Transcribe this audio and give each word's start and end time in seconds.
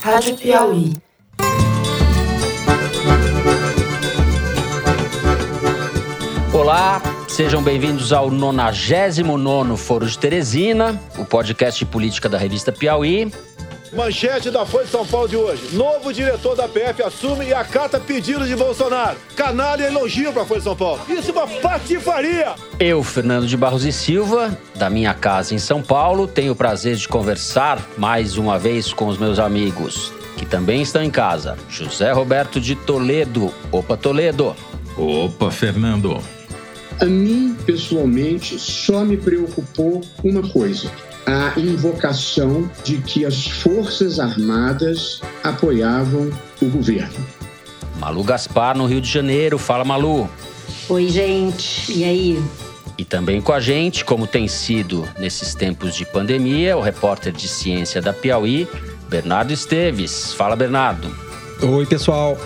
Rádio 0.00 0.36
Piauí. 0.36 0.92
Olá, 6.52 7.02
sejam 7.28 7.62
bem-vindos 7.62 8.12
ao 8.12 8.30
99 8.30 9.76
Foro 9.76 10.06
de 10.06 10.18
Teresina, 10.18 11.00
o 11.18 11.24
podcast 11.24 11.84
de 11.84 11.90
política 11.90 12.28
da 12.28 12.38
revista 12.38 12.70
Piauí. 12.72 13.30
Manchete 13.92 14.50
da 14.50 14.66
Folha 14.66 14.84
de 14.84 14.90
São 14.90 15.06
Paulo 15.06 15.28
de 15.28 15.36
hoje. 15.36 15.74
Novo 15.74 16.12
diretor 16.12 16.54
da 16.54 16.68
PF 16.68 17.02
assume 17.02 17.46
e 17.46 17.54
acata 17.54 17.98
pedido 17.98 18.46
de 18.46 18.54
Bolsonaro. 18.54 19.16
Canalha 19.34 19.84
elogio 19.84 20.32
para 20.32 20.42
a 20.42 20.46
Folha 20.46 20.60
de 20.60 20.64
São 20.64 20.76
Paulo. 20.76 21.00
Isso 21.08 21.30
é 21.30 21.32
uma 21.32 21.46
patifaria. 21.46 22.54
Eu, 22.78 23.02
Fernando 23.02 23.46
de 23.46 23.56
Barros 23.56 23.84
e 23.84 23.92
Silva, 23.92 24.56
da 24.74 24.90
minha 24.90 25.14
casa 25.14 25.54
em 25.54 25.58
São 25.58 25.82
Paulo, 25.82 26.26
tenho 26.26 26.52
o 26.52 26.56
prazer 26.56 26.96
de 26.96 27.08
conversar 27.08 27.82
mais 27.96 28.36
uma 28.36 28.58
vez 28.58 28.92
com 28.92 29.08
os 29.08 29.18
meus 29.18 29.38
amigos, 29.38 30.12
que 30.36 30.44
também 30.44 30.82
estão 30.82 31.02
em 31.02 31.10
casa. 31.10 31.56
José 31.68 32.12
Roberto 32.12 32.60
de 32.60 32.74
Toledo. 32.74 33.52
Opa, 33.72 33.96
Toledo. 33.96 34.54
Opa, 34.96 35.50
Fernando. 35.50 36.18
A 37.00 37.04
mim, 37.04 37.56
pessoalmente, 37.64 38.58
só 38.58 39.04
me 39.04 39.16
preocupou 39.16 40.02
uma 40.24 40.42
coisa: 40.42 40.90
a 41.28 41.52
invocação 41.60 42.70
de 42.82 42.96
que 42.98 43.26
as 43.26 43.46
Forças 43.46 44.18
Armadas 44.18 45.20
apoiavam 45.44 46.30
o 46.62 46.66
governo. 46.66 47.26
Malu 47.98 48.24
Gaspar, 48.24 48.76
no 48.76 48.86
Rio 48.86 49.00
de 49.00 49.10
Janeiro. 49.10 49.58
Fala, 49.58 49.84
Malu. 49.84 50.28
Oi, 50.88 51.08
gente. 51.08 51.92
E 51.92 52.02
aí? 52.02 52.42
E 52.96 53.04
também 53.04 53.42
com 53.42 53.52
a 53.52 53.60
gente, 53.60 54.04
como 54.04 54.26
tem 54.26 54.48
sido 54.48 55.06
nesses 55.18 55.54
tempos 55.54 55.94
de 55.94 56.06
pandemia, 56.06 56.78
o 56.78 56.80
repórter 56.80 57.32
de 57.32 57.46
ciência 57.46 58.00
da 58.00 58.12
Piauí, 58.12 58.66
Bernardo 59.08 59.52
Esteves. 59.52 60.32
Fala, 60.32 60.56
Bernardo. 60.56 61.14
Oi, 61.62 61.84
pessoal. 61.84 62.38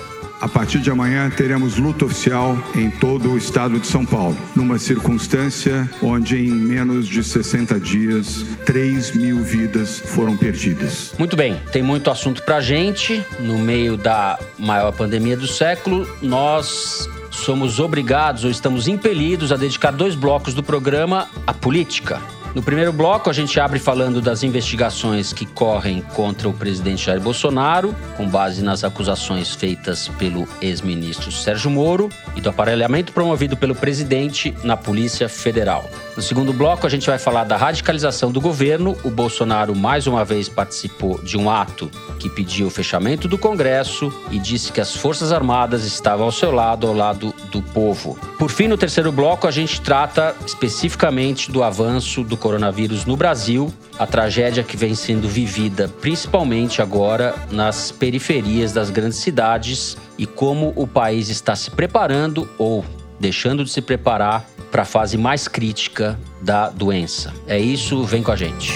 A 0.43 0.49
partir 0.49 0.81
de 0.81 0.91
amanhã 0.91 1.31
teremos 1.31 1.77
luta 1.79 2.05
oficial 2.05 2.59
em 2.75 2.91
todo 2.91 3.31
o 3.31 3.39
estado 3.39 3.79
de 3.79 3.87
São 3.87 4.05
Paulo, 4.05 4.37
numa 4.57 4.77
circunstância 4.77 5.89
onde 6.03 6.37
em 6.37 6.51
menos 6.51 7.07
de 7.07 7.23
60 7.23 7.79
dias 7.79 8.45
3 8.67 9.15
mil 9.15 9.41
vidas 9.45 10.01
foram 10.01 10.37
perdidas. 10.37 11.15
Muito 11.17 11.37
bem, 11.37 11.61
tem 11.71 11.81
muito 11.81 12.11
assunto 12.11 12.43
pra 12.43 12.61
gente. 12.61 13.25
No 13.39 13.57
meio 13.57 13.97
da 13.97 14.37
maior 14.59 14.91
pandemia 14.91 15.37
do 15.37 15.47
século, 15.47 16.09
nós 16.21 17.09
somos 17.31 17.79
obrigados 17.79 18.43
ou 18.43 18.51
estamos 18.51 18.89
impelidos 18.89 19.53
a 19.53 19.57
dedicar 19.57 19.93
dois 19.93 20.17
blocos 20.17 20.55
do 20.55 20.63
programa 20.63 21.29
à 21.47 21.55
política. 21.55 22.21
No 22.55 22.63
primeiro 22.63 22.93
bloco, 22.93 23.31
a 23.31 23.33
gente 23.33 23.59
abre 23.59 23.79
falando 23.79 24.21
das 24.21 24.43
investigações 24.43 25.33
que 25.33 25.47
correm 25.47 26.03
contra 26.15 26.47
o 26.47 26.53
presidente 26.53 27.07
Jair 27.07 27.21
Bolsonaro, 27.21 27.97
com 28.15 28.29
base 28.29 28.63
nas 28.63 28.85
acusações 28.85 29.55
feitas 29.55 30.09
pelo 30.19 30.47
ex-ministro 30.61 31.33
Sérgio 31.33 31.71
Moro 31.71 32.11
e 32.37 32.43
do 32.43 32.51
aparelhamento 32.51 33.11
promovido 33.11 33.57
pelo 33.57 33.75
presidente 33.75 34.55
na 34.63 34.77
Polícia 34.77 35.31
Federal. 35.31 35.89
No 36.15 36.21
segundo 36.21 36.53
bloco, 36.53 36.87
a 36.87 36.91
gente 36.91 37.07
vai 37.07 37.19
falar 37.19 37.45
da 37.45 37.57
radicalização 37.57 38.31
do 38.31 38.39
governo. 38.39 38.95
O 39.03 39.11
Bolsonaro 39.11 39.75
mais 39.75 40.07
uma 40.07 40.27
vez 40.27 40.47
participou 40.47 41.19
de 41.23 41.39
um 41.39 41.49
ato 41.49 41.91
que 42.19 42.29
pediu 42.29 42.67
o 42.67 42.71
fechamento 42.71 43.27
do 43.27 43.39
Congresso 43.39 44.13
e 44.31 44.39
disse 44.39 44.71
que 44.71 44.81
as 44.81 44.95
Forças 44.95 45.33
Armadas 45.33 45.87
estavam 45.87 46.27
ao 46.27 46.33
seu 46.33 46.53
lado, 46.53 46.87
ao 46.87 46.93
lado 46.93 47.35
do 47.51 47.63
povo. 47.63 48.19
Por 48.39 48.51
fim, 48.51 48.69
no 48.69 48.77
terceiro 48.77 49.11
bloco, 49.11 49.47
a 49.47 49.51
gente 49.51 49.81
trata 49.81 50.37
especificamente 50.47 51.51
do 51.51 51.63
avanço 51.63 52.23
do 52.23 52.37
coronavírus 52.37 53.07
no 53.07 53.17
Brasil, 53.17 53.73
a 53.99 54.07
tragédia 54.07 54.63
que 54.63 54.77
vem 54.77 54.95
sendo 54.95 55.27
vivida 55.27 55.89
principalmente 56.01 56.83
agora 56.83 57.35
nas 57.51 57.91
periferias 57.91 58.73
das 58.73 58.91
grandes 58.91 59.19
cidades 59.19 59.97
e 60.19 60.27
como 60.27 60.75
o 60.77 60.87
país 60.87 61.31
está 61.31 61.57
se 61.57 61.71
preparando 61.71 62.49
ou 62.59 62.85
deixando 63.23 63.63
de 63.63 63.71
se 63.71 63.81
preparar 63.81 64.45
para 64.73 64.83
a 64.83 64.85
fase 64.85 65.17
mais 65.17 65.47
crítica 65.47 66.19
da 66.43 66.69
doença. 66.69 67.33
É 67.47 67.57
isso, 67.57 68.03
vem 68.03 68.21
com 68.21 68.33
a 68.33 68.37
gente. 68.37 68.73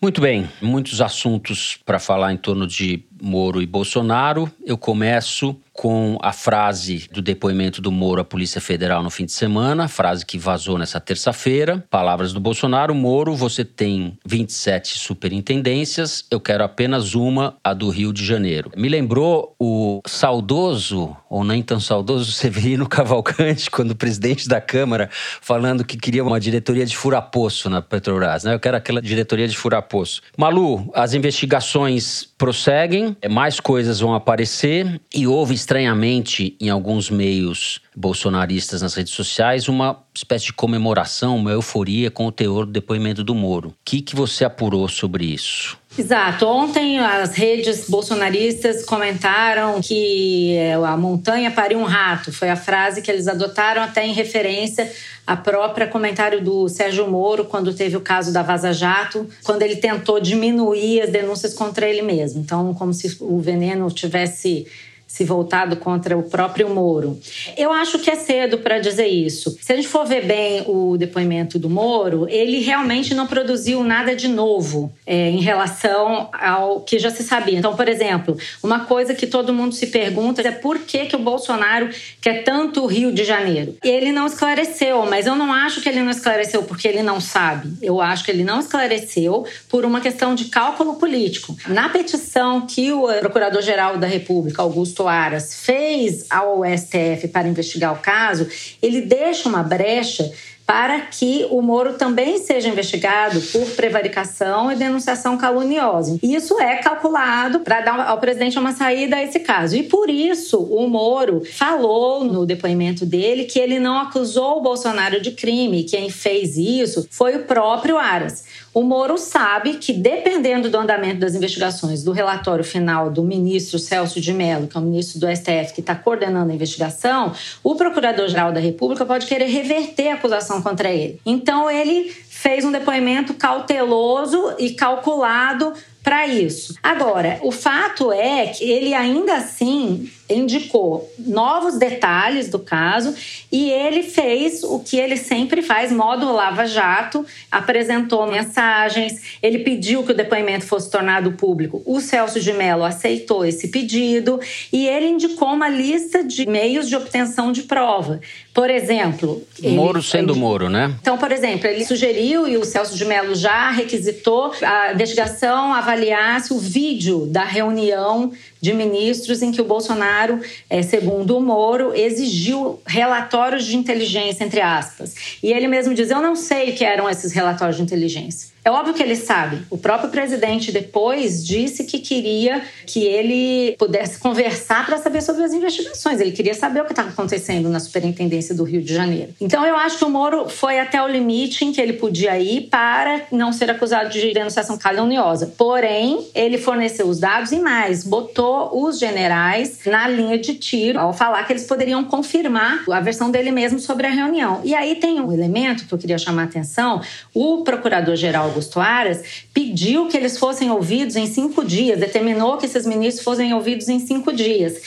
Muito 0.00 0.20
bem, 0.20 0.48
muitos 0.62 1.00
assuntos 1.00 1.76
para 1.84 1.98
falar 1.98 2.32
em 2.32 2.36
torno 2.36 2.68
de 2.68 3.02
Moro 3.22 3.62
e 3.62 3.66
Bolsonaro. 3.66 4.50
Eu 4.64 4.76
começo 4.76 5.56
com 5.74 6.16
a 6.22 6.32
frase 6.32 7.08
do 7.12 7.20
depoimento 7.20 7.82
do 7.82 7.90
Moro 7.90 8.20
à 8.20 8.24
Polícia 8.24 8.60
Federal 8.60 9.02
no 9.02 9.10
fim 9.10 9.26
de 9.26 9.32
semana, 9.32 9.88
frase 9.88 10.24
que 10.24 10.38
vazou 10.38 10.78
nessa 10.78 11.00
terça-feira. 11.00 11.84
Palavras 11.90 12.32
do 12.32 12.38
Bolsonaro: 12.38 12.94
Moro, 12.94 13.34
você 13.34 13.64
tem 13.64 14.16
27 14.24 14.96
superintendências, 14.96 16.24
eu 16.30 16.40
quero 16.40 16.62
apenas 16.62 17.14
uma, 17.14 17.56
a 17.62 17.74
do 17.74 17.90
Rio 17.90 18.12
de 18.12 18.24
Janeiro. 18.24 18.70
Me 18.76 18.88
lembrou 18.88 19.54
o 19.58 20.00
saudoso, 20.06 21.16
ou 21.28 21.42
nem 21.42 21.60
tão 21.60 21.80
saudoso, 21.80 22.30
Severino 22.32 22.88
Cavalcante, 22.88 23.70
quando 23.70 23.96
presidente 23.96 24.48
da 24.48 24.60
Câmara 24.60 25.10
falando 25.40 25.84
que 25.84 25.96
queria 25.96 26.22
uma 26.22 26.38
diretoria 26.38 26.86
de 26.86 26.96
furapoço 26.96 27.68
na 27.68 27.82
Petrobras, 27.82 28.44
né? 28.44 28.54
Eu 28.54 28.60
quero 28.60 28.76
aquela 28.76 29.02
diretoria 29.02 29.48
de 29.48 29.56
furapoço. 29.56 30.22
Malu, 30.38 30.88
as 30.94 31.14
investigações 31.14 32.28
prosseguem, 32.38 33.03
mais 33.30 33.60
coisas 33.60 34.00
vão 34.00 34.14
aparecer 34.14 35.00
e 35.14 35.26
houve 35.26 35.54
estranhamente 35.54 36.56
em 36.60 36.68
alguns 36.68 37.10
meios 37.10 37.80
bolsonaristas 37.96 38.82
nas 38.82 38.94
redes 38.94 39.12
sociais 39.12 39.68
uma 39.68 39.98
espécie 40.14 40.46
de 40.46 40.52
comemoração, 40.52 41.36
uma 41.36 41.50
euforia 41.50 42.10
com 42.10 42.26
o 42.26 42.32
teor 42.32 42.66
do 42.66 42.72
depoimento 42.72 43.24
do 43.24 43.34
Moro. 43.34 43.68
O 43.68 43.74
que, 43.84 44.00
que 44.00 44.14
você 44.14 44.44
apurou 44.44 44.88
sobre 44.88 45.24
isso? 45.24 45.76
Exato. 45.96 46.46
Ontem 46.46 46.98
as 46.98 47.34
redes 47.34 47.88
bolsonaristas 47.88 48.84
comentaram 48.84 49.80
que 49.80 50.56
é, 50.56 50.74
a 50.74 50.96
montanha 50.96 51.52
pariu 51.52 51.78
um 51.78 51.84
rato. 51.84 52.32
Foi 52.32 52.50
a 52.50 52.56
frase 52.56 53.00
que 53.00 53.10
eles 53.10 53.28
adotaram 53.28 53.80
até 53.80 54.04
em 54.04 54.12
referência 54.12 54.90
a 55.24 55.36
própria 55.36 55.86
comentário 55.86 56.42
do 56.42 56.68
Sérgio 56.68 57.08
Moro 57.08 57.44
quando 57.44 57.72
teve 57.72 57.96
o 57.96 58.00
caso 58.00 58.32
da 58.32 58.42
Vaza 58.42 58.72
Jato, 58.72 59.26
quando 59.44 59.62
ele 59.62 59.76
tentou 59.76 60.20
diminuir 60.20 61.02
as 61.02 61.10
denúncias 61.10 61.54
contra 61.54 61.88
ele 61.88 62.02
mesmo. 62.02 62.40
Então, 62.40 62.74
como 62.74 62.92
se 62.92 63.16
o 63.20 63.40
veneno 63.40 63.88
tivesse 63.90 64.66
se 65.14 65.22
voltado 65.22 65.76
contra 65.76 66.18
o 66.18 66.24
próprio 66.24 66.68
Moro. 66.68 67.20
Eu 67.56 67.72
acho 67.72 68.00
que 68.00 68.10
é 68.10 68.16
cedo 68.16 68.58
para 68.58 68.80
dizer 68.80 69.06
isso. 69.06 69.56
Se 69.62 69.72
a 69.72 69.76
gente 69.76 69.86
for 69.86 70.04
ver 70.04 70.26
bem 70.26 70.64
o 70.66 70.96
depoimento 70.96 71.56
do 71.56 71.70
Moro, 71.70 72.26
ele 72.28 72.58
realmente 72.58 73.14
não 73.14 73.24
produziu 73.24 73.84
nada 73.84 74.16
de 74.16 74.26
novo 74.26 74.92
é, 75.06 75.30
em 75.30 75.40
relação 75.40 76.28
ao 76.32 76.80
que 76.80 76.98
já 76.98 77.12
se 77.12 77.22
sabia. 77.22 77.56
Então, 77.56 77.76
por 77.76 77.88
exemplo, 77.88 78.36
uma 78.60 78.86
coisa 78.86 79.14
que 79.14 79.24
todo 79.24 79.54
mundo 79.54 79.72
se 79.72 79.86
pergunta 79.86 80.42
é 80.42 80.50
por 80.50 80.80
que, 80.80 81.06
que 81.06 81.14
o 81.14 81.20
Bolsonaro 81.20 81.90
quer 82.20 82.42
tanto 82.42 82.82
o 82.82 82.86
Rio 82.86 83.12
de 83.12 83.22
Janeiro. 83.22 83.76
Ele 83.84 84.10
não 84.10 84.26
esclareceu, 84.26 85.06
mas 85.06 85.28
eu 85.28 85.36
não 85.36 85.52
acho 85.52 85.80
que 85.80 85.88
ele 85.88 86.02
não 86.02 86.10
esclareceu 86.10 86.64
porque 86.64 86.88
ele 86.88 87.04
não 87.04 87.20
sabe. 87.20 87.72
Eu 87.80 88.00
acho 88.00 88.24
que 88.24 88.32
ele 88.32 88.42
não 88.42 88.58
esclareceu 88.58 89.46
por 89.68 89.84
uma 89.84 90.00
questão 90.00 90.34
de 90.34 90.46
cálculo 90.46 90.96
político. 90.96 91.56
Na 91.68 91.88
petição 91.88 92.62
que 92.62 92.90
o 92.90 93.06
Procurador-Geral 93.20 93.96
da 93.96 94.08
República, 94.08 94.60
Augusto 94.60 95.03
Aras 95.08 95.54
fez 95.54 96.26
ao 96.30 96.62
STF 96.64 97.28
para 97.28 97.48
investigar 97.48 97.92
o 97.92 97.98
caso, 97.98 98.48
ele 98.82 99.00
deixa 99.00 99.48
uma 99.48 99.62
brecha 99.62 100.32
para 100.66 101.00
que 101.00 101.46
o 101.50 101.60
Moro 101.60 101.94
também 101.94 102.38
seja 102.38 102.68
investigado 102.68 103.40
por 103.52 103.66
prevaricação 103.72 104.72
e 104.72 104.76
denunciação 104.76 105.36
caluniosa. 105.36 106.18
Isso 106.22 106.58
é 106.58 106.76
calculado 106.76 107.60
para 107.60 107.82
dar 107.82 108.08
ao 108.08 108.18
presidente 108.18 108.58
uma 108.58 108.72
saída 108.72 109.16
a 109.16 109.22
esse 109.22 109.40
caso. 109.40 109.76
E 109.76 109.82
por 109.82 110.08
isso 110.08 110.58
o 110.58 110.88
Moro 110.88 111.42
falou 111.44 112.24
no 112.24 112.46
depoimento 112.46 113.04
dele 113.04 113.44
que 113.44 113.58
ele 113.58 113.78
não 113.78 113.98
acusou 113.98 114.58
o 114.58 114.62
Bolsonaro 114.62 115.20
de 115.20 115.32
crime. 115.32 115.84
Quem 115.84 116.08
fez 116.08 116.56
isso 116.56 117.06
foi 117.10 117.36
o 117.36 117.44
próprio 117.44 117.98
Aras. 117.98 118.44
O 118.74 118.82
Moro 118.82 119.16
sabe 119.16 119.74
que, 119.74 119.92
dependendo 119.92 120.68
do 120.68 120.76
andamento 120.76 121.20
das 121.20 121.36
investigações, 121.36 122.02
do 122.02 122.10
relatório 122.10 122.64
final 122.64 123.08
do 123.08 123.22
ministro 123.22 123.78
Celso 123.78 124.20
de 124.20 124.32
Mello, 124.32 124.66
que 124.66 124.76
é 124.76 124.80
o 124.80 124.82
ministro 124.82 125.20
do 125.20 125.28
STF 125.28 125.72
que 125.72 125.80
está 125.80 125.94
coordenando 125.94 126.50
a 126.50 126.54
investigação, 126.54 127.32
o 127.62 127.76
Procurador-Geral 127.76 128.52
da 128.52 128.58
República 128.58 129.06
pode 129.06 129.26
querer 129.26 129.46
reverter 129.46 130.08
a 130.08 130.14
acusação 130.14 130.60
contra 130.60 130.90
ele. 130.90 131.20
Então, 131.24 131.70
ele 131.70 132.10
fez 132.28 132.64
um 132.64 132.72
depoimento 132.72 133.32
cauteloso 133.34 134.54
e 134.58 134.70
calculado 134.70 135.72
para 136.02 136.26
isso. 136.26 136.74
Agora, 136.82 137.38
o 137.42 137.50
fato 137.50 138.12
é 138.12 138.48
que 138.48 138.64
ele 138.64 138.92
ainda 138.92 139.36
assim 139.36 140.10
indicou 140.28 141.12
novos 141.18 141.78
detalhes 141.78 142.48
do 142.48 142.58
caso 142.58 143.14
e 143.52 143.70
ele 143.70 144.02
fez 144.02 144.62
o 144.64 144.78
que 144.78 144.96
ele 144.96 145.16
sempre 145.16 145.60
faz, 145.62 145.92
modo 145.92 146.32
lava-jato, 146.32 147.24
apresentou 147.50 148.26
mensagens, 148.26 149.38
ele 149.42 149.58
pediu 149.58 150.02
que 150.02 150.12
o 150.12 150.14
depoimento 150.14 150.64
fosse 150.64 150.90
tornado 150.90 151.32
público. 151.32 151.82
O 151.84 152.00
Celso 152.00 152.40
de 152.40 152.52
Mello 152.52 152.84
aceitou 152.84 153.44
esse 153.44 153.68
pedido 153.68 154.40
e 154.72 154.86
ele 154.86 155.06
indicou 155.06 155.48
uma 155.48 155.68
lista 155.68 156.24
de 156.24 156.46
meios 156.46 156.88
de 156.88 156.96
obtenção 156.96 157.52
de 157.52 157.64
prova. 157.64 158.20
Por 158.52 158.70
exemplo, 158.70 159.42
Moro 159.62 160.02
sendo 160.02 160.32
ele... 160.32 160.40
Moro, 160.40 160.70
né? 160.70 160.94
Então, 161.00 161.18
por 161.18 161.32
exemplo, 161.32 161.66
ele 161.66 161.84
sugeriu 161.84 162.46
e 162.46 162.56
o 162.56 162.64
Celso 162.64 162.96
de 162.96 163.04
Mello 163.04 163.34
já 163.34 163.70
requisitou 163.70 164.52
a 164.62 164.92
investigação 164.92 165.72
avaliasse 165.74 166.52
o 166.52 166.58
vídeo 166.58 167.26
da 167.26 167.44
reunião 167.44 168.32
de 168.64 168.72
ministros 168.72 169.42
em 169.42 169.52
que 169.52 169.60
o 169.60 169.64
Bolsonaro, 169.64 170.40
é, 170.70 170.80
segundo 170.80 171.36
o 171.36 171.40
Moro, 171.40 171.94
exigiu 171.94 172.80
relatórios 172.86 173.66
de 173.66 173.76
inteligência, 173.76 174.42
entre 174.42 174.62
aspas. 174.62 175.14
E 175.42 175.52
ele 175.52 175.68
mesmo 175.68 175.92
diz: 175.92 176.10
Eu 176.10 176.22
não 176.22 176.34
sei 176.34 176.70
o 176.70 176.74
que 176.74 176.82
eram 176.82 177.08
esses 177.10 177.30
relatórios 177.32 177.76
de 177.76 177.82
inteligência. 177.82 178.53
É 178.64 178.70
óbvio 178.70 178.94
que 178.94 179.02
ele 179.02 179.14
sabe. 179.14 179.62
O 179.68 179.76
próprio 179.76 180.08
presidente 180.08 180.72
depois 180.72 181.44
disse 181.44 181.84
que 181.84 181.98
queria 181.98 182.62
que 182.86 183.04
ele 183.04 183.76
pudesse 183.78 184.18
conversar 184.18 184.86
para 184.86 184.96
saber 184.96 185.20
sobre 185.20 185.44
as 185.44 185.52
investigações. 185.52 186.18
Ele 186.18 186.32
queria 186.32 186.54
saber 186.54 186.80
o 186.80 186.86
que 186.86 186.92
estava 186.92 187.10
acontecendo 187.10 187.68
na 187.68 187.78
Superintendência 187.78 188.54
do 188.54 188.64
Rio 188.64 188.80
de 188.80 188.94
Janeiro. 188.94 189.34
Então 189.38 189.66
eu 189.66 189.76
acho 189.76 189.98
que 189.98 190.04
o 190.04 190.08
Moro 190.08 190.48
foi 190.48 190.80
até 190.80 191.02
o 191.02 191.06
limite 191.06 191.62
em 191.62 191.72
que 191.72 191.80
ele 191.80 191.92
podia 191.92 192.38
ir 192.38 192.68
para 192.70 193.20
não 193.30 193.52
ser 193.52 193.70
acusado 193.70 194.08
de 194.08 194.32
denunciação 194.32 194.78
caluniosa. 194.78 195.52
Porém, 195.58 196.26
ele 196.34 196.56
forneceu 196.56 197.06
os 197.06 197.20
dados 197.20 197.52
e 197.52 197.58
mais, 197.58 198.02
botou 198.02 198.82
os 198.82 198.98
generais 198.98 199.80
na 199.84 200.08
linha 200.08 200.38
de 200.38 200.54
tiro 200.54 200.98
ao 200.98 201.12
falar 201.12 201.44
que 201.44 201.52
eles 201.52 201.64
poderiam 201.64 202.02
confirmar 202.04 202.82
a 202.90 203.00
versão 203.00 203.30
dele 203.30 203.50
mesmo 203.50 203.78
sobre 203.78 204.06
a 204.06 204.10
reunião. 204.10 204.62
E 204.64 204.74
aí 204.74 204.94
tem 204.94 205.20
um 205.20 205.30
elemento 205.30 205.84
que 205.84 205.92
eu 205.92 205.98
queria 205.98 206.16
chamar 206.16 206.42
a 206.42 206.44
atenção: 206.46 207.02
o 207.34 207.62
procurador-geral 207.62 208.53
Augusto 208.54 208.80
Aras, 208.80 209.22
pediu 209.52 210.06
que 210.06 210.16
eles 210.16 210.38
fossem 210.38 210.70
ouvidos 210.70 211.16
em 211.16 211.26
cinco 211.26 211.64
dias, 211.64 211.98
determinou 211.98 212.56
que 212.56 212.66
esses 212.66 212.86
ministros 212.86 213.24
fossem 213.24 213.52
ouvidos 213.52 213.88
em 213.88 213.98
cinco 213.98 214.32
dias. 214.32 214.80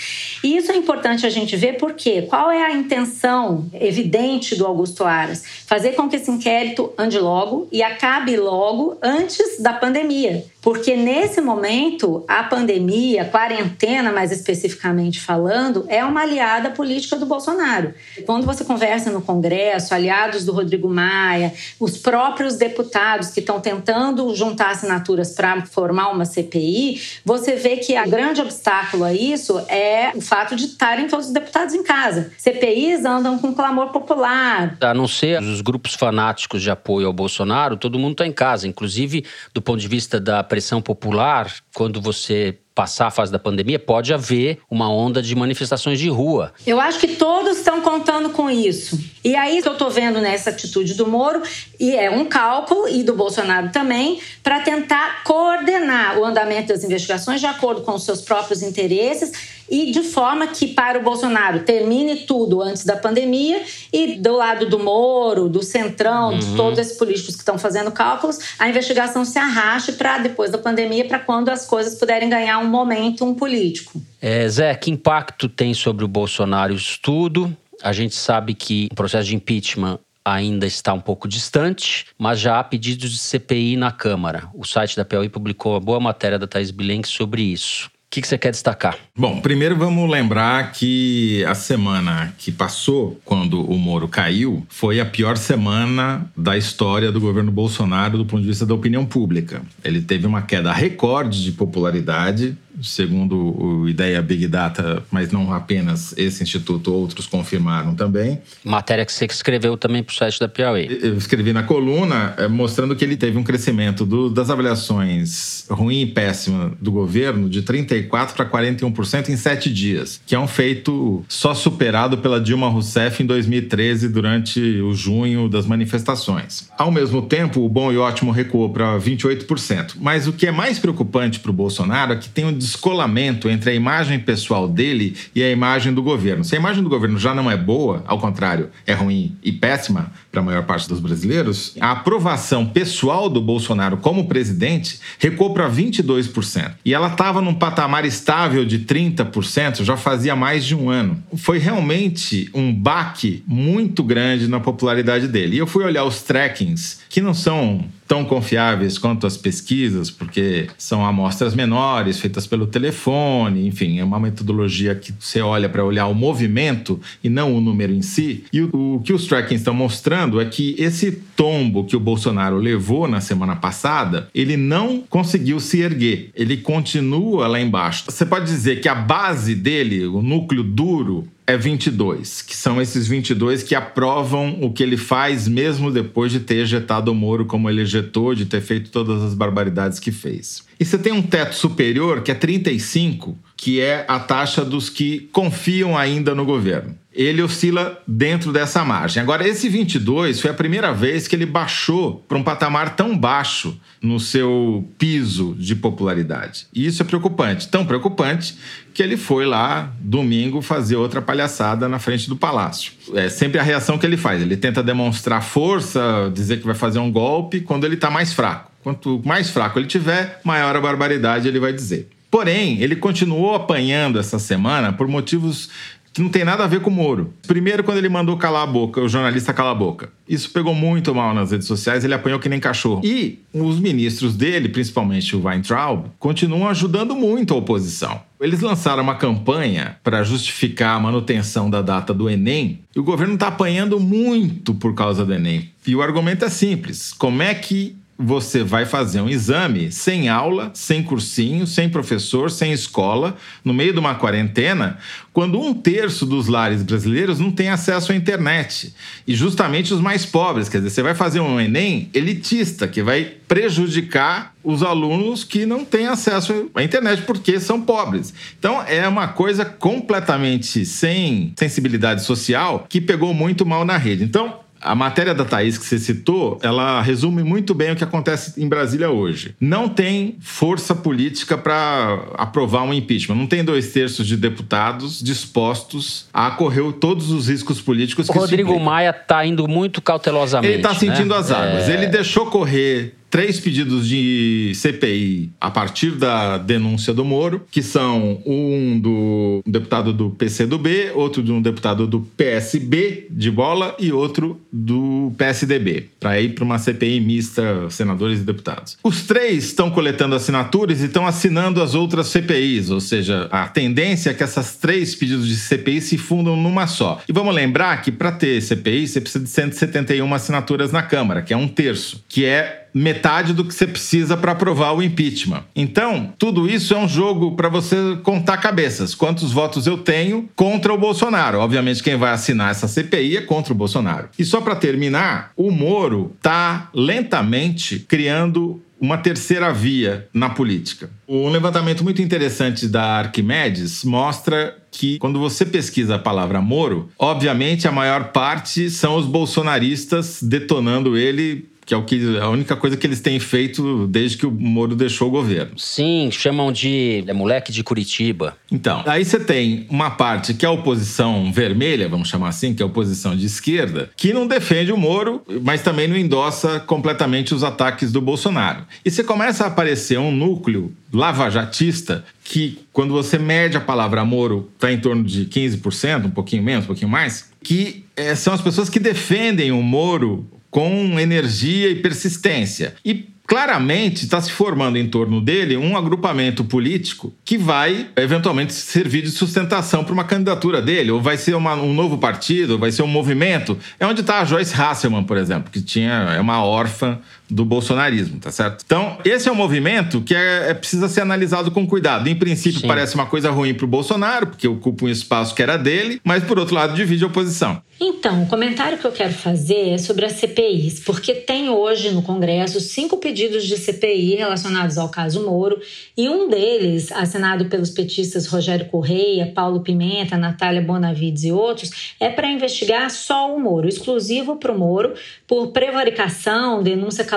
E 0.44 0.56
isso 0.56 0.72
é 0.72 0.78
importante 0.78 1.26
a 1.26 1.30
gente 1.30 1.56
ver 1.58 1.74
porque 1.78 2.24
qual 2.24 2.50
é 2.50 2.64
a 2.64 2.72
intenção 2.72 3.66
evidente 3.74 4.56
do 4.56 4.66
Augusto 4.66 5.04
Aras? 5.04 5.44
Fazer 5.66 5.92
com 5.94 6.08
que 6.08 6.16
esse 6.16 6.32
inquérito 6.32 6.94
ande 6.98 7.20
logo 7.20 7.68
e 7.72 7.84
acabe 7.84 8.38
logo 8.38 8.98
antes 9.02 9.60
da 9.60 9.74
pandemia. 9.74 10.46
Porque 10.62 10.96
nesse 10.96 11.40
momento, 11.40 12.26
a 12.28 12.44
pandemia, 12.44 13.22
a 13.22 13.26
quarentena 13.26 14.12
mais 14.12 14.32
especificamente 14.32 15.20
falando, 15.20 15.86
é 15.88 16.04
uma 16.04 16.22
aliada 16.22 16.72
política 16.72 17.16
do 17.16 17.26
Bolsonaro. 17.26 17.94
Quando 18.26 18.46
você 18.46 18.66
conversa 18.66 19.12
no 19.12 19.22
Congresso, 19.22 19.94
aliados 19.94 20.44
do 20.44 20.52
Rodrigo 20.52 20.90
Maia, 20.90 21.54
os 21.80 21.98
próprios 21.98 22.56
deputados 22.56 23.30
que 23.30 23.40
estão 23.40 23.62
tentando 23.62 24.34
juntar 24.36 24.72
assinaturas 24.72 25.32
para 25.32 25.66
formar 25.66 26.10
uma 26.10 26.26
CPI, 26.26 27.02
você 27.24 27.56
vê 27.56 27.78
que 27.78 27.98
o 27.98 28.10
grande 28.10 28.42
obstáculo 28.42 29.04
a 29.04 29.14
isso 29.14 29.60
é 29.70 30.12
o 30.16 30.22
fato 30.22 30.56
de 30.56 30.66
estarem 30.66 31.08
todos 31.08 31.28
os 31.28 31.34
deputados 31.34 31.74
em 31.74 31.84
casa. 31.84 32.32
CPIs 32.38 33.06
andam 33.06 33.38
com 33.38 33.54
clamor 33.54 33.90
popular. 33.90 34.76
A 34.82 34.94
não 34.94 35.08
ser 35.08 35.42
os 35.42 35.62
grupos 35.62 35.94
fanáticos 35.94 36.62
de 36.62 36.72
apoio 36.72 37.08
ao 37.08 37.14
Bolsonaro, 37.14 37.78
todo 37.78 38.00
mundo 38.00 38.14
está 38.14 38.26
em 38.26 38.34
casa, 38.34 38.68
inclusive 38.68 39.24
do 39.54 39.62
ponto 39.62 39.80
de 39.80 39.88
vista 39.88 40.20
da 40.20 40.44
pressão 40.58 40.82
popular, 40.82 41.54
quando 41.76 42.02
você 42.02 42.60
passar 42.78 43.08
a 43.08 43.12
fase 43.12 43.32
da 43.32 43.40
pandemia, 43.40 43.80
pode 43.80 44.14
haver 44.14 44.60
uma 44.70 44.88
onda 44.88 45.20
de 45.20 45.36
manifestações 45.36 45.98
de 45.98 46.10
rua. 46.10 46.54
Eu 46.64 46.80
acho 46.80 47.00
que 47.00 47.08
todos 47.08 47.58
estão 47.58 47.82
contando 47.82 48.30
com 48.30 48.52
isso. 48.52 49.00
E 49.26 49.36
aí 49.36 49.64
que 49.64 49.68
eu 49.68 49.74
estou 49.74 49.90
vendo 49.90 50.22
nessa 50.22 50.52
atitude 50.52 50.94
do 50.94 51.08
Moro, 51.08 51.42
e 51.80 51.96
é 51.96 52.12
um 52.12 52.26
cálculo, 52.26 52.88
e 52.88 53.02
do 53.02 53.16
Bolsonaro 53.16 53.72
também, 53.72 54.22
para 54.44 54.60
tentar 54.60 55.24
coordenar 55.24 56.20
o 56.20 56.24
andamento 56.24 56.68
das 56.68 56.84
investigações 56.84 57.40
de 57.40 57.48
acordo 57.48 57.82
com 57.82 57.96
os 57.96 58.04
seus 58.04 58.22
próprios 58.22 58.62
interesses 58.62 59.58
e 59.70 59.92
de 59.92 60.02
forma 60.02 60.48
que 60.48 60.68
para 60.68 61.00
o 61.00 61.04
Bolsonaro 61.04 61.60
termine 61.60 62.18
tudo 62.18 62.62
antes 62.62 62.86
da 62.86 62.96
pandemia 62.96 63.62
e 63.92 64.16
do 64.16 64.34
lado 64.34 64.66
do 64.68 64.80
Moro, 64.80 65.50
do 65.50 65.62
Centrão, 65.62 66.32
uhum. 66.32 66.40
de 66.40 66.56
todos 66.56 66.80
esses 66.80 66.98
políticos 66.98 67.36
que 67.36 67.42
estão 67.42 67.58
fazendo 67.58 67.92
cálculos, 67.92 68.40
a 68.58 68.70
investigação 68.70 69.26
se 69.26 69.38
arraste 69.38 69.94
para 69.94 70.20
depois 70.20 70.52
da 70.52 70.58
pandemia, 70.58 71.06
para 71.06 71.20
quando 71.20 71.50
as 71.50 71.66
coisas 71.66 71.96
puderem 71.96 72.30
ganhar 72.30 72.60
um 72.60 72.67
momento 72.68 73.26
um 73.26 73.34
político. 73.34 74.02
É, 74.22 74.48
Zé, 74.48 74.76
que 74.76 74.92
impacto 74.92 75.48
tem 75.48 75.74
sobre 75.74 76.04
o 76.04 76.08
Bolsonaro 76.08 76.74
isso 76.74 77.00
tudo? 77.02 77.56
A 77.82 77.94
gente 77.94 78.16
sabe 78.16 78.54
que 78.54 78.88
o 78.92 78.96
processo 78.96 79.28
de 79.28 79.36
impeachment 79.36 80.00
ainda 80.26 80.66
está 80.66 80.94
um 80.94 81.00
pouco 81.00 81.28
distante, 81.28 82.08
mas 82.18 82.40
já 82.40 82.60
há 82.60 82.64
pedidos 82.64 83.12
de 83.12 83.18
CPI 83.18 83.78
na 83.78 83.92
Câmara. 83.92 84.50
O 84.54 84.66
site 84.66 84.98
da 84.98 85.06
PLI 85.06 85.30
publicou 85.30 85.74
uma 85.74 85.80
boa 85.80 86.00
matéria 86.00 86.38
da 86.38 86.46
Thais 86.46 86.70
Bilenque 86.70 87.08
sobre 87.08 87.42
isso. 87.42 87.90
O 88.08 88.10
que, 88.10 88.22
que, 88.22 88.28
você 88.28 88.38
quer 88.38 88.52
destacar? 88.52 88.98
Bom, 89.14 89.42
primeiro 89.42 89.76
vamos 89.76 90.10
lembrar 90.10 90.72
que 90.72 91.44
a 91.44 91.54
semana 91.54 92.34
que 92.38 92.54
passou, 92.54 93.20
quando 93.26 93.62
o 93.70 93.78
Moro 93.78 94.08
caiu, 94.08 94.66
foi 94.70 95.02
a 95.02 95.06
pior 95.06 95.36
semana 95.36 96.26
da 96.36 96.58
história 96.58 97.12
do 97.12 97.20
governo 97.20 97.52
Bolsonaro 97.52 98.18
do 98.18 98.26
ponto 98.26 98.42
de 98.42 98.48
vista 98.48 98.66
da 98.66 98.74
opinião 98.74 99.06
pública. 99.06 99.62
Ele 99.84 100.00
teve 100.02 100.26
uma 100.26 100.42
queda 100.42 100.72
recorde 100.72 101.44
de 101.44 101.52
popularidade, 101.52 102.58
segundo 102.82 103.38
o 103.38 103.90
Ideia 103.90 104.22
Big 104.22 104.48
Data, 104.48 105.04
mas 105.12 105.32
não 105.32 105.54
apenas 105.54 106.14
esse 106.18 106.44
instituto, 106.44 106.94
outros 106.94 107.28
confirmaram 107.28 107.96
também. 107.96 108.40
Matéria 108.64 109.06
que 109.06 109.12
você 109.12 109.26
escreveu 109.26 109.78
também 109.78 110.04
para 110.04 110.14
o 110.14 110.16
site 110.16 110.40
da 110.40 110.48
Piauí. 110.48 110.88
Eu 111.02 111.18
escrevi 111.18 111.54
na 111.54 111.64
coluna 111.64 112.36
eh, 112.38 112.48
mostrando 112.48 112.96
que 112.96 113.04
ele 113.04 113.18
teve 113.18 113.38
um 113.38 113.44
crescimento 113.44 114.06
do, 114.06 114.30
das 114.30 114.50
avaliações 114.50 115.66
ruim 115.70 116.02
e 116.02 116.06
péssima 116.06 116.72
do 116.80 116.92
governo 116.92 117.50
de 117.50 117.62
34% 117.62 118.34
para 118.34 118.46
41% 118.46 119.30
em 119.30 119.38
sete 119.38 119.72
dias, 119.72 120.22
que 120.26 120.36
é 120.36 120.40
um 120.40 120.48
feito 120.48 121.24
só 121.28 121.54
superado 121.54 122.18
pela 122.18 122.40
Dilma 122.40 122.70
Rousseff 122.70 123.22
em 123.22 123.26
2013, 123.26 124.10
durante 124.10 124.60
o 124.82 124.94
junho 124.94 125.50
das 125.50 125.66
manifestações. 125.66 126.70
Ao 126.78 126.92
mesmo 126.92 127.22
tempo, 127.22 127.64
o 127.64 127.70
bom 127.70 127.92
e 127.92 127.98
ótimo 127.98 128.32
recuou 128.32 128.70
para 128.70 128.98
28%. 128.98 129.96
Mas 130.00 130.28
o 130.28 130.34
que 130.34 130.48
é 130.48 130.52
mais 130.52 130.80
preocupante 130.80 131.40
para 131.40 131.52
o 131.52 131.54
Bolsonaro 131.54 132.14
é 132.14 132.16
que 132.16 132.30
tem 132.30 132.46
um 132.46 132.54
descolamento 132.68 133.50
entre 133.50 133.72
a 133.72 133.74
imagem 133.74 134.20
pessoal 134.20 134.68
dele 134.68 135.16
e 135.34 135.42
a 135.42 135.50
imagem 135.50 135.94
do 135.94 136.04
governo. 136.04 136.44
Se 136.44 136.56
a 136.56 136.60
imagem 136.60 136.84
do 136.84 136.90
governo 136.90 137.18
já 137.18 137.34
não 137.34 137.50
é 137.50 137.56
boa, 137.56 138.04
ao 138.06 138.20
contrário, 138.20 138.70
é 138.86 138.94
ruim 138.94 139.36
e 139.42 139.52
péssima 139.52 140.12
para 140.32 140.42
a 140.42 140.44
maior 140.44 140.64
parte 140.66 140.88
dos 140.90 141.00
brasileiros, 141.00 141.76
a 141.80 141.92
aprovação 141.92 142.66
pessoal 142.66 143.30
do 143.30 143.42
Bolsonaro 143.42 143.98
como 143.98 144.28
presidente 144.28 145.00
recuou 145.18 145.54
para 145.54 145.70
22%. 145.70 146.74
E 146.84 146.94
ela 146.94 147.08
estava 147.08 147.42
num 147.42 147.54
patamar 147.54 148.06
estável 148.06 148.66
de 148.66 148.80
30% 148.80 149.84
já 149.84 149.96
fazia 149.96 150.36
mais 150.36 150.66
de 150.66 150.76
um 150.76 150.90
ano. 150.90 151.24
Foi 151.36 151.58
realmente 151.58 152.50
um 152.54 152.74
baque 152.74 153.44
muito 153.48 154.04
grande 154.04 154.48
na 154.48 154.60
popularidade 154.60 155.28
dele. 155.28 155.56
E 155.56 155.60
eu 155.60 155.68
fui 155.68 155.84
olhar 155.84 156.04
os 156.04 156.22
trackings, 156.22 157.00
que 157.10 157.22
não 157.22 157.34
são 157.34 157.86
tão 158.08 158.24
confiáveis 158.24 158.98
quanto 158.98 159.28
as 159.28 159.36
pesquisas, 159.36 160.10
porque 160.10 160.68
são 160.78 161.06
amostras 161.06 161.54
menores, 161.54 162.20
feitas 162.20 162.48
pelo 162.48 162.66
telefone, 162.66 163.68
enfim, 163.68 164.00
é 164.00 164.04
uma 164.04 164.20
metodologia 164.20 164.96
que 164.96 165.14
você 165.20 165.42
olha 165.42 165.68
para 165.68 165.84
olhar 165.84 166.08
o 166.08 166.14
movimento 166.14 167.00
e 167.24 167.30
não 167.30 167.56
o 167.56 167.62
número 167.62 167.94
em 167.94 168.02
si. 168.02 168.46
E 168.52 168.62
o, 168.62 168.96
o 168.96 169.02
que 169.02 169.14
os 169.14 169.28
trackings 169.28 169.62
estão 169.62 169.74
mostrando 169.74 170.40
é 170.40 170.46
que 170.46 170.76
esse 170.78 171.12
tombo 171.36 171.84
que 171.84 171.96
o 171.96 172.00
Bolsonaro 172.00 172.58
levou 172.58 173.08
na 173.08 173.20
semana 173.20 173.56
passada, 173.56 174.30
ele 174.34 174.56
não 174.56 175.04
conseguiu 175.10 175.60
se 175.60 175.82
erguer, 175.82 176.32
ele 176.34 176.58
continua 176.58 177.48
lá 177.48 177.60
embaixo. 177.60 178.06
Você 178.08 178.26
pode 178.26 178.46
dizer 178.46 178.80
que 178.82 178.90
a 178.90 178.96
base 178.96 179.54
dele, 179.54 180.06
o 180.06 180.22
núcleo 180.22 180.64
duro, 180.64 181.28
é 181.48 181.56
22, 181.56 182.42
que 182.42 182.54
são 182.54 182.82
esses 182.82 183.08
22 183.08 183.64
que 183.64 183.74
aprovam 183.74 184.60
o 184.62 184.74
que 184.74 184.84
ele 184.84 184.98
faz 184.98 185.48
mesmo 185.48 185.90
depois 185.90 186.30
de 186.30 186.42
ter 186.42 186.56
ejetado 186.56 187.10
o 187.10 187.16
Moro 187.16 187.46
como 187.46 187.70
ele 187.70 187.82
ejetou, 187.82 188.36
de 188.36 188.46
ter 188.46 188.60
feito 188.60 188.92
todas 188.92 189.24
as 189.24 189.34
barbaridades 189.34 189.98
que 189.98 190.12
fez. 190.12 190.66
E 190.78 190.84
você 190.84 190.98
tem 190.98 191.14
um 191.14 191.22
teto 191.22 191.56
superior, 191.56 192.22
que 192.22 192.32
é 192.32 192.36
35, 192.36 193.38
que 193.56 193.80
é 193.80 194.06
a 194.10 194.20
taxa 194.20 194.66
dos 194.66 194.90
que 194.90 195.30
confiam 195.32 195.98
ainda 195.98 196.36
no 196.36 196.44
governo. 196.44 196.94
Ele 197.18 197.42
oscila 197.42 198.00
dentro 198.08 198.54
dessa 198.54 198.86
margem. 198.86 199.22
Agora, 199.22 199.48
esse 199.48 199.68
22 199.68 200.40
foi 200.40 200.52
a 200.52 200.54
primeira 200.54 200.94
vez 200.94 201.28
que 201.28 201.36
ele 201.36 201.48
baixou 201.48 202.24
para 202.28 202.38
um 202.38 202.44
patamar 202.44 202.96
tão 202.96 203.18
baixo 203.18 203.78
no 204.00 204.20
seu 204.20 204.88
piso 205.00 205.56
de 205.58 205.76
popularidade. 205.76 206.68
E 206.72 206.86
isso 206.86 207.02
é 207.02 207.06
preocupante. 207.06 207.68
Tão 207.68 207.84
preocupante 207.84 208.56
que 208.94 209.02
ele 209.02 209.18
foi 209.18 209.48
lá 209.48 209.92
domingo 210.00 210.62
fazer 210.62 210.96
outra 210.96 211.20
palhaçada 211.20 211.90
na 211.90 211.98
frente 211.98 212.30
do 212.30 212.36
palácio. 212.36 212.94
É 213.16 213.30
sempre 213.30 213.60
a 213.60 213.64
reação 213.64 213.98
que 213.98 214.06
ele 214.06 214.18
faz. 214.18 214.40
Ele 214.40 214.56
tenta 214.56 214.84
demonstrar 214.84 215.42
força, 215.42 216.32
dizer 216.32 216.60
que 216.60 216.66
vai 216.68 216.76
fazer 216.76 217.00
um 217.00 217.12
golpe 217.12 217.62
quando 217.62 217.86
ele 217.86 217.96
está 217.96 218.12
mais 218.12 218.32
fraco. 218.32 218.72
Quanto 218.84 219.22
mais 219.26 219.50
fraco 219.50 219.80
ele 219.80 219.88
tiver, 219.88 220.40
maior 220.44 220.76
a 220.76 220.80
barbaridade 220.80 221.48
ele 221.48 221.60
vai 221.60 221.74
dizer. 221.74 222.10
Porém, 222.30 222.82
ele 222.82 222.96
continuou 222.96 223.56
apanhando 223.56 224.20
essa 224.20 224.38
semana 224.38 224.92
por 224.92 225.08
motivos 225.08 225.70
que 226.18 226.22
não 226.24 226.30
tem 226.30 226.44
nada 226.44 226.64
a 226.64 226.68
ver 226.68 226.80
com 226.80 226.90
o 226.90 226.94
Moro. 226.94 227.32
Primeiro, 227.46 227.84
quando 227.84 228.00
ele 228.00 228.10
mandou 228.10 228.36
calar 228.38 228.64
a 228.64 228.66
boca, 228.66 229.00
o 229.00 229.08
jornalista 229.08 229.54
calar 229.54 229.74
a 229.74 229.76
boca. 229.76 230.10
Isso 230.28 230.50
pegou 230.50 230.74
muito 230.74 231.14
mal 231.14 231.32
nas 231.32 231.52
redes 231.52 231.68
sociais, 231.68 232.04
ele 232.04 232.16
apanhou 232.16 232.40
que 232.40 232.50
nem 232.50 232.60
cachorro. 232.60 233.02
E 233.04 233.38
os 233.54 233.80
ministros 233.80 234.36
dele, 234.36 234.68
principalmente 234.68 235.36
o 235.36 235.46
Weintraub, 235.46 236.08
continuam 236.18 236.68
ajudando 236.70 237.16
muito 237.16 237.54
a 237.54 237.58
oposição. 237.58 238.20
Eles 238.42 238.62
lançaram 238.62 239.04
uma 239.04 239.14
campanha 239.14 239.98
para 240.04 240.24
justificar 240.24 240.96
a 240.96 241.00
manutenção 241.00 241.70
da 241.70 241.84
data 241.84 242.16
do 242.16 242.28
Enem 242.28 242.80
e 242.96 243.00
o 243.00 243.04
governo 243.04 243.36
está 243.36 243.50
apanhando 243.50 244.00
muito 244.00 244.74
por 244.74 244.96
causa 244.96 245.24
do 245.24 245.32
Enem. 245.32 245.70
E 245.86 245.96
o 245.96 246.02
argumento 246.02 246.44
é 246.44 246.50
simples: 246.50 247.14
como 247.14 247.44
é 247.44 247.54
que 247.54 247.96
você 248.18 248.64
vai 248.64 248.86
fazer 248.86 249.22
um 249.22 249.30
exame 249.30 249.92
sem 249.92 250.28
aula, 250.28 250.72
sem 250.74 251.04
cursinho, 251.04 251.68
sem 251.68 251.88
professor, 251.88 252.50
sem 252.50 252.72
escola, 252.72 253.38
no 253.64 253.74
meio 253.74 253.94
de 253.94 254.00
uma 254.00 254.16
quarentena, 254.16 254.98
quando 255.32 255.60
um 255.60 255.74
terço 255.74 256.26
dos 256.26 256.48
lares 256.48 256.82
brasileiros 256.82 257.40
não 257.40 257.52
tem 257.52 257.70
acesso 257.70 258.12
à 258.12 258.16
internet. 258.16 258.94
E 259.28 259.36
justamente 259.36 259.94
os 259.94 260.02
mais 260.02 260.26
pobres. 260.26 260.68
Quer 260.68 260.78
dizer, 260.78 260.90
você 260.90 261.04
vai 261.04 261.14
fazer 261.14 261.40
um 261.40 261.60
Enem 261.60 262.10
elitista, 262.12 262.88
que 262.88 263.04
vai 263.04 263.34
prejudicar 263.48 264.54
os 264.64 264.84
alunos 264.84 265.44
que 265.44 265.66
não 265.66 265.86
têm 265.86 266.08
acesso 266.08 266.70
à 266.74 266.84
internet 266.84 267.22
porque 267.22 267.60
são 267.60 267.82
pobres. 267.82 268.34
Então 268.58 268.82
é 268.82 269.08
uma 269.08 269.28
coisa 269.28 269.64
completamente 269.64 270.86
sem 270.86 271.54
sensibilidade 271.56 272.24
social 272.24 272.86
que 272.90 273.00
pegou 273.00 273.34
muito 273.34 273.66
mal 273.66 273.86
na 273.86 273.96
rede. 273.96 274.24
Então, 274.24 274.60
a 274.82 274.96
matéria 274.96 275.34
da 275.34 275.46
Thaís 275.46 275.78
que 275.78 275.86
você 275.86 276.00
citou, 276.00 276.60
ela 276.62 277.02
resume 277.02 277.44
muito 277.44 277.74
bem 277.74 277.92
o 277.92 277.96
que 277.96 278.04
acontece 278.04 278.62
em 278.62 278.68
Brasília 278.68 279.10
hoje. 279.10 279.56
Não 279.60 279.90
tem 279.90 280.38
força 280.40 280.96
política 280.96 281.58
para 281.58 282.28
aprovar 282.36 282.84
um 282.84 282.94
impeachment. 282.94 283.36
Não 283.36 283.48
tem 283.48 283.64
dois 283.64 283.92
terços 283.92 284.26
de 284.28 284.38
deputados 284.38 285.22
dispostos 285.22 286.28
a 286.34 286.52
correr 286.52 286.78
todos 286.94 287.32
os 287.32 287.50
riscos 287.50 287.82
políticos 287.82 288.30
que 288.30 288.38
O 288.38 288.42
Rodrigo 288.42 288.80
Maia 288.80 289.10
está 289.10 289.46
indo 289.46 289.68
muito 289.68 290.02
cautelosamente. 290.02 290.74
Ele 290.74 290.78
está 290.78 290.94
sentindo 290.94 291.34
né? 291.34 291.40
as 291.40 291.52
águas. 291.52 291.90
É... 291.90 291.94
Ele 291.94 292.08
deixou 292.08 292.46
correr 292.48 293.17
três 293.30 293.60
pedidos 293.60 294.08
de 294.08 294.72
CPI 294.76 295.52
a 295.60 295.70
partir 295.70 296.12
da 296.12 296.58
denúncia 296.58 297.14
do 297.14 297.26
Moro, 297.26 297.66
que 297.70 297.82
são 297.82 298.42
um 298.46 299.00
do 299.00 299.62
deputado 299.66 300.14
do 300.14 300.30
PCdoB, 300.32 301.12
outro 301.14 301.44
de 301.44 301.52
um 301.52 301.62
deputado 301.62 302.08
do 302.08 302.22
PSB 302.22 303.28
de 303.30 303.52
bola 303.52 303.96
e 304.00 304.12
outro 304.12 304.60
do 304.72 305.32
PSDB, 305.38 306.10
para 306.20 306.40
ir 306.40 306.56
para 306.56 306.64
uma 306.64 306.80
CPI 306.80 307.20
mista, 307.20 307.90
senadores 307.90 308.40
e 308.40 308.44
deputados. 308.44 308.98
Os 309.04 309.24
três 309.24 309.66
estão 309.66 309.90
coletando 309.90 310.36
assinaturas 310.36 311.02
e 311.02 311.06
estão 311.06 311.26
assinando 311.26 311.82
as 311.82 311.96
outras 311.96 312.28
CPIs, 312.28 312.90
ou 312.90 313.00
seja, 313.00 313.48
a 313.52 313.68
tendência 313.68 314.32
é 314.32 314.34
que 314.34 314.44
essas 314.44 314.76
três 314.76 315.16
pedidos 315.16 315.48
de 315.48 315.56
CPI 315.56 316.02
se 316.02 316.18
fundam 316.18 316.56
numa 316.56 316.88
só. 316.88 317.22
E 317.28 317.34
vamos 317.34 317.54
lembrar 317.54 318.02
que 318.02 318.12
para 318.12 318.32
ter 318.32 318.62
CPI 318.62 319.08
você 319.08 319.22
precisa 319.22 319.44
de 319.44 319.50
171 319.50 320.34
assinaturas 320.34 320.92
na 320.92 321.04
Câmara, 321.04 321.42
que 321.42 321.54
é 321.54 321.58
um 321.58 321.68
terço, 321.68 322.24
que 322.28 322.46
é 322.46 322.87
metade 322.98 323.54
do 323.54 323.64
que 323.64 323.74
você 323.74 323.88
precisa 323.88 324.36
para 324.36 324.52
aprovar 324.52 324.94
o 324.94 325.02
impeachment. 325.02 325.64
Então, 325.76 326.34
tudo 326.38 326.70
isso 326.70 326.94
é 326.94 326.98
um 326.98 327.08
jogo 327.08 327.56
para 327.56 327.70
você 327.70 328.18
contar 328.24 328.58
cabeças. 328.58 329.14
Quantos 329.14 329.52
votos 329.52 329.88
eu 329.88 329.98
tenho 329.98 330.50
contra 330.56 330.94
o 330.94 330.98
Bolsonaro? 330.98 331.60
Obviamente, 331.60 332.04
quem 332.04 332.16
vai 332.16 332.32
assinar 332.32 332.72
essa 332.72 332.88
CPI 332.88 333.38
é 333.38 333.42
contra 333.42 333.74
o 333.74 333.76
Bolsonaro. 333.76 334.30
E 334.38 334.44
só 334.44 334.62
para 334.62 334.76
terminar, 334.76 335.52
o 335.56 335.72
Moro 335.72 336.34
está 336.38 336.90
lentamente 336.94 338.00
criando 338.00 338.82
uma 339.00 339.18
terceira 339.18 339.72
via 339.72 340.28
na 340.34 340.50
política. 340.50 341.10
Um 341.28 341.50
levantamento 341.50 342.04
muito 342.04 342.22
interessante 342.22 342.88
da 342.88 343.20
Arquimedes 343.20 344.04
mostra 344.04 344.76
que 344.92 345.20
quando 345.20 345.40
você 345.40 345.66
pesquisa 345.66 346.16
a 346.16 346.20
palavra 346.20 346.62
Moro, 346.62 347.10
obviamente 347.18 347.88
a 347.88 347.92
maior 347.92 348.32
parte 348.32 348.90
são 348.90 349.16
os 349.16 349.26
bolsonaristas 349.26 350.42
detonando 350.42 351.16
ele 351.16 351.70
que 351.88 351.94
é 351.94 351.98
o 351.98 352.04
que 352.04 352.38
a 352.38 352.50
única 352.50 352.76
coisa 352.76 352.98
que 352.98 353.08
eles 353.08 353.22
têm 353.22 353.40
feito 353.40 354.08
desde 354.08 354.36
que 354.36 354.46
o 354.46 354.52
Moro 354.52 354.94
deixou 354.94 355.30
o 355.30 355.32
governo. 355.32 355.72
Sim, 355.80 356.30
chamam 356.30 356.70
de 356.70 357.24
é 357.26 357.32
moleque 357.32 357.72
de 357.72 357.82
Curitiba. 357.82 358.58
Então, 358.70 359.04
aí 359.06 359.24
você 359.24 359.40
tem 359.40 359.88
uma 359.90 360.12
parte 360.12 360.54
que 360.54 360.66
é 360.66 360.68
a 360.68 360.72
oposição 360.72 361.50
vermelha, 361.50 362.10
vamos 362.10 362.28
chamar 362.28 362.50
assim, 362.50 362.74
que 362.74 362.84
é 362.84 362.86
a 362.86 362.88
oposição 362.88 363.38
de 363.38 363.46
esquerda, 363.46 364.10
que 364.18 364.34
não 364.34 364.46
defende 364.46 364.92
o 364.92 364.98
Moro, 364.98 365.42
mas 365.64 365.82
também 365.82 366.10
não 366.10 366.18
endossa 366.18 366.82
completamente 366.82 367.56
os 367.56 367.64
ataques 367.64 368.12
do 368.12 368.20
Bolsonaro. 368.20 368.84
E 369.06 369.10
você 369.10 369.24
começa 369.24 369.64
a 369.64 369.68
aparecer 369.68 370.20
um 370.20 370.30
núcleo 370.30 370.92
lavajatista 371.14 372.26
que, 372.44 372.80
quando 372.92 373.14
você 373.14 373.40
mede 373.40 373.78
a 373.78 373.82
palavra 373.82 374.26
Moro, 374.26 374.70
está 374.74 374.92
em 374.92 375.00
torno 375.00 375.24
de 375.24 375.46
15%, 375.46 376.26
um 376.26 376.32
pouquinho 376.32 376.64
menos, 376.64 376.84
um 376.84 376.88
pouquinho 376.88 377.10
mais, 377.10 377.50
que 377.64 378.04
é, 378.14 378.36
são 378.36 378.54
as 378.54 378.62
pessoas 378.62 378.90
que 378.90 379.00
defendem 379.00 379.72
o 379.72 379.82
Moro 379.82 380.46
com 380.78 381.20
energia 381.20 381.90
e 381.90 381.96
persistência. 381.96 382.94
E 383.04 383.30
claramente 383.48 384.26
está 384.26 384.40
se 384.40 384.52
formando 384.52 384.96
em 384.96 385.08
torno 385.08 385.42
dele 385.42 385.76
um 385.76 385.98
agrupamento 385.98 386.64
político 386.64 387.34
que 387.44 387.58
vai 387.58 388.10
eventualmente 388.16 388.74
servir 388.74 389.24
de 389.24 389.32
sustentação 389.32 390.04
para 390.04 390.14
uma 390.14 390.24
candidatura 390.24 390.80
dele, 390.80 391.10
ou 391.10 391.20
vai 391.20 391.36
ser 391.36 391.56
uma, 391.56 391.74
um 391.74 391.96
novo 391.96 392.20
partido, 392.20 392.74
ou 392.74 392.78
vai 392.78 392.92
ser 392.92 393.02
um 393.02 393.08
movimento. 393.08 393.76
É 394.00 394.06
onde 394.06 394.22
está 394.22 394.40
a 394.40 394.46
Joyce 394.46 394.80
Hasselman, 394.80 395.24
por 395.24 395.38
exemplo, 395.38 395.72
que 395.72 395.82
tinha, 395.82 396.36
é 396.36 396.40
uma 396.40 396.64
órfã 396.64 397.18
do 397.50 397.64
bolsonarismo, 397.64 398.40
tá 398.40 398.52
certo? 398.52 398.84
Então, 398.86 399.18
esse 399.24 399.48
é 399.48 399.52
um 399.52 399.56
movimento 399.56 400.22
que 400.22 400.36
é, 400.36 400.72
é 400.72 400.74
precisa 400.74 401.08
ser 401.08 401.22
analisado 401.22 401.72
com 401.72 401.88
cuidado. 401.88 402.28
Em 402.28 402.36
princípio, 402.36 402.82
Sim. 402.82 402.88
parece 402.88 403.16
uma 403.16 403.26
coisa 403.26 403.50
ruim 403.50 403.74
para 403.74 403.86
o 403.86 403.88
Bolsonaro, 403.88 404.48
porque 404.48 404.68
ocupa 404.68 405.06
um 405.06 405.10
espaço 405.10 405.56
que 405.56 405.64
era 405.64 405.78
dele, 405.78 406.20
mas, 406.24 406.44
por 406.44 406.60
outro 406.60 406.76
lado, 406.76 406.94
divide 406.94 407.24
a 407.24 407.28
oposição. 407.28 407.82
Então, 408.00 408.44
o 408.44 408.48
comentário 408.48 408.98
que 408.98 409.06
eu 409.06 409.12
quero 409.12 409.34
fazer 409.34 409.90
é 409.90 409.98
sobre 409.98 410.26
as 410.26 410.34
CPIs, 410.34 411.00
porque 411.00 411.34
tem 411.34 411.70
hoje 411.70 412.12
no 412.12 412.22
Congresso 412.22 412.80
cinco 412.80 413.18
pedidos 413.18 413.66
de 413.66 413.76
CPI 413.76 414.36
relacionados 414.36 414.98
ao 414.98 415.10
caso 415.10 415.44
Moro, 415.44 415.80
e 416.16 416.30
um 416.30 416.48
deles, 416.48 417.12
assinado 417.12 417.66
pelos 417.66 417.90
petistas 417.90 418.46
Rogério 418.46 418.86
Correia, 418.86 419.52
Paulo 419.56 419.80
Pimenta, 419.82 420.38
Natália 420.38 420.82
Bonavides 420.82 421.46
e 421.46 421.52
outros, 421.52 422.14
é 422.20 422.30
para 422.30 422.48
investigar 422.48 423.10
só 423.10 423.56
o 423.56 423.60
Moro, 423.60 423.88
exclusivo 423.88 424.58
para 424.58 424.72
o 424.72 424.78
Moro, 424.78 425.14
por 425.48 425.68
prevaricação, 425.68 426.84
denúncia 426.84 427.24
caluniosa 427.24 427.37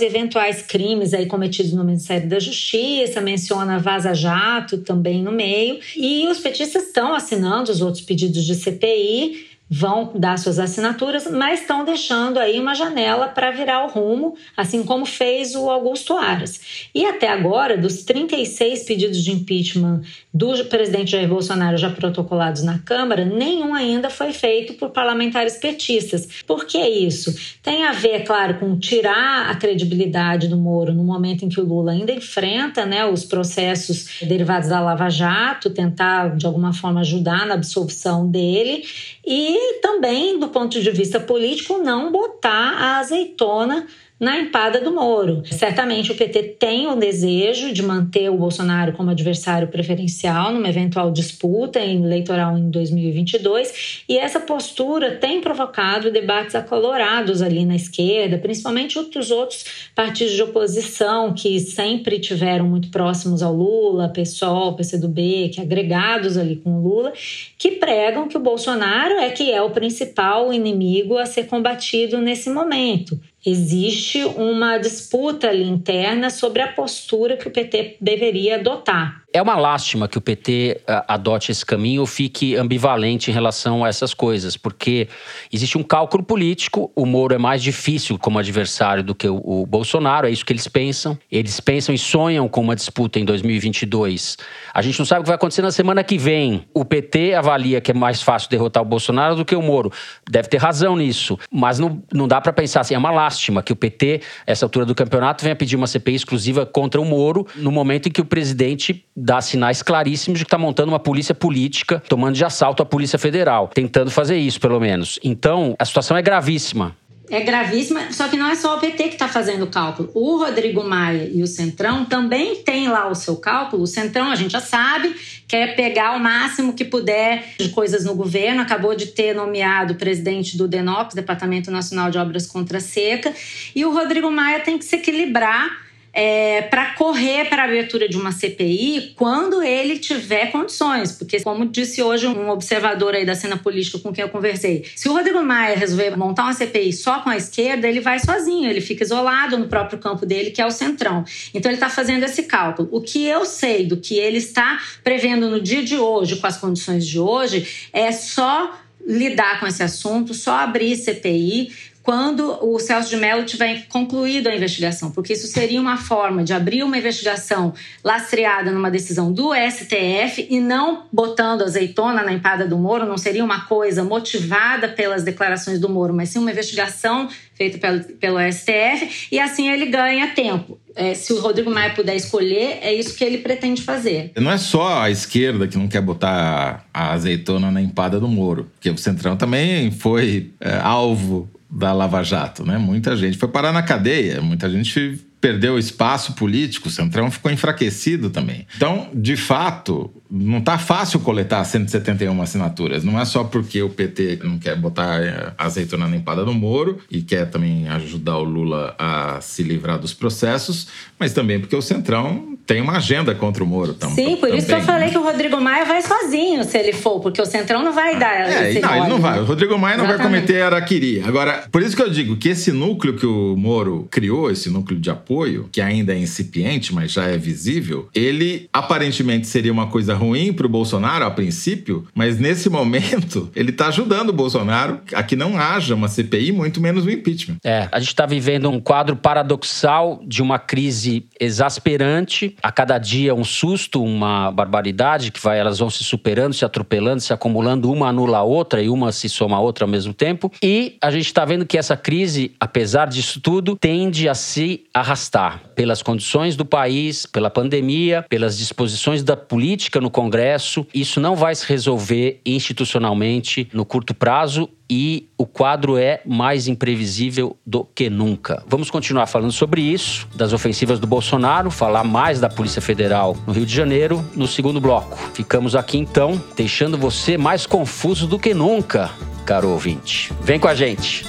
e 0.00 0.04
eventuais 0.04 0.62
crimes 0.62 1.14
aí 1.14 1.26
cometidos 1.26 1.72
no 1.72 1.84
Ministério 1.84 2.28
da 2.28 2.38
Justiça, 2.38 3.20
menciona 3.20 3.78
Vaza 3.78 4.14
Jato 4.14 4.78
também 4.78 5.22
no 5.22 5.32
meio. 5.32 5.78
E 5.96 6.26
os 6.28 6.38
petistas 6.38 6.84
estão 6.84 7.14
assinando 7.14 7.70
os 7.70 7.80
outros 7.80 8.02
pedidos 8.02 8.44
de 8.44 8.54
CPI 8.54 9.57
vão 9.70 10.12
dar 10.14 10.38
suas 10.38 10.58
assinaturas, 10.58 11.30
mas 11.30 11.60
estão 11.60 11.84
deixando 11.84 12.38
aí 12.38 12.58
uma 12.58 12.74
janela 12.74 13.28
para 13.28 13.50
virar 13.50 13.84
o 13.84 13.88
rumo, 13.88 14.34
assim 14.56 14.82
como 14.82 15.04
fez 15.04 15.54
o 15.54 15.68
Augusto 15.68 16.16
Aras. 16.16 16.88
E 16.94 17.04
até 17.04 17.28
agora, 17.28 17.76
dos 17.76 18.02
36 18.04 18.84
pedidos 18.84 19.22
de 19.22 19.32
impeachment 19.32 20.02
do 20.32 20.64
presidente 20.66 21.12
Jair 21.12 21.28
Bolsonaro 21.28 21.76
já 21.76 21.90
protocolados 21.90 22.62
na 22.62 22.78
Câmara, 22.78 23.24
nenhum 23.24 23.74
ainda 23.74 24.08
foi 24.08 24.32
feito 24.32 24.74
por 24.74 24.90
parlamentares 24.90 25.56
petistas. 25.56 26.28
Por 26.46 26.64
que 26.64 26.78
isso? 26.78 27.34
Tem 27.62 27.84
a 27.84 27.92
ver, 27.92 28.24
claro, 28.24 28.54
com 28.58 28.78
tirar 28.78 29.50
a 29.50 29.54
credibilidade 29.54 30.48
do 30.48 30.56
Moro 30.56 30.92
no 30.92 31.04
momento 31.04 31.44
em 31.44 31.48
que 31.48 31.60
o 31.60 31.64
Lula 31.64 31.92
ainda 31.92 32.12
enfrenta 32.12 32.86
né, 32.86 33.04
os 33.04 33.24
processos 33.24 34.20
derivados 34.22 34.68
da 34.68 34.80
Lava 34.80 35.10
Jato, 35.10 35.70
tentar 35.70 36.36
de 36.36 36.46
alguma 36.46 36.72
forma 36.72 37.00
ajudar 37.00 37.46
na 37.46 37.54
absolvição 37.54 38.30
dele 38.30 38.84
e 39.26 39.57
também, 39.80 40.38
do 40.38 40.48
ponto 40.48 40.80
de 40.80 40.90
vista 40.90 41.18
político, 41.20 41.78
não 41.78 42.10
botar 42.10 42.50
a 42.50 42.98
azeitona 42.98 43.86
na 44.18 44.38
empada 44.38 44.80
do 44.80 44.92
Moro. 44.92 45.42
Certamente 45.46 46.10
o 46.10 46.14
PT 46.16 46.56
tem 46.58 46.88
o 46.88 46.96
desejo 46.96 47.72
de 47.72 47.82
manter 47.82 48.28
o 48.30 48.36
Bolsonaro 48.36 48.92
como 48.92 49.10
adversário 49.10 49.68
preferencial 49.68 50.52
numa 50.52 50.68
eventual 50.68 51.12
disputa 51.12 51.78
eleitoral 51.78 52.58
em 52.58 52.68
2022, 52.70 54.04
e 54.08 54.18
essa 54.18 54.40
postura 54.40 55.16
tem 55.16 55.40
provocado 55.40 56.10
debates 56.10 56.54
acalorados 56.54 57.42
ali 57.42 57.64
na 57.64 57.76
esquerda, 57.76 58.38
principalmente 58.38 58.98
outros 58.98 59.30
outros 59.30 59.64
partidos 59.94 60.34
de 60.34 60.42
oposição 60.42 61.32
que 61.32 61.60
sempre 61.60 62.18
tiveram 62.18 62.66
muito 62.66 62.90
próximos 62.90 63.42
ao 63.42 63.54
Lula, 63.54 64.08
PSOL, 64.08 64.74
PCdoB, 64.74 65.50
que 65.54 65.60
agregados 65.60 66.36
ali 66.36 66.56
com 66.56 66.78
o 66.78 66.82
Lula, 66.82 67.12
que 67.56 67.72
pregam 67.72 68.28
que 68.28 68.36
o 68.36 68.40
Bolsonaro 68.40 69.14
é 69.14 69.30
que 69.30 69.52
é 69.52 69.62
o 69.62 69.70
principal 69.70 70.52
inimigo 70.52 71.16
a 71.16 71.26
ser 71.26 71.46
combatido 71.46 72.18
nesse 72.18 72.50
momento 72.50 73.18
existe 73.44 74.24
uma 74.24 74.78
disputa 74.78 75.48
ali 75.48 75.64
interna 75.64 76.30
sobre 76.30 76.62
a 76.62 76.68
postura 76.68 77.36
que 77.36 77.48
o 77.48 77.50
PT 77.50 77.96
deveria 78.00 78.56
adotar. 78.56 79.22
É 79.30 79.42
uma 79.42 79.56
lástima 79.56 80.08
que 80.08 80.16
o 80.16 80.22
PT 80.22 80.80
adote 81.06 81.52
esse 81.52 81.64
caminho 81.64 82.00
ou 82.00 82.06
fique 82.06 82.56
ambivalente 82.56 83.30
em 83.30 83.34
relação 83.34 83.84
a 83.84 83.88
essas 83.88 84.14
coisas, 84.14 84.56
porque 84.56 85.06
existe 85.52 85.76
um 85.76 85.82
cálculo 85.82 86.24
político. 86.24 86.90
O 86.96 87.04
Moro 87.04 87.34
é 87.34 87.38
mais 87.38 87.62
difícil 87.62 88.18
como 88.18 88.38
adversário 88.38 89.04
do 89.04 89.14
que 89.14 89.28
o, 89.28 89.36
o 89.44 89.66
Bolsonaro, 89.66 90.26
é 90.26 90.30
isso 90.30 90.46
que 90.46 90.52
eles 90.52 90.66
pensam. 90.66 91.18
Eles 91.30 91.60
pensam 91.60 91.94
e 91.94 91.98
sonham 91.98 92.48
com 92.48 92.62
uma 92.62 92.74
disputa 92.74 93.20
em 93.20 93.24
2022. 93.24 94.38
A 94.72 94.80
gente 94.80 94.98
não 94.98 95.06
sabe 95.06 95.20
o 95.20 95.24
que 95.24 95.28
vai 95.28 95.36
acontecer 95.36 95.62
na 95.62 95.70
semana 95.70 96.02
que 96.02 96.16
vem. 96.16 96.64
O 96.72 96.84
PT 96.84 97.34
avalia 97.34 97.82
que 97.82 97.90
é 97.90 97.94
mais 97.94 98.22
fácil 98.22 98.48
derrotar 98.48 98.82
o 98.82 98.86
Bolsonaro 98.86 99.36
do 99.36 99.44
que 99.44 99.54
o 99.54 99.60
Moro. 99.60 99.92
Deve 100.28 100.48
ter 100.48 100.56
razão 100.56 100.96
nisso, 100.96 101.38
mas 101.52 101.78
não, 101.78 102.02
não 102.12 102.26
dá 102.26 102.40
para 102.40 102.52
pensar 102.52 102.80
assim. 102.80 102.94
É 102.94 102.98
uma 102.98 103.10
lástima 103.10 103.27
que 103.62 103.72
o 103.72 103.76
PT, 103.76 104.20
essa 104.46 104.64
altura 104.64 104.84
do 104.84 104.94
campeonato, 104.94 105.42
venha 105.42 105.56
pedir 105.56 105.76
uma 105.76 105.86
CPI 105.86 106.14
exclusiva 106.14 106.64
contra 106.64 107.00
o 107.00 107.04
Moro 107.04 107.46
no 107.56 107.70
momento 107.70 108.08
em 108.08 108.12
que 108.12 108.20
o 108.20 108.24
presidente 108.24 109.04
dá 109.16 109.40
sinais 109.40 109.82
claríssimos 109.82 110.38
de 110.38 110.44
que 110.44 110.48
está 110.48 110.58
montando 110.58 110.92
uma 110.92 110.98
polícia 110.98 111.34
política, 111.34 112.02
tomando 112.08 112.34
de 112.34 112.44
assalto 112.44 112.82
a 112.82 112.86
Polícia 112.86 113.18
Federal, 113.18 113.68
tentando 113.68 114.10
fazer 114.10 114.36
isso, 114.36 114.60
pelo 114.60 114.78
menos. 114.80 115.18
Então, 115.22 115.74
a 115.78 115.84
situação 115.84 116.16
é 116.16 116.22
gravíssima 116.22 116.96
é 117.30 117.40
gravíssima, 117.40 118.12
só 118.12 118.28
que 118.28 118.36
não 118.36 118.48
é 118.48 118.54
só 118.54 118.76
o 118.76 118.80
PT 118.80 119.04
que 119.04 119.14
está 119.14 119.28
fazendo 119.28 119.64
o 119.64 119.66
cálculo. 119.66 120.10
O 120.14 120.38
Rodrigo 120.38 120.82
Maia 120.82 121.30
e 121.32 121.42
o 121.42 121.46
Centrão 121.46 122.04
também 122.04 122.56
têm 122.62 122.88
lá 122.88 123.08
o 123.08 123.14
seu 123.14 123.36
cálculo. 123.36 123.82
O 123.82 123.86
Centrão, 123.86 124.30
a 124.30 124.34
gente 124.34 124.52
já 124.52 124.60
sabe, 124.60 125.14
quer 125.46 125.76
pegar 125.76 126.16
o 126.16 126.20
máximo 126.20 126.72
que 126.72 126.84
puder 126.84 127.54
de 127.58 127.68
coisas 127.70 128.04
no 128.04 128.14
governo. 128.14 128.62
Acabou 128.62 128.94
de 128.94 129.06
ter 129.06 129.34
nomeado 129.34 129.94
presidente 129.94 130.56
do 130.56 130.66
DENOPS, 130.66 131.14
Departamento 131.14 131.70
Nacional 131.70 132.10
de 132.10 132.18
Obras 132.18 132.46
Contra 132.46 132.78
a 132.78 132.80
Seca. 132.80 133.32
E 133.74 133.84
o 133.84 133.92
Rodrigo 133.92 134.30
Maia 134.30 134.60
tem 134.60 134.78
que 134.78 134.84
se 134.84 134.96
equilibrar 134.96 135.87
é, 136.20 136.62
para 136.62 136.94
correr 136.96 137.44
para 137.44 137.62
a 137.62 137.64
abertura 137.66 138.08
de 138.08 138.16
uma 138.16 138.32
CPI 138.32 139.12
quando 139.14 139.62
ele 139.62 140.00
tiver 140.00 140.50
condições. 140.50 141.12
Porque, 141.12 141.38
como 141.38 141.64
disse 141.64 142.02
hoje 142.02 142.26
um 142.26 142.50
observador 142.50 143.14
aí 143.14 143.24
da 143.24 143.36
cena 143.36 143.56
política 143.56 144.00
com 144.00 144.12
quem 144.12 144.22
eu 144.22 144.28
conversei, 144.28 144.84
se 144.96 145.08
o 145.08 145.12
Rodrigo 145.12 145.40
Maia 145.44 145.76
resolver 145.76 146.16
montar 146.16 146.42
uma 146.42 146.52
CPI 146.52 146.92
só 146.92 147.20
com 147.20 147.30
a 147.30 147.36
esquerda, 147.36 147.86
ele 147.86 148.00
vai 148.00 148.18
sozinho, 148.18 148.68
ele 148.68 148.80
fica 148.80 149.04
isolado 149.04 149.56
no 149.56 149.68
próprio 149.68 150.00
campo 150.00 150.26
dele, 150.26 150.50
que 150.50 150.60
é 150.60 150.66
o 150.66 150.72
centrão. 150.72 151.24
Então, 151.54 151.70
ele 151.70 151.76
está 151.76 151.88
fazendo 151.88 152.24
esse 152.24 152.42
cálculo. 152.42 152.88
O 152.90 153.00
que 153.00 153.24
eu 153.24 153.44
sei 153.44 153.86
do 153.86 153.96
que 153.96 154.18
ele 154.18 154.38
está 154.38 154.80
prevendo 155.04 155.48
no 155.48 155.60
dia 155.60 155.84
de 155.84 155.96
hoje, 155.96 156.34
com 156.34 156.48
as 156.48 156.56
condições 156.56 157.06
de 157.06 157.20
hoje, 157.20 157.88
é 157.92 158.10
só 158.10 158.76
lidar 159.08 159.58
com 159.58 159.66
esse 159.66 159.82
assunto, 159.82 160.34
só 160.34 160.58
abrir 160.58 160.94
CPI 160.94 161.72
quando 162.08 162.56
o 162.62 162.78
Celso 162.78 163.10
de 163.10 163.18
Mello 163.18 163.44
tiver 163.44 163.86
concluído 163.86 164.46
a 164.46 164.56
investigação, 164.56 165.10
porque 165.10 165.34
isso 165.34 165.46
seria 165.46 165.78
uma 165.78 165.98
forma 165.98 166.42
de 166.42 166.54
abrir 166.54 166.82
uma 166.82 166.96
investigação 166.96 167.74
lastreada 168.02 168.70
numa 168.70 168.90
decisão 168.90 169.30
do 169.30 169.50
STF 169.54 170.46
e 170.48 170.58
não 170.58 171.02
botando 171.12 171.60
azeitona 171.60 172.22
na 172.22 172.32
empada 172.32 172.66
do 172.66 172.78
Moro, 172.78 173.04
não 173.04 173.18
seria 173.18 173.44
uma 173.44 173.66
coisa 173.66 174.02
motivada 174.02 174.88
pelas 174.88 175.22
declarações 175.22 175.78
do 175.78 175.86
Moro, 175.86 176.14
mas 176.14 176.30
sim 176.30 176.38
uma 176.38 176.50
investigação 176.50 177.28
feita 177.54 177.76
pelo, 177.76 178.02
pelo 178.02 178.38
STF 178.52 179.28
e 179.30 179.38
assim 179.38 179.68
ele 179.68 179.84
ganha 179.84 180.28
tempo. 180.28 180.78
É, 180.96 181.12
se 181.12 181.34
o 181.34 181.40
Rodrigo 181.40 181.70
Maia 181.70 181.90
puder 181.90 182.16
escolher, 182.16 182.78
é 182.80 182.92
isso 182.92 183.14
que 183.16 183.22
ele 183.22 183.38
pretende 183.38 183.82
fazer. 183.82 184.32
Não 184.34 184.50
é 184.50 184.56
só 184.56 185.02
a 185.02 185.10
esquerda 185.10 185.68
que 185.68 185.76
não 185.76 185.86
quer 185.86 186.00
botar 186.00 186.86
a 186.92 187.12
azeitona 187.12 187.70
na 187.70 187.82
empada 187.82 188.18
do 188.18 188.26
Moro, 188.26 188.70
porque 188.74 188.88
o 188.88 188.96
Centrão 188.96 189.36
também 189.36 189.90
foi 189.90 190.50
é, 190.58 190.78
alvo 190.78 191.48
da 191.70 191.92
Lava 191.92 192.22
Jato, 192.22 192.64
né? 192.64 192.78
Muita 192.78 193.16
gente 193.16 193.36
foi 193.36 193.48
parar 193.48 193.72
na 193.72 193.82
cadeia, 193.82 194.40
muita 194.40 194.70
gente 194.70 195.18
perdeu 195.40 195.78
espaço 195.78 196.32
político, 196.32 196.88
o 196.88 196.90
Centrão 196.90 197.30
ficou 197.30 197.50
enfraquecido 197.50 198.30
também. 198.30 198.66
Então, 198.76 199.08
de 199.14 199.36
fato, 199.36 200.10
não 200.28 200.58
está 200.58 200.78
fácil 200.78 201.20
coletar 201.20 201.62
171 201.62 202.42
assinaturas. 202.42 203.04
Não 203.04 203.18
é 203.20 203.24
só 203.24 203.44
porque 203.44 203.80
o 203.82 203.88
PT 203.88 204.40
não 204.42 204.58
quer 204.58 204.76
botar 204.76 205.22
eh, 205.22 205.52
azeitona 205.56 206.08
na 206.08 206.16
empada 206.16 206.44
do 206.44 206.52
Moro 206.52 206.98
e 207.10 207.22
quer 207.22 207.48
também 207.48 207.88
ajudar 207.88 208.38
o 208.38 208.44
Lula 208.44 208.96
a 208.98 209.40
se 209.40 209.62
livrar 209.62 209.98
dos 209.98 210.12
processos, 210.12 210.88
mas 211.18 211.32
também 211.32 211.60
porque 211.60 211.76
o 211.76 211.82
Centrão 211.82 212.57
tem 212.68 212.82
uma 212.82 212.98
agenda 212.98 213.34
contra 213.34 213.64
o 213.64 213.66
Moro. 213.66 213.94
Tam, 213.94 214.10
Sim, 214.10 214.36
por 214.36 214.42
também, 214.42 214.58
isso 214.58 214.66
que 214.66 214.74
eu 214.74 214.82
falei 214.82 215.06
né? 215.06 215.10
que 215.10 215.16
o 215.18 215.22
Rodrigo 215.22 215.58
Maia 215.58 215.86
vai 215.86 216.02
sozinho 216.02 216.62
se 216.64 216.76
ele 216.76 216.92
for, 216.92 217.18
porque 217.18 217.40
o 217.40 217.46
Centrão 217.46 217.82
não 217.82 217.94
vai 217.94 218.18
dar 218.18 218.46
é, 218.46 218.72
esse 218.72 218.80
Não, 218.80 218.94
ele 218.94 219.08
não 219.08 219.18
vai. 219.18 219.40
O 219.40 219.44
Rodrigo 219.44 219.78
Maia 219.78 219.96
não 219.96 220.04
Exatamente. 220.04 220.30
vai 220.30 220.40
cometer 220.40 220.62
araquiri. 220.62 221.22
Agora, 221.24 221.64
por 221.72 221.80
isso 221.80 221.96
que 221.96 222.02
eu 222.02 222.10
digo 222.10 222.36
que 222.36 222.50
esse 222.50 222.70
núcleo 222.70 223.16
que 223.16 223.24
o 223.24 223.56
Moro 223.56 224.06
criou, 224.10 224.50
esse 224.50 224.68
núcleo 224.68 225.00
de 225.00 225.08
apoio, 225.08 225.66
que 225.72 225.80
ainda 225.80 226.12
é 226.12 226.18
incipiente, 226.18 226.94
mas 226.94 227.10
já 227.10 227.24
é 227.24 227.38
visível, 227.38 228.10
ele 228.14 228.68
aparentemente 228.70 229.46
seria 229.46 229.72
uma 229.72 229.86
coisa 229.86 230.14
ruim 230.14 230.52
para 230.52 230.66
o 230.66 230.68
Bolsonaro 230.68 231.24
a 231.24 231.30
princípio, 231.30 232.06
mas 232.14 232.38
nesse 232.38 232.68
momento 232.68 233.50
ele 233.56 233.70
está 233.70 233.88
ajudando 233.88 234.28
o 234.28 234.34
Bolsonaro 234.34 235.00
a 235.14 235.22
que 235.22 235.36
não 235.36 235.56
haja 235.58 235.94
uma 235.94 236.08
CPI, 236.08 236.52
muito 236.52 236.82
menos 236.82 237.06
um 237.06 237.10
impeachment. 237.10 237.56
É, 237.64 237.88
a 237.90 237.98
gente 237.98 238.10
está 238.10 238.26
vivendo 238.26 238.68
um 238.68 238.78
quadro 238.78 239.16
paradoxal 239.16 240.20
de 240.26 240.42
uma 240.42 240.58
crise 240.58 241.26
exasperante, 241.40 242.57
a 242.62 242.72
cada 242.72 242.98
dia 242.98 243.34
um 243.34 243.44
susto, 243.44 244.02
uma 244.02 244.50
barbaridade 244.50 245.30
que 245.30 245.40
vai, 245.40 245.58
elas 245.58 245.78
vão 245.78 245.90
se 245.90 246.04
superando, 246.04 246.54
se 246.54 246.64
atropelando, 246.64 247.20
se 247.20 247.32
acumulando, 247.32 247.90
uma 247.92 248.08
anula 248.08 248.38
a 248.38 248.42
outra 248.42 248.82
e 248.82 248.88
uma 248.88 249.12
se 249.12 249.28
soma 249.28 249.56
a 249.56 249.60
outra 249.60 249.84
ao 249.84 249.90
mesmo 249.90 250.12
tempo. 250.12 250.50
E 250.62 250.96
a 251.00 251.10
gente 251.10 251.26
está 251.26 251.44
vendo 251.44 251.66
que 251.66 251.78
essa 251.78 251.96
crise, 251.96 252.52
apesar 252.58 253.06
disso 253.06 253.40
tudo, 253.40 253.76
tende 253.76 254.28
a 254.28 254.34
se 254.34 254.84
arrastar 254.92 255.62
pelas 255.74 256.02
condições 256.02 256.56
do 256.56 256.64
país, 256.64 257.26
pela 257.26 257.50
pandemia, 257.50 258.24
pelas 258.28 258.58
disposições 258.58 259.22
da 259.22 259.36
política 259.36 260.00
no 260.00 260.10
Congresso. 260.10 260.86
Isso 260.92 261.20
não 261.20 261.36
vai 261.36 261.54
se 261.54 261.66
resolver 261.66 262.40
institucionalmente 262.44 263.68
no 263.72 263.84
curto 263.84 264.14
prazo 264.14 264.68
e 264.90 265.28
o 265.36 265.46
quadro 265.46 265.98
é 265.98 266.20
mais 266.24 266.66
imprevisível 266.66 267.56
do 267.66 267.84
que 267.84 268.08
nunca. 268.08 268.62
Vamos 268.66 268.90
continuar 268.90 269.26
falando 269.26 269.52
sobre 269.52 269.82
isso, 269.82 270.26
das 270.34 270.52
ofensivas 270.52 270.98
do 270.98 271.06
Bolsonaro, 271.06 271.70
falar 271.70 272.04
mais 272.04 272.40
da 272.40 272.47
Polícia 272.54 272.82
Federal 272.82 273.36
no 273.46 273.52
Rio 273.52 273.66
de 273.66 273.74
Janeiro 273.74 274.24
no 274.34 274.46
segundo 274.46 274.80
bloco. 274.80 275.16
Ficamos 275.34 275.76
aqui 275.76 275.98
então, 275.98 276.42
deixando 276.56 276.98
você 276.98 277.36
mais 277.36 277.66
confuso 277.66 278.26
do 278.26 278.38
que 278.38 278.54
nunca, 278.54 279.10
caro 279.44 279.68
ouvinte. 279.68 280.32
Vem 280.40 280.58
com 280.58 280.68
a 280.68 280.74
gente. 280.74 281.24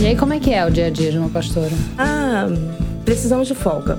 E 0.00 0.06
aí, 0.06 0.16
como 0.16 0.32
é 0.32 0.38
que 0.38 0.54
é 0.54 0.64
o 0.64 0.70
dia 0.70 0.86
a 0.86 0.90
dia 0.90 1.10
de 1.10 1.18
uma 1.18 1.28
pastora? 1.28 1.72
Ah, 1.98 2.46
precisamos 3.06 3.46
de 3.46 3.54
folga. 3.54 3.96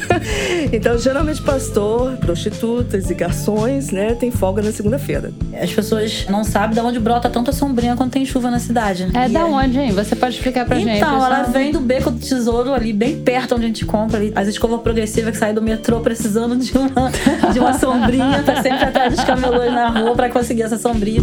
então, 0.70 0.98
geralmente, 0.98 1.40
pastor, 1.40 2.16
prostitutas 2.18 3.10
e 3.10 3.14
garçons, 3.14 3.90
né, 3.90 4.14
tem 4.14 4.30
folga 4.30 4.62
na 4.62 4.70
segunda-feira. 4.70 5.32
As 5.60 5.72
pessoas 5.72 6.26
não 6.28 6.44
sabem 6.44 6.74
de 6.74 6.80
onde 6.80 7.00
brota 7.00 7.30
tanta 7.30 7.52
sombrinha 7.52 7.96
quando 7.96 8.12
tem 8.12 8.24
chuva 8.26 8.50
na 8.50 8.58
cidade. 8.58 9.06
Né? 9.06 9.24
É 9.24 9.28
e 9.28 9.32
da 9.32 9.44
aí... 9.44 9.50
onde, 9.50 9.78
hein? 9.78 9.92
Você 9.92 10.14
pode 10.14 10.36
explicar 10.36 10.66
pra 10.66 10.78
então, 10.78 10.92
gente? 10.92 11.02
Então, 11.02 11.24
ela 11.24 11.42
vem 11.44 11.72
do 11.72 11.80
Beco 11.80 12.10
do 12.10 12.20
Tesouro, 12.20 12.74
ali, 12.74 12.92
bem 12.92 13.18
perto 13.18 13.54
onde 13.54 13.64
a 13.64 13.68
gente 13.68 13.86
compra. 13.86 14.18
Ali. 14.18 14.32
As 14.36 14.46
escovas 14.46 14.82
progressivas 14.82 15.32
que 15.32 15.38
saem 15.38 15.54
do 15.54 15.62
metrô 15.62 16.00
precisando 16.00 16.54
de 16.54 16.76
uma, 16.76 17.10
de 17.50 17.58
uma 17.58 17.78
sombrinha. 17.78 18.42
Tá 18.44 18.62
sempre 18.62 18.84
atrás 18.84 19.14
dos 19.14 19.24
camelôs 19.24 19.72
na 19.72 19.88
rua 19.88 20.14
para 20.14 20.28
conseguir 20.28 20.62
essa 20.62 20.76
sombrinha. 20.76 21.22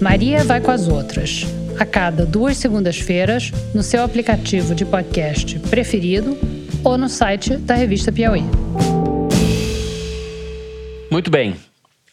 Maria 0.00 0.44
vai 0.44 0.60
com 0.60 0.70
as 0.70 0.86
outras 0.86 1.44
a 1.78 1.84
cada 1.84 2.24
duas 2.24 2.56
segundas-feiras 2.56 3.50
no 3.74 3.82
seu 3.82 4.02
aplicativo 4.02 4.74
de 4.74 4.84
podcast 4.84 5.58
preferido 5.70 6.36
ou 6.84 6.98
no 6.98 7.08
site 7.08 7.56
da 7.56 7.74
revista 7.74 8.12
Piauí. 8.12 8.44
Muito 11.10 11.30
bem. 11.30 11.56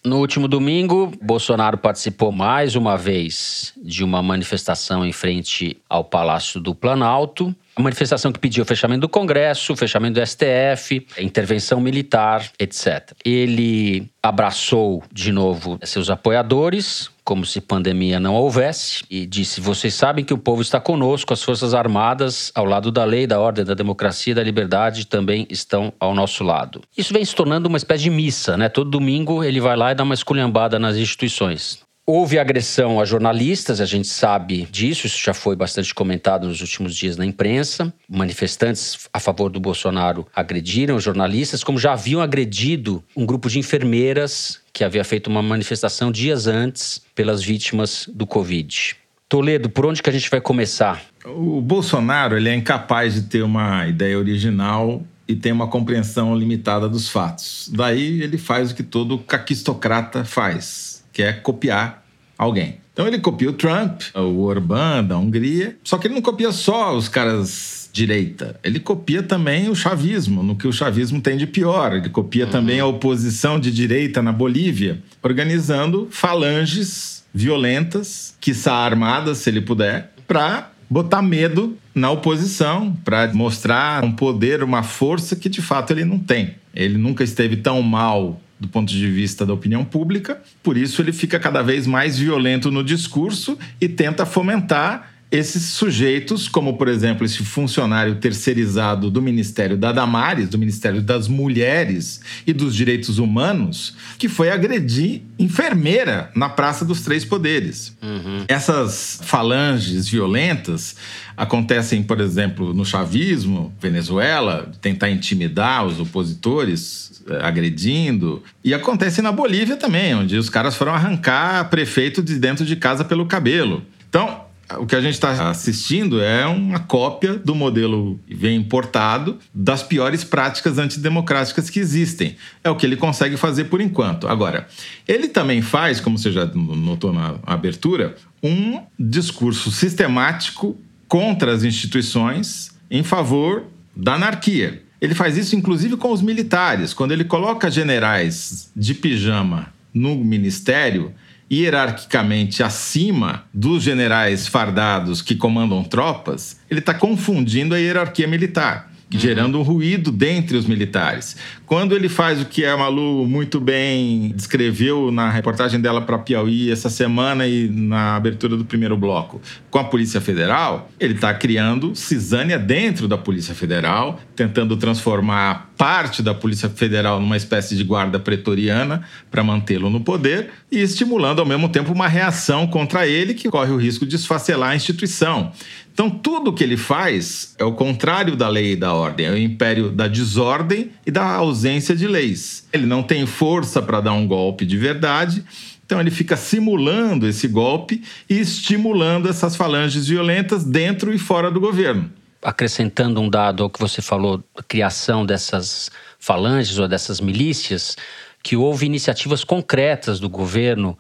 No 0.04 0.18
último 0.18 0.48
domingo, 0.48 1.12
Bolsonaro 1.22 1.78
participou 1.78 2.32
mais 2.32 2.76
uma 2.76 2.98
vez 2.98 3.72
de 3.84 4.04
uma 4.04 4.20
manifestação 4.24 5.06
em 5.06 5.12
frente 5.12 5.78
ao 5.88 6.04
Palácio 6.04 6.60
do 6.60 6.74
Planalto 6.74 7.56
A 7.76 7.82
manifestação 7.84 8.32
que 8.32 8.40
pediu 8.40 8.64
o 8.64 8.66
fechamento 8.66 9.02
do 9.02 9.10
Congresso, 9.10 9.74
o 9.74 9.76
fechamento 9.76 10.20
do 10.20 10.26
STF, 10.26 11.06
intervenção 11.20 11.80
militar, 11.80 12.50
etc. 12.58 13.12
Ele 13.24 14.10
abraçou 14.24 15.04
de 15.12 15.32
novo 15.32 15.78
seus 15.84 16.10
apoiadores, 16.10 17.12
como 17.32 17.46
se 17.46 17.62
pandemia 17.62 18.20
não 18.20 18.36
houvesse, 18.36 19.06
e 19.10 19.26
disse: 19.26 19.62
Vocês 19.62 19.94
sabem 19.94 20.26
que 20.26 20.34
o 20.34 20.38
povo 20.38 20.62
está 20.62 20.82
conosco, 20.82 21.32
as 21.32 21.42
Forças 21.42 21.74
Armadas, 21.74 22.52
ao 22.54 22.66
lado 22.66 22.92
da 22.92 23.06
lei, 23.06 23.26
da 23.26 23.40
ordem, 23.40 23.64
da 23.64 23.74
democracia 23.74 24.32
e 24.32 24.36
da 24.36 24.44
liberdade, 24.44 25.08
também 25.08 25.48
estão 25.50 25.94
ao 25.98 26.14
nosso 26.14 26.44
lado. 26.44 26.82
Isso 26.98 27.14
vem 27.14 27.24
se 27.24 27.34
tornando 27.34 27.70
uma 27.70 27.78
espécie 27.78 28.04
de 28.04 28.10
missa, 28.10 28.58
né? 28.58 28.68
Todo 28.68 28.90
domingo 28.90 29.46
ele 29.46 29.62
vai 29.62 29.78
lá 29.78 29.94
e 29.94 29.96
dá 29.96 30.04
uma 30.04 30.14
esculhambada 30.14 30.78
nas 30.78 30.98
instituições. 30.98 31.80
Houve 32.06 32.40
agressão 32.40 33.00
a 33.00 33.06
jornalistas, 33.06 33.80
a 33.80 33.86
gente 33.86 34.08
sabe 34.08 34.68
disso, 34.72 35.06
isso 35.06 35.24
já 35.24 35.36
foi 35.36 35.56
bastante 35.56 35.94
comentado 35.94 36.48
nos 36.48 36.60
últimos 36.60 36.96
dias 36.96 37.16
na 37.16 37.26
imprensa. 37.26 37.94
Manifestantes 38.10 39.08
a 39.14 39.20
favor 39.20 39.50
do 39.50 39.60
Bolsonaro 39.60 40.26
agrediram 40.36 41.00
jornalistas, 41.00 41.64
como 41.64 41.78
já 41.78 41.94
haviam 41.94 42.20
agredido 42.20 43.04
um 43.16 43.26
grupo 43.26 43.48
de 43.50 43.60
enfermeiras 43.60 44.60
que 44.74 44.84
havia 44.84 45.04
feito 45.04 45.28
uma 45.28 45.44
manifestação 45.44 46.12
dias 46.12 46.48
antes 46.48 47.02
pelas 47.14 47.44
vítimas 47.44 48.10
do 48.12 48.26
Covid. 48.26 48.96
Toledo, 49.30 49.70
por 49.70 49.86
onde 49.86 50.02
que 50.02 50.10
a 50.10 50.14
gente 50.14 50.30
vai 50.30 50.42
começar? 50.42 51.04
O 51.24 51.62
Bolsonaro 51.62 52.36
ele 52.36 52.50
é 52.50 52.56
incapaz 52.56 53.14
de 53.14 53.22
ter 53.22 53.44
uma 53.44 53.88
ideia 53.88 54.18
original 54.18 55.04
e 55.28 55.36
tem 55.36 55.52
uma 55.52 55.68
compreensão 55.68 56.36
limitada 56.36 56.90
dos 56.90 57.10
fatos. 57.10 57.70
Daí 57.74 58.22
ele 58.22 58.38
faz 58.38 58.72
o 58.72 58.76
que 58.76 58.84
todo 58.84 59.18
caquistocrata 59.20 60.26
faz, 60.26 60.91
que 61.12 61.24
é 61.24 61.34
copiar 61.34 62.04
alguém. 62.38 62.78
Então 62.94 63.08
ele 63.08 63.20
copia 63.20 63.50
o 63.50 63.54
Trump, 63.54 64.02
o 64.14 64.42
Orbán 64.42 65.04
da 65.04 65.18
Hungria, 65.18 65.78
só 65.84 65.98
que 65.98 66.08
ele 66.08 66.16
não 66.16 66.22
copia 66.22 66.52
só 66.52 66.96
os 66.96 67.08
caras 67.08 67.90
direita. 67.94 68.60
Ele 68.64 68.80
copia 68.80 69.22
também 69.22 69.70
o 69.70 69.76
chavismo, 69.76 70.44
no 70.44 70.56
que 70.56 70.68
o 70.68 70.74
chavismo 70.74 71.22
tem 71.22 71.38
de 71.38 71.46
pior. 71.46 71.94
Ele 71.94 72.10
copia 72.10 72.46
uhum. 72.46 72.52
também 72.52 72.80
a 72.80 72.86
oposição 72.86 73.60
de 73.60 73.72
direita 73.72 74.22
na 74.22 74.32
Bolívia, 74.32 75.02
organizando 75.22 76.08
falanges 76.10 77.24
violentas, 77.34 78.36
quiçá 78.40 78.74
armadas, 78.74 79.40
se 79.40 79.50
ele 79.50 79.62
puder, 79.62 80.14
para 80.28 80.72
botar 80.90 81.22
medo 81.22 81.78
na 81.96 82.12
oposição, 82.12 82.94
para 83.06 83.34
mostrar 83.34 84.04
um 84.04 84.12
poder, 84.12 84.64
uma 84.64 84.84
força 84.84 85.36
que 85.36 85.48
de 85.48 85.62
fato 85.62 85.92
ele 85.92 86.04
não 86.04 86.20
tem. 86.20 86.56
Ele 86.74 86.98
nunca 86.98 87.24
esteve 87.24 87.58
tão 87.58 87.82
mal 87.82 88.41
do 88.62 88.68
ponto 88.68 88.94
de 88.94 89.08
vista 89.10 89.44
da 89.44 89.54
opinião 89.54 89.84
pública, 89.84 90.40
por 90.62 90.78
isso 90.78 91.02
ele 91.02 91.12
fica 91.12 91.40
cada 91.40 91.64
vez 91.64 91.88
mais 91.88 92.20
violento 92.20 92.70
no 92.70 92.84
discurso 92.84 93.58
e 93.82 93.90
tenta 93.90 94.24
fomentar 94.24 95.11
esses 95.32 95.64
sujeitos, 95.64 96.50
como 96.50 96.78
por 96.78 96.90
exemplo 96.90 97.26
esse 97.26 97.38
funcionário 97.38 98.16
terceirizado 98.16 99.10
do 99.10 99.22
Ministério 99.22 99.78
da 99.78 99.94
Damares, 99.94 100.50
do 100.50 100.58
Ministério 100.58 101.02
das 101.02 101.30
Mulheres 101.30 102.20
e 102.46 102.52
dos 102.52 102.76
Direitos 102.76 103.18
Humanos, 103.18 103.96
que 104.18 104.28
foi 104.28 104.52
agredir 104.52 105.22
enfermeira 105.40 106.30
na 106.36 106.50
Praça 106.50 106.84
dos 106.84 107.02
Três 107.02 107.24
Poderes. 107.24 107.96
Uhum. 108.02 108.44
Essas 108.48 109.22
falanges 109.24 110.10
violentas 110.10 110.98
acontecem, 111.38 112.04
por 112.04 112.20
exemplo, 112.20 112.74
no 112.74 112.86
chavismo, 112.86 113.74
Venezuela, 113.82 114.70
tentar 114.82 115.10
intimidar 115.10 115.86
os 115.86 115.98
opositores, 115.98 117.24
eh, 117.30 117.40
agredindo. 117.42 118.44
E 118.64 118.74
acontece 118.74 119.22
na 119.22 119.32
Bolívia 119.32 119.78
também, 119.78 120.14
onde 120.14 120.36
os 120.36 120.50
caras 120.50 120.76
foram 120.76 120.94
arrancar 120.94 121.70
prefeito 121.70 122.22
de 122.22 122.36
dentro 122.38 122.66
de 122.66 122.76
casa 122.76 123.06
pelo 123.06 123.26
cabelo. 123.26 123.82
Então, 124.10 124.41
o 124.80 124.86
que 124.86 124.96
a 124.96 125.02
gente 125.02 125.14
está 125.14 125.50
assistindo 125.50 126.22
é 126.22 126.46
uma 126.46 126.80
cópia 126.80 127.34
do 127.36 127.56
modelo 127.56 128.20
que 128.28 128.36
vem 128.36 128.58
importado 128.58 129.38
das 129.54 129.84
piores 129.84 130.24
práticas 130.24 130.78
antidemocráticas 130.78 131.70
que 131.70 131.80
existem. 131.80 132.36
É 132.64 132.70
o 132.70 132.76
que 132.76 132.86
ele 132.86 132.96
consegue 132.96 133.38
fazer 133.38 133.66
por 133.66 133.82
enquanto. 133.82 134.28
Agora, 134.28 134.68
ele 135.08 135.28
também 135.28 135.62
faz, 135.62 136.00
como 136.00 136.18
você 136.18 136.32
já 136.32 136.46
notou 136.46 137.14
na 137.14 137.36
abertura, 137.44 138.16
um 138.44 138.82
discurso 138.98 139.72
sistemático 139.72 140.78
contra 141.08 141.54
as 141.54 141.64
instituições 141.64 142.72
em 142.90 143.04
favor 143.04 143.66
da 143.96 144.14
anarquia. 144.14 144.82
Ele 145.02 145.16
faz 145.16 145.38
isso 145.38 145.56
inclusive 145.56 145.98
com 145.98 146.12
os 146.12 146.22
militares. 146.22 146.94
Quando 146.94 147.12
ele 147.12 147.24
coloca 147.24 147.72
generais 147.72 148.72
de 148.76 148.94
pijama 148.94 149.74
no 149.94 150.16
ministério, 150.16 151.14
hierarquicamente 151.52 152.64
acima 152.64 153.44
dos 153.54 153.84
generais 153.84 154.48
fardados 154.48 155.22
que 155.22 155.36
comandam 155.36 155.84
tropas, 155.84 156.60
ele 156.70 156.80
está 156.80 156.94
confundindo 156.94 157.76
a 157.76 157.80
hierarquia 157.80 158.28
militar 158.28 158.91
gerando 159.14 159.60
um 159.60 159.62
ruído 159.62 160.12
dentre 160.12 160.58
os 160.58 160.66
militares. 160.66 161.36
Quando 161.66 161.96
ele 161.96 162.10
faz 162.10 162.42
o 162.42 162.46
que 162.46 162.66
a 162.66 162.78
Malu 162.78 163.28
muito 163.28 163.60
bem 163.60 164.34
descreveu 164.36 165.12
na 165.12 165.30
reportagem 165.30 165.80
dela 165.80 166.02
para 166.02 166.18
Piauí 166.18 166.72
essa 166.72 166.90
semana 166.90 167.48
e 167.48 167.68
na 167.68 168.16
abertura 168.16 168.56
do 168.56 168.66
primeiro 168.66 168.96
bloco, 168.98 169.42
com 169.70 169.80
a 169.80 169.84
Polícia 169.84 170.22
Federal, 170.22 170.90
ele 171.00 171.14
está 171.14 171.34
criando 171.34 171.96
cisânia 171.96 172.58
dentro 172.58 173.08
da 173.08 173.18
Polícia 173.18 173.54
Federal, 173.54 174.20
tentando 174.36 174.76
transformar 174.78 175.72
parte 175.78 176.22
da 176.22 176.34
Polícia 176.34 176.70
Federal 176.70 177.20
numa 177.20 177.38
espécie 177.38 177.76
de 177.76 177.84
guarda 177.84 178.20
pretoriana 178.20 179.02
para 179.30 179.44
mantê-lo 179.44 179.90
no 179.90 180.02
poder 180.02 180.52
e 180.72 180.80
estimulando 180.80 181.40
ao 181.40 181.46
mesmo 181.46 181.68
tempo 181.70 181.92
uma 181.92 182.08
reação 182.08 182.68
contra 182.68 183.08
ele 183.08 183.34
que 183.34 183.50
corre 183.50 183.72
o 183.72 183.78
risco 183.78 184.06
de 184.06 184.16
esfacelar 184.16 184.72
a 184.72 184.76
instituição. 184.76 185.52
Então, 185.94 186.10
tudo 186.10 186.54
que 186.54 186.64
ele 186.64 186.78
faz 186.78 187.54
é 187.58 187.64
o 187.64 187.74
contrário 187.74 188.36
da 188.36 188.48
lei 188.48 188.74
e 188.74 188.76
da 188.76 188.94
ordem, 188.94 189.26
é 189.26 189.32
o 189.32 189.38
império 189.38 189.90
da 189.90 190.08
desordem 190.08 190.92
e 191.06 191.12
da 191.12 191.24
ausência 191.24 191.96
de 191.96 192.08
leis. 192.08 192.68
Ele 192.72 192.86
não 192.86 193.04
tem 193.04 193.26
força 193.26 193.82
para 193.82 194.00
dar 194.00 194.14
um 194.14 194.26
golpe 194.26 194.66
de 194.66 194.78
verdade, 194.78 195.44
então 195.86 196.00
ele 196.00 196.10
fica 196.10 196.38
simulando 196.38 197.28
esse 197.28 197.48
golpe 197.48 198.02
e 198.30 198.40
estimulando 198.40 199.28
essas 199.28 199.56
falanges 199.56 200.08
violentas 200.08 200.64
dentro 200.64 201.14
e 201.14 201.18
fora 201.18 201.52
do 201.52 201.60
governo. 201.60 202.10
Acrescentando 202.42 203.20
um 203.20 203.30
dado 203.30 203.62
ao 203.62 203.70
que 203.70 203.80
você 203.80 204.02
falou, 204.02 204.42
a 204.58 204.64
criação 204.64 205.26
dessas 205.26 205.92
falanges 206.18 206.80
ou 206.80 206.88
dessas 206.88 207.20
milícias, 207.20 207.98
que 208.42 208.56
houve 208.56 208.86
iniciativas 208.86 209.44
concretas 209.44 210.20
do 210.20 210.30
governo 210.30 210.98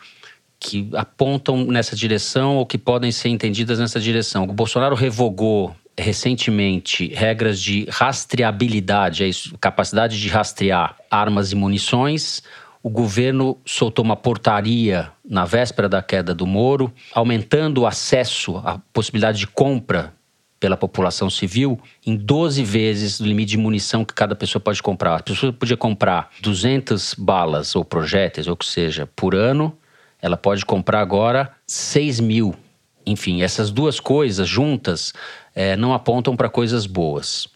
que 0.62 0.88
apontam 0.94 1.66
nessa 1.66 1.96
direção 1.96 2.58
ou 2.58 2.66
que 2.68 2.78
podem 2.78 3.12
ser 3.12 3.30
entendidas 3.30 3.80
nessa 3.80 4.00
direção. 4.00 4.44
O 4.44 4.54
Bolsonaro 4.54 4.94
revogou 4.96 5.76
recentemente 5.98 7.08
regras 7.08 7.60
de 7.60 7.88
rastreabilidade, 7.90 9.24
é 9.24 9.28
isso, 9.28 9.58
capacidade 9.60 10.22
de 10.22 10.30
rastrear 10.30 10.96
armas 11.10 11.52
e 11.52 11.56
munições. 11.56 12.44
O 12.84 12.90
governo 12.90 13.58
soltou 13.66 14.06
uma 14.06 14.16
portaria 14.16 15.12
na 15.28 15.46
véspera 15.46 15.90
da 15.90 16.02
queda 16.02 16.34
do 16.34 16.46
Moro, 16.46 16.94
aumentando 17.14 17.82
o 17.82 17.88
acesso 17.88 18.58
à 18.58 18.80
possibilidade 18.94 19.40
de 19.40 19.48
compra 19.48 20.14
pela 20.60 20.78
população 20.78 21.28
civil 21.28 21.80
em 22.06 22.16
12 22.16 22.64
vezes 22.64 23.20
o 23.20 23.26
limite 23.26 23.50
de 23.52 23.58
munição 23.58 24.06
que 24.06 24.14
cada 24.14 24.36
pessoa 24.36 24.62
pode 24.62 24.82
comprar. 24.82 25.16
A 25.16 25.24
pessoa 25.24 25.52
podia 25.52 25.76
comprar 25.76 26.30
200 26.40 27.16
balas 27.16 27.76
ou 27.76 27.84
projéteis, 27.84 28.48
ou 28.48 28.54
o 28.54 28.58
que 28.58 28.68
seja, 28.68 29.10
por 29.16 29.34
ano, 29.34 29.76
ela 30.22 30.38
pode 30.38 30.66
comprar 30.66 31.02
agora 31.02 31.52
6 31.66 32.20
mil. 32.20 32.56
Enfim, 33.06 33.42
essas 33.42 33.72
duas 33.72 34.00
coisas 34.00 34.48
juntas 34.48 35.14
é, 35.56 35.76
não 35.76 35.94
apontam 35.94 36.36
para 36.36 36.50
coisas 36.50 36.86
boas. 36.86 37.48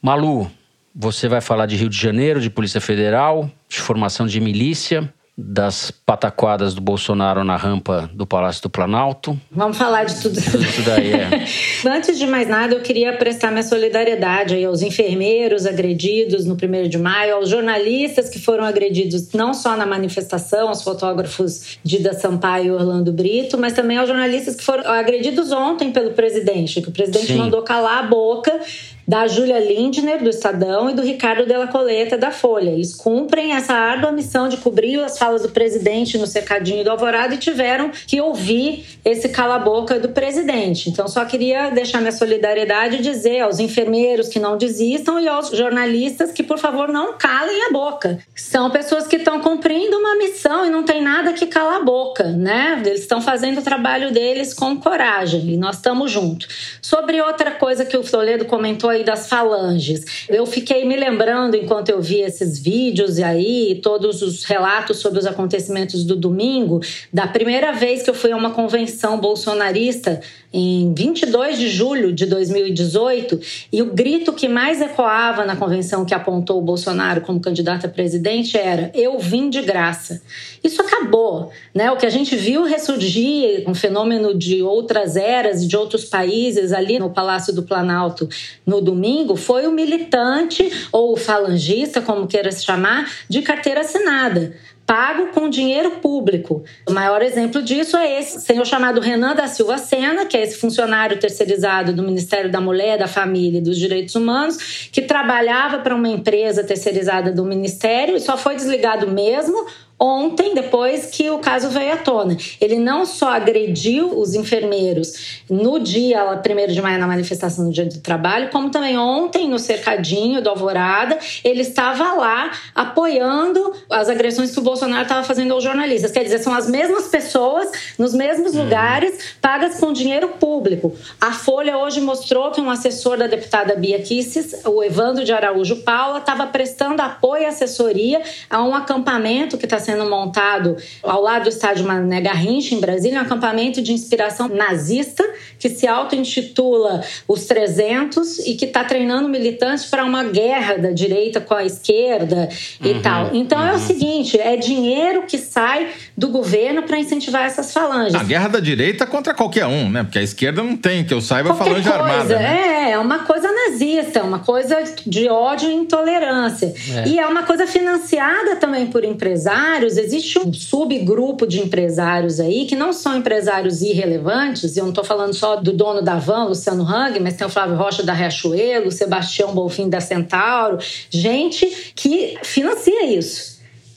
Malu, 0.00 0.50
você 0.94 1.28
vai 1.28 1.40
falar 1.40 1.66
de 1.66 1.76
Rio 1.76 1.88
de 1.88 1.96
Janeiro, 1.96 2.40
de 2.40 2.50
Polícia 2.50 2.80
Federal, 2.80 3.50
de 3.68 3.80
formação 3.80 4.26
de 4.26 4.40
milícia 4.40 5.12
das 5.36 5.90
pataquadas 5.90 6.74
do 6.74 6.80
Bolsonaro 6.82 7.42
na 7.42 7.56
rampa 7.56 8.10
do 8.12 8.26
Palácio 8.26 8.62
do 8.62 8.70
Planalto. 8.70 9.38
Vamos 9.50 9.78
falar 9.78 10.04
de 10.04 10.20
tudo, 10.20 10.38
tudo 10.38 10.84
daí. 10.84 11.10
É. 11.10 11.46
Antes 11.88 12.18
de 12.18 12.26
mais 12.26 12.46
nada, 12.46 12.74
eu 12.74 12.80
queria 12.80 13.16
prestar 13.16 13.50
minha 13.50 13.62
solidariedade 13.62 14.54
aí 14.54 14.64
aos 14.64 14.82
enfermeiros 14.82 15.64
agredidos 15.64 16.44
no 16.44 16.54
1 16.54 16.88
de 16.88 16.98
maio, 16.98 17.36
aos 17.36 17.48
jornalistas 17.48 18.28
que 18.28 18.38
foram 18.38 18.64
agredidos 18.64 19.32
não 19.32 19.54
só 19.54 19.74
na 19.74 19.86
manifestação, 19.86 20.70
os 20.70 20.82
fotógrafos 20.82 21.78
Dida 21.82 22.12
Sampaio 22.12 22.66
e 22.66 22.70
Orlando 22.70 23.10
Brito, 23.10 23.56
mas 23.56 23.72
também 23.72 23.96
aos 23.96 24.08
jornalistas 24.08 24.54
que 24.54 24.62
foram 24.62 24.90
agredidos 24.90 25.50
ontem 25.50 25.90
pelo 25.92 26.10
presidente, 26.10 26.82
que 26.82 26.90
o 26.90 26.92
presidente 26.92 27.28
Sim. 27.28 27.38
mandou 27.38 27.62
calar 27.62 28.04
a 28.04 28.06
boca 28.06 28.60
da 29.06 29.26
Júlia 29.26 29.58
Lindner, 29.58 30.22
do 30.22 30.30
Estadão, 30.30 30.90
e 30.90 30.94
do 30.94 31.02
Ricardo 31.02 31.46
Della 31.46 31.66
Coleta, 31.66 32.16
da 32.16 32.30
Folha. 32.30 32.70
Eles 32.70 32.94
cumprem 32.94 33.52
essa 33.52 33.74
árdua 33.74 34.12
missão 34.12 34.48
de 34.48 34.56
cobrir 34.56 34.98
as 35.00 35.18
falas 35.18 35.42
do 35.42 35.50
presidente 35.50 36.18
no 36.18 36.26
cercadinho 36.26 36.84
do 36.84 36.90
Alvorada 36.90 37.34
e 37.34 37.38
tiveram 37.38 37.90
que 38.06 38.20
ouvir 38.20 38.84
esse 39.04 39.28
cala-boca 39.28 39.98
do 39.98 40.10
presidente. 40.10 40.88
Então, 40.88 41.08
só 41.08 41.24
queria 41.24 41.70
deixar 41.70 42.00
minha 42.00 42.12
solidariedade 42.12 42.96
e 42.96 43.02
dizer 43.02 43.40
aos 43.40 43.58
enfermeiros 43.58 44.28
que 44.28 44.38
não 44.38 44.56
desistam 44.56 45.18
e 45.18 45.28
aos 45.28 45.50
jornalistas 45.50 46.32
que, 46.32 46.42
por 46.42 46.58
favor, 46.58 46.88
não 46.88 47.14
calem 47.14 47.66
a 47.66 47.72
boca. 47.72 48.18
São 48.34 48.70
pessoas 48.70 49.06
que 49.06 49.16
estão 49.16 49.40
cumprindo 49.40 49.96
uma 49.96 50.16
missão 50.16 50.66
e 50.66 50.70
não 50.70 50.84
tem 50.84 51.02
nada 51.02 51.32
que 51.32 51.46
calar 51.46 51.80
a 51.80 51.84
boca, 51.84 52.24
né? 52.24 52.80
Eles 52.84 53.00
estão 53.00 53.20
fazendo 53.20 53.58
o 53.58 53.62
trabalho 53.62 54.12
deles 54.12 54.54
com 54.54 54.76
coragem 54.76 55.50
e 55.50 55.56
nós 55.56 55.76
estamos 55.76 56.10
juntos. 56.10 56.78
Sobre 56.80 57.20
outra 57.20 57.50
coisa 57.52 57.84
que 57.84 57.96
o 57.96 58.02
Toledo 58.02 58.44
comentou 58.44 58.91
aí 58.92 59.04
das 59.04 59.28
falanges. 59.28 60.26
Eu 60.28 60.46
fiquei 60.46 60.84
me 60.84 60.96
lembrando, 60.96 61.56
enquanto 61.56 61.88
eu 61.88 62.00
vi 62.00 62.20
esses 62.20 62.58
vídeos 62.58 63.18
e 63.18 63.22
aí, 63.24 63.80
todos 63.82 64.22
os 64.22 64.44
relatos 64.44 64.98
sobre 64.98 65.18
os 65.18 65.26
acontecimentos 65.26 66.04
do 66.04 66.14
domingo, 66.14 66.80
da 67.12 67.26
primeira 67.26 67.72
vez 67.72 68.02
que 68.02 68.10
eu 68.10 68.14
fui 68.14 68.32
a 68.32 68.36
uma 68.36 68.50
convenção 68.50 69.18
bolsonarista 69.18 70.20
em 70.52 70.92
22 70.92 71.58
de 71.58 71.68
julho 71.68 72.12
de 72.12 72.26
2018, 72.26 73.40
e 73.72 73.80
o 73.80 73.92
grito 73.92 74.32
que 74.32 74.48
mais 74.48 74.80
ecoava 74.80 75.44
na 75.44 75.56
convenção 75.56 76.04
que 76.04 76.14
apontou 76.14 76.58
o 76.58 76.62
Bolsonaro 76.62 77.22
como 77.22 77.40
candidato 77.40 77.86
a 77.86 77.88
presidente 77.88 78.56
era: 78.56 78.90
Eu 78.94 79.18
vim 79.18 79.48
de 79.48 79.62
graça. 79.62 80.20
Isso 80.62 80.80
acabou, 80.80 81.50
né? 81.74 81.90
O 81.90 81.96
que 81.96 82.06
a 82.06 82.10
gente 82.10 82.36
viu 82.36 82.64
ressurgir, 82.64 83.64
um 83.66 83.74
fenômeno 83.74 84.36
de 84.36 84.62
outras 84.62 85.16
eras 85.16 85.62
e 85.62 85.66
de 85.66 85.76
outros 85.76 86.04
países 86.04 86.72
ali 86.72 86.98
no 86.98 87.10
Palácio 87.10 87.52
do 87.52 87.62
Planalto 87.62 88.28
no 88.66 88.80
domingo, 88.80 89.36
foi 89.36 89.66
o 89.66 89.72
militante 89.72 90.70
ou 90.92 91.14
o 91.14 91.16
falangista, 91.16 92.00
como 92.00 92.26
queira 92.26 92.52
se 92.52 92.64
chamar, 92.64 93.10
de 93.28 93.42
carteira 93.42 93.80
assinada 93.80 94.52
pago 94.86 95.28
com 95.28 95.48
dinheiro 95.48 95.92
público. 95.92 96.64
O 96.88 96.92
maior 96.92 97.22
exemplo 97.22 97.62
disso 97.62 97.96
é 97.96 98.20
esse 98.20 98.40
senhor 98.40 98.64
chamado 98.66 99.00
Renan 99.00 99.34
da 99.34 99.46
Silva 99.46 99.78
Sena, 99.78 100.26
que 100.26 100.36
é 100.36 100.42
esse 100.42 100.58
funcionário 100.58 101.18
terceirizado 101.18 101.92
do 101.92 102.02
Ministério 102.02 102.50
da 102.50 102.60
Mulher, 102.60 102.98
da 102.98 103.06
Família 103.06 103.58
e 103.58 103.62
dos 103.62 103.78
Direitos 103.78 104.14
Humanos, 104.14 104.88
que 104.92 105.02
trabalhava 105.02 105.78
para 105.78 105.94
uma 105.94 106.08
empresa 106.08 106.64
terceirizada 106.64 107.32
do 107.32 107.44
Ministério 107.44 108.16
e 108.16 108.20
só 108.20 108.36
foi 108.36 108.56
desligado 108.56 109.08
mesmo 109.08 109.66
ontem, 110.02 110.52
depois 110.52 111.06
que 111.06 111.30
o 111.30 111.38
caso 111.38 111.68
veio 111.68 111.92
à 111.92 111.96
tona. 111.96 112.36
Ele 112.60 112.76
não 112.76 113.06
só 113.06 113.28
agrediu 113.28 114.18
os 114.18 114.34
enfermeiros 114.34 115.42
no 115.48 115.78
dia 115.78 116.24
1 116.24 116.72
de 116.72 116.82
maio, 116.82 116.98
na 116.98 117.06
manifestação 117.06 117.66
do 117.66 117.72
Dia 117.72 117.86
do 117.86 118.00
Trabalho, 118.00 118.50
como 118.50 118.68
também 118.68 118.98
ontem, 118.98 119.48
no 119.48 119.60
cercadinho 119.60 120.42
do 120.42 120.50
Alvorada, 120.50 121.16
ele 121.44 121.60
estava 121.60 122.14
lá 122.14 122.50
apoiando 122.74 123.72
as 123.88 124.08
agressões 124.08 124.50
que 124.50 124.58
o 124.58 124.62
Bolsonaro 124.62 125.02
estava 125.02 125.22
fazendo 125.22 125.54
aos 125.54 125.62
jornalistas. 125.62 126.10
Quer 126.10 126.24
dizer, 126.24 126.40
são 126.40 126.52
as 126.52 126.68
mesmas 126.68 127.06
pessoas, 127.06 127.70
nos 127.96 128.12
mesmos 128.12 128.56
hum. 128.56 128.64
lugares, 128.64 129.36
pagas 129.40 129.78
com 129.78 129.92
dinheiro 129.92 130.30
público. 130.40 130.92
A 131.20 131.32
Folha 131.32 131.78
hoje 131.78 132.00
mostrou 132.00 132.50
que 132.50 132.60
um 132.60 132.68
assessor 132.68 133.16
da 133.16 133.28
deputada 133.28 133.76
Bia 133.76 134.00
Kisses, 134.00 134.64
o 134.64 134.82
Evandro 134.82 135.24
de 135.24 135.32
Araújo 135.32 135.76
Paula, 135.76 136.18
estava 136.18 136.46
prestando 136.48 137.00
apoio 137.02 137.44
e 137.44 137.46
assessoria 137.46 138.20
a 138.50 138.64
um 138.64 138.74
acampamento 138.74 139.56
que 139.56 139.64
está 139.64 139.78
sendo 139.78 139.91
sendo 139.92 140.08
montado 140.08 140.76
ao 141.02 141.20
lado 141.20 141.44
do 141.44 141.48
estádio 141.50 141.86
Mané 141.86 142.20
Garrincha, 142.20 142.74
em 142.74 142.80
Brasília, 142.80 143.18
um 143.18 143.22
acampamento 143.22 143.82
de 143.82 143.92
inspiração 143.92 144.48
nazista 144.48 145.22
que 145.58 145.68
se 145.68 145.86
auto-intitula 145.86 147.04
Os 147.28 147.44
300 147.44 148.40
e 148.40 148.54
que 148.54 148.64
está 148.64 148.82
treinando 148.82 149.28
militantes 149.28 149.84
para 149.84 150.04
uma 150.04 150.24
guerra 150.24 150.76
da 150.76 150.90
direita 150.90 151.40
com 151.40 151.54
a 151.54 151.64
esquerda 151.64 152.48
e 152.80 152.88
uhum, 152.88 153.02
tal. 153.02 153.30
Então 153.32 153.58
uhum. 153.58 153.66
é 153.66 153.70
o 153.70 153.74
uhum. 153.74 153.78
seguinte: 153.78 154.40
é 154.40 154.56
dinheiro 154.56 155.22
que 155.22 155.38
sai 155.38 155.88
do 156.16 156.28
governo 156.28 156.82
para 156.82 156.98
incentivar 156.98 157.44
essas 157.44 157.72
falanges. 157.72 158.14
A 158.14 158.24
guerra 158.24 158.48
da 158.48 158.60
direita 158.60 159.06
contra 159.06 159.34
qualquer 159.34 159.66
um, 159.66 159.88
né? 159.88 160.02
Porque 160.02 160.18
a 160.18 160.22
esquerda 160.22 160.62
não 160.62 160.76
tem, 160.76 161.04
que 161.04 161.14
eu 161.14 161.20
saiba, 161.20 161.50
qualquer 161.50 161.64
falange 161.64 161.88
coisa, 161.88 162.02
armada. 162.02 162.38
Né? 162.38 162.88
É, 162.88 162.90
é 162.92 162.98
uma 162.98 163.20
coisa 163.20 163.48
nazista, 163.50 164.18
é 164.18 164.22
uma 164.22 164.40
coisa 164.40 164.82
de 165.06 165.28
ódio 165.28 165.70
e 165.70 165.74
intolerância. 165.74 166.74
É. 166.96 167.08
E 167.08 167.18
é 167.18 167.26
uma 167.26 167.44
coisa 167.44 167.66
financiada 167.66 168.56
também 168.56 168.86
por 168.86 169.04
empresários. 169.04 169.81
Existe 169.86 170.38
um 170.38 170.52
subgrupo 170.52 171.46
de 171.46 171.60
empresários 171.60 172.40
aí 172.40 172.66
que 172.66 172.76
não 172.76 172.92
são 172.92 173.16
empresários 173.16 173.82
irrelevantes, 173.82 174.76
eu 174.76 174.84
não 174.84 174.90
estou 174.90 175.04
falando 175.04 175.34
só 175.34 175.56
do 175.56 175.72
dono 175.72 176.02
da 176.02 176.16
Van, 176.16 176.44
Luciano 176.44 176.84
Hang, 176.84 177.18
mas 177.20 177.34
tem 177.34 177.46
o 177.46 177.50
Flávio 177.50 177.76
Rocha 177.76 178.02
da 178.02 178.12
Riachuelo, 178.12 178.90
Sebastião 178.90 179.54
Bolfin 179.54 179.88
da 179.88 180.00
Centauro, 180.00 180.78
gente 181.10 181.92
que 181.94 182.36
financia 182.42 183.06
isso 183.06 183.51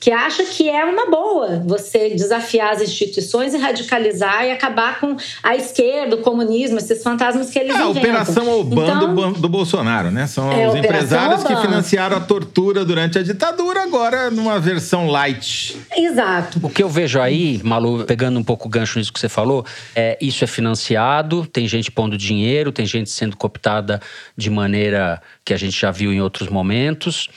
que 0.06 0.12
acha 0.12 0.44
que 0.44 0.70
é 0.70 0.84
uma 0.84 1.10
boa 1.10 1.64
você 1.66 2.10
desafiar 2.10 2.74
as 2.74 2.80
instituições 2.80 3.54
e 3.54 3.58
radicalizar 3.58 4.44
e 4.44 4.52
acabar 4.52 5.00
com 5.00 5.16
a 5.42 5.56
esquerda, 5.56 6.14
o 6.14 6.18
comunismo, 6.20 6.78
esses 6.78 7.02
fantasmas 7.02 7.50
que 7.50 7.58
eles 7.58 7.74
é, 7.74 7.80
inventam. 7.80 7.88
a 7.88 8.22
Operação 8.22 8.60
Oban 8.60 8.84
então, 8.84 9.14
do, 9.16 9.32
do, 9.40 9.48
Bolsonaro, 9.48 10.12
né? 10.12 10.28
São 10.28 10.52
é, 10.52 10.68
os 10.68 10.76
empresários 10.76 11.40
Obama. 11.40 11.56
que 11.56 11.66
financiaram 11.66 12.18
a 12.18 12.20
tortura 12.20 12.84
durante 12.84 13.18
a 13.18 13.22
ditadura, 13.24 13.82
agora 13.82 14.30
numa 14.30 14.60
versão 14.60 15.08
light. 15.08 15.76
Exato. 15.96 16.60
O 16.62 16.70
que 16.70 16.84
eu 16.84 16.88
vejo 16.88 17.20
aí, 17.20 17.60
Malu, 17.64 18.04
pegando 18.04 18.38
um 18.38 18.44
pouco 18.44 18.68
o 18.68 18.70
gancho 18.70 19.00
nisso 19.00 19.12
que 19.12 19.18
você 19.18 19.28
falou, 19.28 19.66
é 19.92 20.16
isso 20.20 20.44
é 20.44 20.46
financiado, 20.46 21.44
tem 21.46 21.66
gente 21.66 21.90
pondo 21.90 22.16
dinheiro, 22.16 22.70
tem 22.70 22.86
gente 22.86 23.10
sendo 23.10 23.36
cooptada 23.36 24.00
de 24.36 24.50
maneira 24.50 25.20
que 25.44 25.52
a 25.52 25.56
gente 25.56 25.80
já 25.80 25.90
viu 25.90 26.12
em 26.12 26.20
outros 26.20 26.48
momentos. 26.48 27.28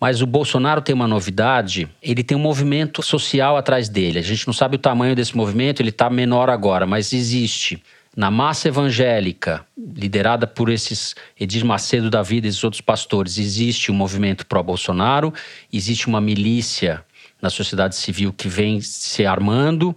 Mas 0.00 0.20
o 0.20 0.26
Bolsonaro 0.26 0.82
tem 0.82 0.94
uma 0.94 1.08
novidade, 1.08 1.88
ele 2.02 2.22
tem 2.22 2.36
um 2.36 2.40
movimento 2.40 3.02
social 3.02 3.56
atrás 3.56 3.88
dele. 3.88 4.18
A 4.18 4.22
gente 4.22 4.46
não 4.46 4.52
sabe 4.52 4.76
o 4.76 4.78
tamanho 4.78 5.16
desse 5.16 5.36
movimento, 5.36 5.80
ele 5.80 5.88
está 5.88 6.10
menor 6.10 6.50
agora, 6.50 6.86
mas 6.86 7.12
existe. 7.12 7.82
Na 8.14 8.30
massa 8.30 8.68
evangélica, 8.68 9.66
liderada 9.76 10.46
por 10.46 10.70
esses 10.70 11.14
Edir 11.38 11.64
Macedo 11.64 12.08
da 12.08 12.22
vida 12.22 12.46
e 12.46 12.50
esses 12.50 12.64
outros 12.64 12.80
pastores, 12.80 13.36
existe 13.36 13.90
um 13.90 13.94
movimento 13.94 14.46
pró-Bolsonaro, 14.46 15.34
existe 15.70 16.06
uma 16.06 16.20
milícia 16.20 17.04
na 17.40 17.50
sociedade 17.50 17.94
civil 17.96 18.32
que 18.32 18.48
vem 18.48 18.80
se 18.80 19.26
armando. 19.26 19.94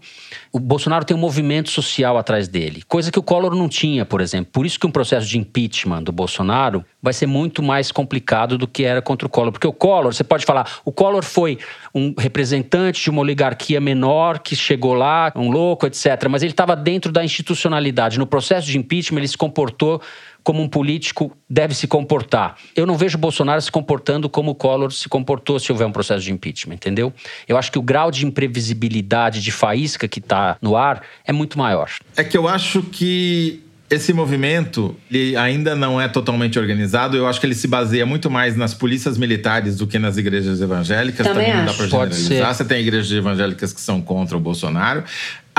O 0.51 0.59
Bolsonaro 0.59 1.05
tem 1.05 1.15
um 1.15 1.19
movimento 1.19 1.69
social 1.69 2.17
atrás 2.17 2.47
dele, 2.47 2.83
coisa 2.87 3.11
que 3.11 3.19
o 3.19 3.23
Collor 3.23 3.55
não 3.55 3.69
tinha, 3.69 4.05
por 4.05 4.19
exemplo. 4.19 4.51
Por 4.51 4.65
isso 4.65 4.79
que 4.79 4.85
um 4.85 4.91
processo 4.91 5.27
de 5.27 5.37
impeachment 5.37 6.03
do 6.03 6.11
Bolsonaro 6.11 6.83
vai 7.01 7.13
ser 7.13 7.27
muito 7.27 7.63
mais 7.63 7.91
complicado 7.91 8.57
do 8.57 8.67
que 8.67 8.83
era 8.83 9.01
contra 9.01 9.25
o 9.25 9.29
Collor. 9.29 9.51
Porque 9.51 9.67
o 9.67 9.73
Collor, 9.73 10.13
você 10.13 10.23
pode 10.23 10.45
falar, 10.45 10.79
o 10.83 10.91
Collor 10.91 11.23
foi 11.23 11.57
um 11.95 12.13
representante 12.17 13.03
de 13.03 13.09
uma 13.09 13.21
oligarquia 13.21 13.79
menor 13.79 14.39
que 14.39 14.55
chegou 14.55 14.93
lá, 14.93 15.31
um 15.35 15.49
louco, 15.49 15.87
etc. 15.87 16.27
Mas 16.29 16.43
ele 16.43 16.51
estava 16.51 16.75
dentro 16.75 17.11
da 17.11 17.23
institucionalidade. 17.23 18.19
No 18.19 18.27
processo 18.27 18.67
de 18.67 18.77
impeachment, 18.77 19.19
ele 19.19 19.27
se 19.27 19.37
comportou 19.37 20.01
como 20.49 20.63
um 20.63 20.67
político 20.67 21.31
deve 21.47 21.75
se 21.75 21.85
comportar. 21.85 22.55
Eu 22.75 22.87
não 22.87 22.97
vejo 22.97 23.19
Bolsonaro 23.19 23.61
se 23.61 23.71
comportando 23.71 24.27
como 24.27 24.49
o 24.49 24.55
Collor 24.55 24.91
se 24.91 25.07
comportou 25.07 25.59
se 25.59 25.71
houver 25.71 25.85
um 25.85 25.91
processo 25.91 26.23
de 26.23 26.33
impeachment, 26.33 26.73
entendeu? 26.73 27.13
Eu 27.47 27.55
acho 27.55 27.71
que 27.71 27.77
o 27.77 27.83
grau 27.83 28.09
de 28.09 28.25
imprevisibilidade, 28.25 29.43
de 29.43 29.51
faísca 29.51 30.07
que 30.07 30.17
está 30.17 30.57
no 30.59 30.75
ar 30.75 31.03
é 31.23 31.31
muito 31.31 31.59
maior. 31.59 31.91
É 32.17 32.23
que 32.23 32.35
eu 32.35 32.47
acho 32.47 32.81
que 32.81 33.61
esse 33.91 34.11
movimento 34.11 34.95
ele 35.11 35.35
ainda 35.35 35.75
não 35.75 36.01
é 36.01 36.07
totalmente 36.07 36.57
organizado. 36.57 37.15
Eu 37.15 37.27
acho 37.27 37.39
que 37.39 37.45
ele 37.45 37.53
se 37.53 37.67
baseia 37.67 38.05
muito 38.05 38.29
mais 38.31 38.55
nas 38.55 38.73
polícias 38.73 39.19
militares 39.19 39.77
do 39.77 39.85
que 39.85 39.99
nas 39.99 40.17
igrejas 40.17 40.61
evangélicas. 40.61 41.27
Também, 41.27 41.45
Também 41.45 41.57
não 41.59 41.65
dá 41.65 41.73
para 41.73 41.85
generalizar. 41.85 42.55
Você 42.55 42.65
tem 42.65 42.81
igrejas 42.81 43.11
evangélicas 43.11 43.71
que 43.71 43.81
são 43.81 44.01
contra 44.01 44.35
o 44.35 44.39
Bolsonaro. 44.39 45.03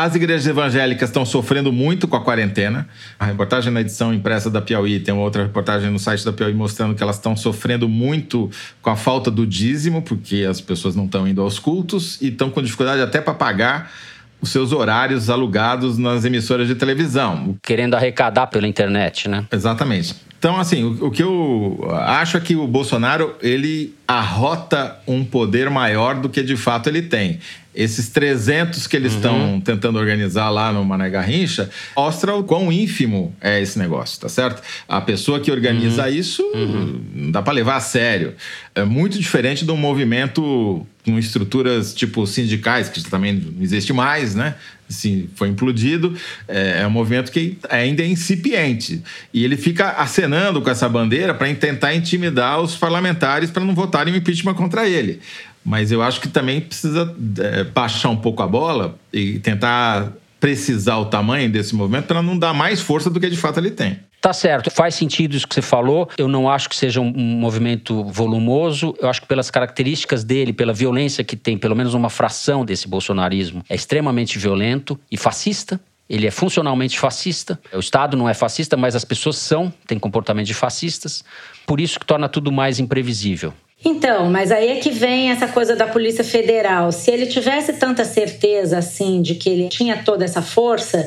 As 0.00 0.14
igrejas 0.14 0.46
evangélicas 0.46 1.10
estão 1.10 1.26
sofrendo 1.26 1.70
muito 1.70 2.08
com 2.08 2.16
a 2.16 2.24
quarentena. 2.24 2.88
A 3.18 3.26
reportagem 3.26 3.70
na 3.70 3.82
edição 3.82 4.14
impressa 4.14 4.48
da 4.48 4.62
Piauí 4.62 4.98
tem 4.98 5.12
uma 5.12 5.22
outra 5.22 5.42
reportagem 5.42 5.90
no 5.90 5.98
site 5.98 6.24
da 6.24 6.32
Piauí 6.32 6.54
mostrando 6.54 6.94
que 6.94 7.02
elas 7.02 7.16
estão 7.16 7.36
sofrendo 7.36 7.86
muito 7.86 8.50
com 8.80 8.88
a 8.88 8.96
falta 8.96 9.30
do 9.30 9.46
dízimo, 9.46 10.00
porque 10.00 10.46
as 10.48 10.58
pessoas 10.58 10.96
não 10.96 11.04
estão 11.04 11.28
indo 11.28 11.42
aos 11.42 11.58
cultos 11.58 12.18
e 12.22 12.28
estão 12.28 12.48
com 12.48 12.62
dificuldade 12.62 13.02
até 13.02 13.20
para 13.20 13.34
pagar 13.34 13.92
os 14.40 14.48
seus 14.48 14.72
horários 14.72 15.28
alugados 15.28 15.98
nas 15.98 16.24
emissoras 16.24 16.66
de 16.66 16.76
televisão. 16.76 17.58
Querendo 17.62 17.94
arrecadar 17.94 18.46
pela 18.46 18.66
internet, 18.66 19.28
né? 19.28 19.44
Exatamente. 19.52 20.14
Então, 20.40 20.58
assim, 20.58 20.82
o, 20.82 21.08
o, 21.08 21.10
que 21.10 21.22
eu 21.22 21.86
acho 21.92 22.38
é 22.38 22.40
que 22.40 22.56
o 22.56 22.66
Bolsonaro 22.66 23.36
ele 23.42 23.94
arrota 24.08 24.96
um 25.06 25.22
poder 25.22 25.68
maior 25.68 26.14
do 26.14 26.30
que 26.30 26.42
de 26.42 26.56
fato 26.56 26.88
ele 26.88 27.02
tem. 27.02 27.38
Esses 27.74 28.08
300 28.08 28.86
que 28.86 28.96
eles 28.96 29.14
estão 29.14 29.52
uhum. 29.52 29.60
tentando 29.60 29.98
organizar 29.98 30.50
lá 30.50 30.72
no 30.72 30.84
Mané 30.84 31.08
Garrincha 31.08 31.70
mostra 31.96 32.34
o 32.34 32.42
quão 32.42 32.72
ínfimo 32.72 33.34
é 33.40 33.60
esse 33.60 33.78
negócio, 33.78 34.20
tá 34.20 34.28
certo? 34.28 34.62
A 34.88 35.00
pessoa 35.00 35.38
que 35.38 35.50
organiza 35.50 36.04
uhum. 36.04 36.08
isso 36.08 36.42
uhum. 36.54 37.00
não 37.14 37.30
dá 37.30 37.42
para 37.42 37.52
levar 37.52 37.76
a 37.76 37.80
sério. 37.80 38.34
É 38.74 38.84
muito 38.84 39.18
diferente 39.18 39.64
de 39.64 39.70
um 39.70 39.76
movimento 39.76 40.86
com 41.04 41.18
estruturas 41.18 41.94
tipo 41.94 42.26
sindicais, 42.26 42.88
que 42.88 43.02
também 43.04 43.32
não 43.32 43.62
existe 43.62 43.92
mais, 43.92 44.34
né? 44.34 44.54
assim, 44.90 45.28
foi 45.34 45.48
implodido. 45.48 46.14
É, 46.46 46.80
é, 46.82 46.86
um 46.86 46.90
movimento 46.90 47.30
que 47.30 47.56
ainda 47.70 48.02
é 48.02 48.06
incipiente. 48.06 49.02
E 49.32 49.44
ele 49.44 49.56
fica 49.56 49.90
acenando 49.90 50.60
com 50.60 50.68
essa 50.68 50.88
bandeira 50.88 51.32
para 51.32 51.54
tentar 51.54 51.94
intimidar 51.94 52.60
os 52.60 52.76
parlamentares 52.76 53.50
para 53.50 53.64
não 53.64 53.74
votarem 53.74 54.14
impeachment 54.14 54.54
contra 54.54 54.88
ele. 54.88 55.20
Mas 55.64 55.92
eu 55.92 56.02
acho 56.02 56.20
que 56.20 56.28
também 56.28 56.60
precisa 56.60 57.14
é, 57.38 57.64
baixar 57.64 58.08
um 58.08 58.16
pouco 58.16 58.42
a 58.42 58.46
bola 58.46 58.98
e 59.12 59.38
tentar 59.38 60.12
precisar 60.40 60.96
o 60.96 61.04
tamanho 61.04 61.50
desse 61.50 61.74
movimento 61.74 62.06
para 62.06 62.22
não 62.22 62.38
dar 62.38 62.54
mais 62.54 62.80
força 62.80 63.10
do 63.10 63.20
que 63.20 63.28
de 63.28 63.36
fato 63.36 63.58
ele 63.58 63.70
tem. 63.70 63.98
Tá 64.20 64.34
certo, 64.34 64.70
faz 64.70 64.94
sentido 64.94 65.34
isso 65.34 65.48
que 65.48 65.54
você 65.54 65.62
falou. 65.62 66.08
Eu 66.18 66.28
não 66.28 66.48
acho 66.48 66.68
que 66.68 66.76
seja 66.76 67.00
um 67.00 67.10
movimento 67.10 68.04
volumoso. 68.04 68.94
Eu 69.00 69.08
acho 69.08 69.22
que 69.22 69.26
pelas 69.26 69.50
características 69.50 70.24
dele, 70.24 70.52
pela 70.52 70.74
violência 70.74 71.24
que 71.24 71.36
tem, 71.36 71.56
pelo 71.56 71.74
menos 71.74 71.94
uma 71.94 72.10
fração 72.10 72.64
desse 72.64 72.86
bolsonarismo, 72.86 73.62
é 73.68 73.74
extremamente 73.74 74.38
violento 74.38 74.98
e 75.10 75.16
fascista. 75.16 75.80
Ele 76.08 76.26
é 76.26 76.30
funcionalmente 76.30 76.98
fascista. 76.98 77.58
O 77.72 77.78
Estado 77.78 78.14
não 78.16 78.28
é 78.28 78.34
fascista, 78.34 78.76
mas 78.76 78.94
as 78.94 79.04
pessoas 79.04 79.36
são, 79.36 79.72
têm 79.86 79.98
comportamento 79.98 80.46
de 80.46 80.54
fascistas. 80.54 81.24
Por 81.66 81.80
isso 81.80 81.98
que 81.98 82.04
torna 82.04 82.28
tudo 82.28 82.52
mais 82.52 82.78
imprevisível. 82.78 83.54
Então, 83.82 84.30
mas 84.30 84.52
aí 84.52 84.68
é 84.68 84.76
que 84.76 84.90
vem 84.90 85.30
essa 85.30 85.48
coisa 85.48 85.74
da 85.74 85.86
Polícia 85.86 86.22
Federal. 86.22 86.92
Se 86.92 87.10
ele 87.10 87.26
tivesse 87.26 87.72
tanta 87.72 88.04
certeza 88.04 88.78
assim 88.78 89.22
de 89.22 89.34
que 89.34 89.48
ele 89.48 89.68
tinha 89.68 90.02
toda 90.04 90.24
essa 90.24 90.42
força, 90.42 91.06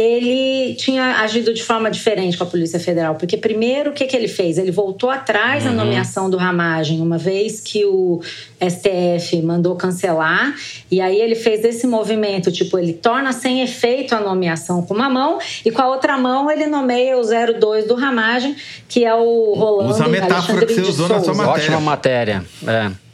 ele 0.00 0.74
tinha 0.74 1.20
agido 1.20 1.52
de 1.52 1.62
forma 1.62 1.90
diferente 1.90 2.36
com 2.36 2.44
a 2.44 2.46
Polícia 2.46 2.80
Federal. 2.80 3.14
Porque, 3.14 3.36
primeiro, 3.36 3.90
o 3.90 3.92
que, 3.92 4.06
que 4.06 4.16
ele 4.16 4.28
fez? 4.28 4.58
Ele 4.58 4.70
voltou 4.70 5.10
atrás 5.10 5.64
uhum. 5.64 5.72
na 5.72 5.84
nomeação 5.84 6.30
do 6.30 6.36
Ramagem, 6.36 7.00
uma 7.00 7.18
vez 7.18 7.60
que 7.60 7.84
o 7.84 8.20
STF 8.60 9.40
mandou 9.42 9.76
cancelar. 9.76 10.54
E 10.90 11.00
aí 11.00 11.20
ele 11.20 11.34
fez 11.34 11.64
esse 11.64 11.86
movimento, 11.86 12.50
tipo, 12.50 12.78
ele 12.78 12.92
torna 12.92 13.32
sem 13.32 13.62
efeito 13.62 14.14
a 14.14 14.20
nomeação 14.20 14.82
com 14.82 14.94
uma 14.94 15.10
mão 15.10 15.38
e 15.64 15.70
com 15.70 15.82
a 15.82 15.88
outra 15.88 16.16
mão 16.16 16.50
ele 16.50 16.66
nomeia 16.66 17.18
o 17.18 17.22
02 17.22 17.86
do 17.86 17.94
Ramagem, 17.94 18.56
que 18.88 19.04
é 19.04 19.14
o 19.14 19.54
Rolando 19.54 19.90
Usa 19.90 20.04
a 20.04 20.08
metáfora 20.08 20.66
que 20.66 20.74
você 20.74 20.80
usou 20.80 21.08
na 21.08 21.20
sua 21.20 21.34
matéria. 21.34 21.52
Ótima 21.52 21.80
matéria. 21.80 22.44
É. 22.66 23.09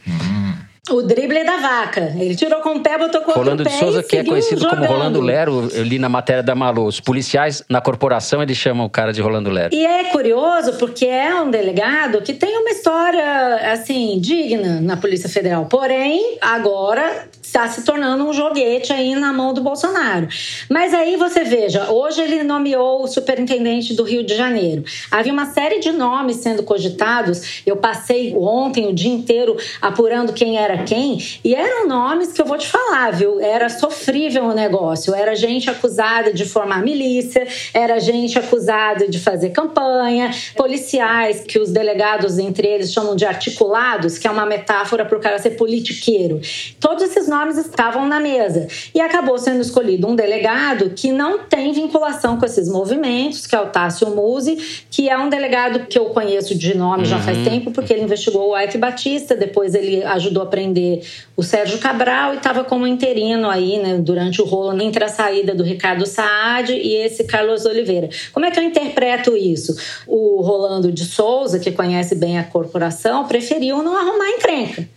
O 0.89 1.01
drible 1.01 1.43
da 1.43 1.57
vaca. 1.57 2.13
Ele 2.17 2.35
tirou 2.35 2.61
com 2.61 2.75
o 2.75 2.79
pé, 2.81 2.97
botou 2.97 3.21
com 3.21 3.31
o 3.31 3.33
Rolando 3.33 3.63
outro 3.63 3.73
de 3.73 3.79
Souza, 3.79 4.03
que 4.03 4.17
é 4.17 4.23
conhecido 4.23 4.61
jogando. 4.61 4.79
como 4.79 4.91
Rolando 4.91 5.21
Lero, 5.21 5.69
eu 5.73 5.83
li 5.83 5.99
na 5.99 6.09
matéria 6.09 6.41
da 6.41 6.55
Malu. 6.55 6.85
Os 6.85 6.99
policiais 6.99 7.63
na 7.69 7.81
corporação 7.81 8.41
eles 8.41 8.57
chamam 8.57 8.85
o 8.85 8.89
cara 8.89 9.11
de 9.11 9.21
Rolando 9.21 9.49
Lero. 9.49 9.73
E 9.73 9.85
é 9.85 10.05
curioso 10.05 10.73
porque 10.73 11.05
é 11.05 11.35
um 11.35 11.51
delegado 11.51 12.21
que 12.21 12.33
tem 12.33 12.57
uma 12.57 12.69
história 12.69 13.71
assim 13.71 14.19
digna 14.19 14.79
na 14.81 14.97
Polícia 14.97 15.29
Federal. 15.29 15.65
Porém, 15.65 16.37
agora 16.41 17.27
está 17.47 17.67
se 17.69 17.83
tornando 17.83 18.25
um 18.25 18.33
joguete 18.33 18.91
aí 18.91 19.15
na 19.15 19.31
mão 19.31 19.53
do 19.53 19.61
Bolsonaro. 19.61 20.27
Mas 20.69 20.93
aí 20.93 21.15
você 21.15 21.45
veja, 21.45 21.89
hoje 21.89 22.21
ele 22.21 22.43
nomeou 22.43 23.03
o 23.03 23.07
superintendente 23.07 23.93
do 23.93 24.03
Rio 24.03 24.23
de 24.23 24.35
Janeiro. 24.35 24.83
Havia 25.09 25.31
uma 25.31 25.45
série 25.45 25.79
de 25.79 25.91
nomes 25.91 26.37
sendo 26.37 26.61
cogitados. 26.63 27.61
Eu 27.65 27.77
passei 27.77 28.35
ontem 28.35 28.87
o 28.87 28.93
dia 28.93 29.11
inteiro 29.11 29.55
apurando 29.81 30.33
quem 30.33 30.57
era 30.57 30.83
quem, 30.83 31.23
e 31.43 31.55
eram 31.55 31.87
nomes 31.87 32.33
que 32.33 32.41
eu 32.41 32.45
vou 32.45 32.57
te 32.57 32.67
falar, 32.67 33.11
viu? 33.11 33.39
Era 33.39 33.69
sofrível 33.69 34.43
o 34.43 34.53
negócio. 34.53 35.15
Era 35.15 35.33
gente 35.33 35.69
acusada 35.69 36.33
de 36.33 36.43
formar 36.43 36.83
milícia, 36.83 37.47
era 37.73 37.97
gente 37.99 38.37
acusada 38.37 39.07
de 39.07 39.19
fazer 39.19 39.51
campanha, 39.51 40.31
policiais 40.55 41.41
que 41.47 41.57
os 41.59 41.71
delegados 41.71 42.37
entre 42.37 42.67
eles 42.67 42.91
chamam 42.91 43.15
de 43.15 43.25
articulados, 43.25 44.17
que 44.17 44.27
é 44.27 44.31
uma 44.31 44.45
metáfora 44.45 45.05
para 45.05 45.17
o 45.17 45.21
cara 45.21 45.39
ser 45.39 45.51
politiqueiro. 45.51 46.41
Todos 46.79 47.03
esses 47.03 47.27
nomes 47.27 47.36
estavam 47.57 48.07
na 48.07 48.19
mesa. 48.19 48.67
E 48.93 48.99
acabou 48.99 49.37
sendo 49.37 49.61
escolhido 49.61 50.07
um 50.07 50.15
delegado 50.15 50.91
que 50.91 51.11
não 51.11 51.39
tem 51.39 51.71
vinculação 51.71 52.37
com 52.37 52.45
esses 52.45 52.67
movimentos, 52.69 53.45
que 53.45 53.55
é 53.55 53.59
o 53.59 53.67
Tássio 53.67 54.09
Musi, 54.15 54.85
que 54.89 55.09
é 55.09 55.17
um 55.17 55.29
delegado 55.29 55.87
que 55.87 55.99
eu 55.99 56.05
conheço 56.05 56.55
de 56.55 56.75
nome 56.75 57.05
já 57.05 57.19
faz 57.19 57.37
tempo, 57.43 57.71
porque 57.71 57.93
ele 57.93 58.03
investigou 58.03 58.51
o 58.51 58.59
Ike 58.59 58.77
Batista, 58.77 59.35
depois 59.35 59.75
ele 59.75 60.03
ajudou 60.03 60.43
a 60.43 60.45
prender 60.45 61.03
o 61.35 61.43
Sérgio 61.43 61.77
Cabral 61.77 62.33
e 62.33 62.37
estava 62.37 62.63
como 62.63 62.87
interino 62.87 63.49
aí, 63.49 63.77
né, 63.77 63.97
durante 63.97 64.41
o 64.41 64.45
rolo 64.45 64.81
entre 64.81 65.03
a 65.03 65.09
saída 65.09 65.53
do 65.53 65.63
Ricardo 65.63 66.05
Saad 66.05 66.73
e 66.73 66.95
esse 66.95 67.23
Carlos 67.23 67.65
Oliveira. 67.65 68.09
Como 68.33 68.45
é 68.45 68.51
que 68.51 68.59
eu 68.59 68.63
interpreto 68.63 69.35
isso? 69.35 69.75
O 70.07 70.41
Rolando 70.41 70.91
de 70.91 71.05
Souza, 71.05 71.59
que 71.59 71.71
conhece 71.71 72.15
bem 72.15 72.39
a 72.39 72.43
corporação, 72.43 73.25
preferiu 73.27 73.83
não 73.83 73.95
arrumar 73.95 74.29
encrenca. 74.29 74.96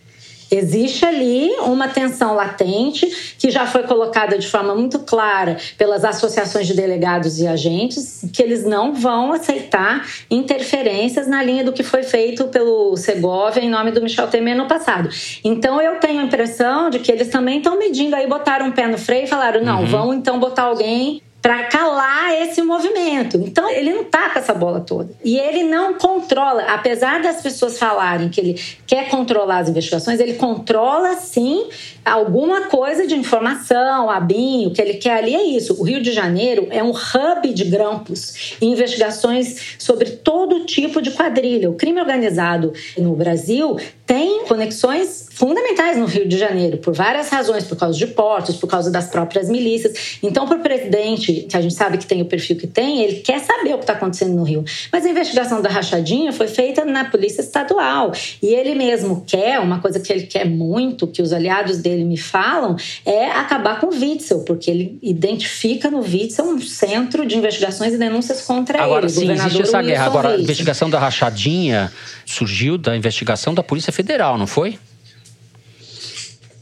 Existe 0.50 1.04
ali 1.04 1.48
uma 1.60 1.88
tensão 1.88 2.34
latente 2.34 3.34
que 3.38 3.50
já 3.50 3.66
foi 3.66 3.84
colocada 3.84 4.36
de 4.36 4.48
forma 4.48 4.74
muito 4.74 4.98
clara 5.00 5.56
pelas 5.78 6.04
associações 6.04 6.66
de 6.66 6.74
delegados 6.74 7.38
e 7.38 7.46
agentes, 7.46 8.24
que 8.32 8.42
eles 8.42 8.64
não 8.64 8.92
vão 8.92 9.32
aceitar 9.32 10.06
interferências 10.30 11.26
na 11.26 11.42
linha 11.42 11.62
do 11.62 11.72
que 11.72 11.82
foi 11.82 12.02
feito 12.02 12.48
pelo 12.48 12.96
Segovia 12.96 13.62
em 13.62 13.70
nome 13.70 13.92
do 13.92 14.02
Michel 14.02 14.28
Temer 14.28 14.56
no 14.56 14.66
passado. 14.66 15.08
Então 15.44 15.80
eu 15.80 16.00
tenho 16.00 16.20
a 16.20 16.24
impressão 16.24 16.90
de 16.90 16.98
que 16.98 17.12
eles 17.12 17.28
também 17.28 17.58
estão 17.58 17.78
medindo 17.78 18.16
aí, 18.16 18.26
botaram 18.26 18.66
um 18.66 18.72
pé 18.72 18.86
no 18.86 18.98
freio 18.98 19.24
e 19.24 19.28
falaram: 19.28 19.62
não, 19.62 19.80
uhum. 19.80 19.86
vão 19.86 20.14
então 20.14 20.38
botar 20.38 20.64
alguém 20.64 21.22
para 21.42 21.64
calar 21.64 22.34
esse 22.42 22.60
movimento. 22.62 23.38
Então 23.38 23.68
ele 23.70 23.92
não 23.92 24.04
tá 24.04 24.30
com 24.30 24.38
essa 24.38 24.52
bola 24.52 24.80
toda. 24.80 25.10
E 25.24 25.38
ele 25.38 25.62
não 25.62 25.94
controla, 25.94 26.62
apesar 26.64 27.22
das 27.22 27.40
pessoas 27.40 27.78
falarem 27.78 28.28
que 28.28 28.40
ele 28.40 28.60
quer 28.86 29.08
controlar 29.08 29.58
as 29.58 29.68
investigações, 29.68 30.20
ele 30.20 30.34
controla 30.34 31.14
sim 31.14 31.66
alguma 32.04 32.62
coisa 32.62 33.06
de 33.06 33.14
informação, 33.14 34.10
a 34.10 34.20
BIM, 34.20 34.66
o 34.66 34.72
que 34.72 34.82
ele 34.82 34.94
quer 34.94 35.18
ali 35.18 35.34
é 35.34 35.42
isso. 35.42 35.80
O 35.80 35.84
Rio 35.84 36.02
de 36.02 36.12
Janeiro 36.12 36.66
é 36.70 36.82
um 36.82 36.90
hub 36.90 37.52
de 37.52 37.64
grampos 37.64 38.56
e 38.60 38.66
investigações 38.66 39.76
sobre 39.78 40.10
todo 40.10 40.66
tipo 40.66 41.00
de 41.00 41.10
quadrilha. 41.12 41.70
O 41.70 41.74
crime 41.74 42.00
organizado 42.00 42.72
no 42.98 43.14
Brasil 43.14 43.78
tem 44.04 44.44
conexões 44.44 45.29
fundamentais 45.40 45.96
no 45.96 46.04
Rio 46.04 46.28
de 46.28 46.36
Janeiro, 46.36 46.76
por 46.76 46.92
várias 46.92 47.30
razões, 47.30 47.64
por 47.64 47.74
causa 47.74 47.96
de 47.96 48.06
portos, 48.08 48.56
por 48.56 48.66
causa 48.66 48.90
das 48.90 49.08
próprias 49.08 49.48
milícias. 49.48 50.18
Então, 50.22 50.46
para 50.46 50.58
o 50.58 50.60
presidente, 50.60 51.46
que 51.48 51.56
a 51.56 51.62
gente 51.62 51.72
sabe 51.72 51.96
que 51.96 52.04
tem 52.04 52.20
o 52.20 52.26
perfil 52.26 52.56
que 52.56 52.66
tem, 52.66 53.00
ele 53.02 53.20
quer 53.20 53.40
saber 53.40 53.72
o 53.72 53.78
que 53.78 53.84
está 53.84 53.94
acontecendo 53.94 54.34
no 54.34 54.42
Rio. 54.42 54.62
Mas 54.92 55.06
a 55.06 55.08
investigação 55.08 55.62
da 55.62 55.70
rachadinha 55.70 56.30
foi 56.30 56.46
feita 56.46 56.84
na 56.84 57.06
Polícia 57.06 57.40
Estadual. 57.40 58.12
E 58.42 58.48
ele 58.48 58.74
mesmo 58.74 59.24
quer, 59.26 59.58
uma 59.60 59.80
coisa 59.80 59.98
que 59.98 60.12
ele 60.12 60.26
quer 60.26 60.44
muito, 60.44 61.06
que 61.06 61.22
os 61.22 61.32
aliados 61.32 61.78
dele 61.78 62.04
me 62.04 62.18
falam, 62.18 62.76
é 63.06 63.24
acabar 63.30 63.80
com 63.80 63.86
o 63.86 63.98
Witzel, 63.98 64.40
porque 64.40 64.70
ele 64.70 64.98
identifica 65.02 65.90
no 65.90 66.00
Witzel 66.00 66.44
um 66.44 66.60
centro 66.60 67.24
de 67.24 67.38
investigações 67.38 67.94
e 67.94 67.96
denúncias 67.96 68.42
contra 68.42 68.82
Agora, 68.82 69.06
ele. 69.06 69.32
Agora, 69.32 69.32
existe 69.32 69.62
essa 69.62 69.80
guerra. 69.80 70.04
Agora, 70.04 70.28
a 70.32 70.38
investigação 70.38 70.90
da 70.90 70.98
rachadinha 70.98 71.90
surgiu 72.26 72.76
da 72.76 72.94
investigação 72.94 73.54
da 73.54 73.62
Polícia 73.62 73.90
Federal, 73.90 74.36
não 74.36 74.46
foi? 74.46 74.78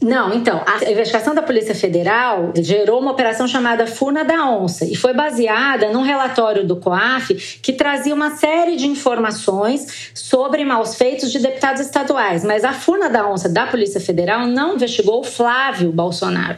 Não, 0.01 0.33
então, 0.33 0.63
a 0.65 0.89
investigação 0.89 1.35
da 1.35 1.41
Polícia 1.41 1.75
Federal 1.75 2.53
gerou 2.55 3.01
uma 3.01 3.11
operação 3.11 3.47
chamada 3.47 3.85
Furna 3.85 4.23
da 4.23 4.49
Onça 4.49 4.85
e 4.85 4.95
foi 4.95 5.13
baseada 5.13 5.91
num 5.91 6.03
relatório 6.03 6.65
do 6.65 6.77
COAF 6.77 7.59
que 7.61 7.73
trazia 7.73 8.15
uma 8.15 8.31
série 8.37 8.77
de 8.77 8.87
informações 8.87 10.11
sobre 10.13 10.63
maus 10.63 10.95
feitos 10.95 11.31
de 11.31 11.39
deputados 11.39 11.81
estaduais. 11.81 12.45
Mas 12.45 12.63
a 12.63 12.71
Furna 12.71 13.09
da 13.09 13.27
Onça 13.29 13.49
da 13.49 13.67
Polícia 13.67 13.99
Federal 13.99 14.47
não 14.47 14.75
investigou 14.75 15.19
o 15.19 15.23
Flávio 15.23 15.91
Bolsonaro. 15.91 16.57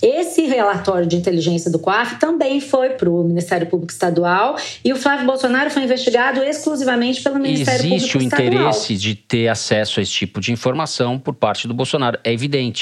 Esse 0.00 0.46
relatório 0.46 1.06
de 1.06 1.16
inteligência 1.16 1.70
do 1.70 1.78
COAF 1.78 2.18
também 2.18 2.58
foi 2.58 2.90
para 2.90 3.10
o 3.10 3.22
Ministério 3.22 3.66
Público 3.66 3.92
Estadual 3.92 4.56
e 4.82 4.94
o 4.94 4.96
Flávio 4.96 5.26
Bolsonaro 5.26 5.70
foi 5.70 5.82
investigado 5.82 6.42
exclusivamente 6.42 7.22
pelo 7.22 7.38
Ministério 7.38 7.80
Existe 7.80 8.12
Público 8.12 8.34
Estadual. 8.34 8.70
Existe 8.70 8.92
o 8.92 8.94
interesse 8.94 8.96
de 8.96 9.14
ter 9.14 9.48
acesso 9.48 10.00
a 10.00 10.02
esse 10.02 10.12
tipo 10.12 10.40
de 10.40 10.52
informação 10.52 11.18
por 11.18 11.34
parte 11.34 11.68
do 11.68 11.74
Bolsonaro. 11.74 12.18
É 12.24 12.32
evidente. 12.32 12.77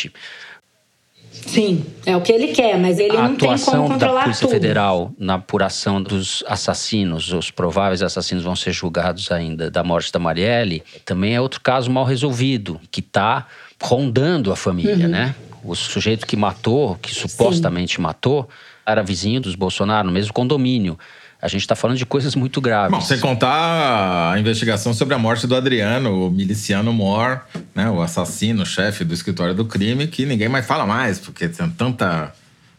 Sim, 1.47 1.85
é 2.05 2.17
o 2.17 2.21
que 2.21 2.33
ele 2.33 2.49
quer, 2.49 2.79
mas 2.79 2.99
ele 2.99 3.17
a 3.17 3.23
não 3.23 3.37
tem 3.37 3.57
como 3.59 3.89
controlar 3.89 4.15
da 4.15 4.23
Polícia 4.23 4.47
tudo. 4.47 4.51
Federal 4.51 5.13
na 5.19 5.35
apuração 5.35 6.03
dos 6.03 6.43
assassinos, 6.47 7.33
os 7.33 7.51
prováveis 7.51 8.03
assassinos 8.03 8.43
vão 8.43 8.57
ser 8.57 8.73
julgados 8.73 9.31
ainda 9.31 9.71
da 9.71 9.85
morte 9.85 10.13
da 10.13 10.19
Marielle, 10.19 10.83
também 11.05 11.35
é 11.35 11.41
outro 11.41 11.61
caso 11.61 11.91
mal 11.91 12.05
resolvido, 12.05 12.81
que 12.91 13.01
está 13.01 13.47
rondando 13.81 14.51
a 14.51 14.57
família, 14.57 15.07
uhum. 15.07 15.13
né? 15.13 15.35
O 15.63 15.75
sujeito 15.75 16.27
que 16.27 16.37
matou, 16.37 16.97
que 16.97 17.15
supostamente 17.15 17.97
Sim. 17.97 18.03
matou, 18.03 18.49
era 18.85 19.03
vizinho 19.03 19.41
dos 19.41 19.55
Bolsonaro, 19.55 20.07
no 20.07 20.13
mesmo 20.13 20.33
condomínio. 20.33 20.99
A 21.47 21.49
gente 21.49 21.61
está 21.61 21.77
falando 21.77 21.97
de 21.97 22.05
coisas 22.05 22.35
muito 22.35 22.61
graves. 22.61 22.91
Bom, 22.91 23.01
sem 23.01 23.21
contar 23.21 24.33
a 24.33 24.39
investigação 24.41 24.93
sobre 24.93 25.15
a 25.15 25.19
morte 25.19 25.47
do 25.47 25.55
Adriano, 25.55 26.27
o 26.27 26.31
miliciano 26.31 26.93
Moore, 26.93 27.39
né, 27.73 27.89
o 27.89 28.03
assassino, 28.03 28.67
chefe 28.67 29.05
do 29.05 29.15
escritório 29.15 29.55
do 29.55 29.65
crime, 29.65 30.09
que 30.09 30.27
ninguém 30.27 30.49
mais 30.49 30.67
fala 30.67 30.85
mais, 30.85 31.21
porque 31.21 31.49
tem 31.49 31.71
tanta 31.71 32.33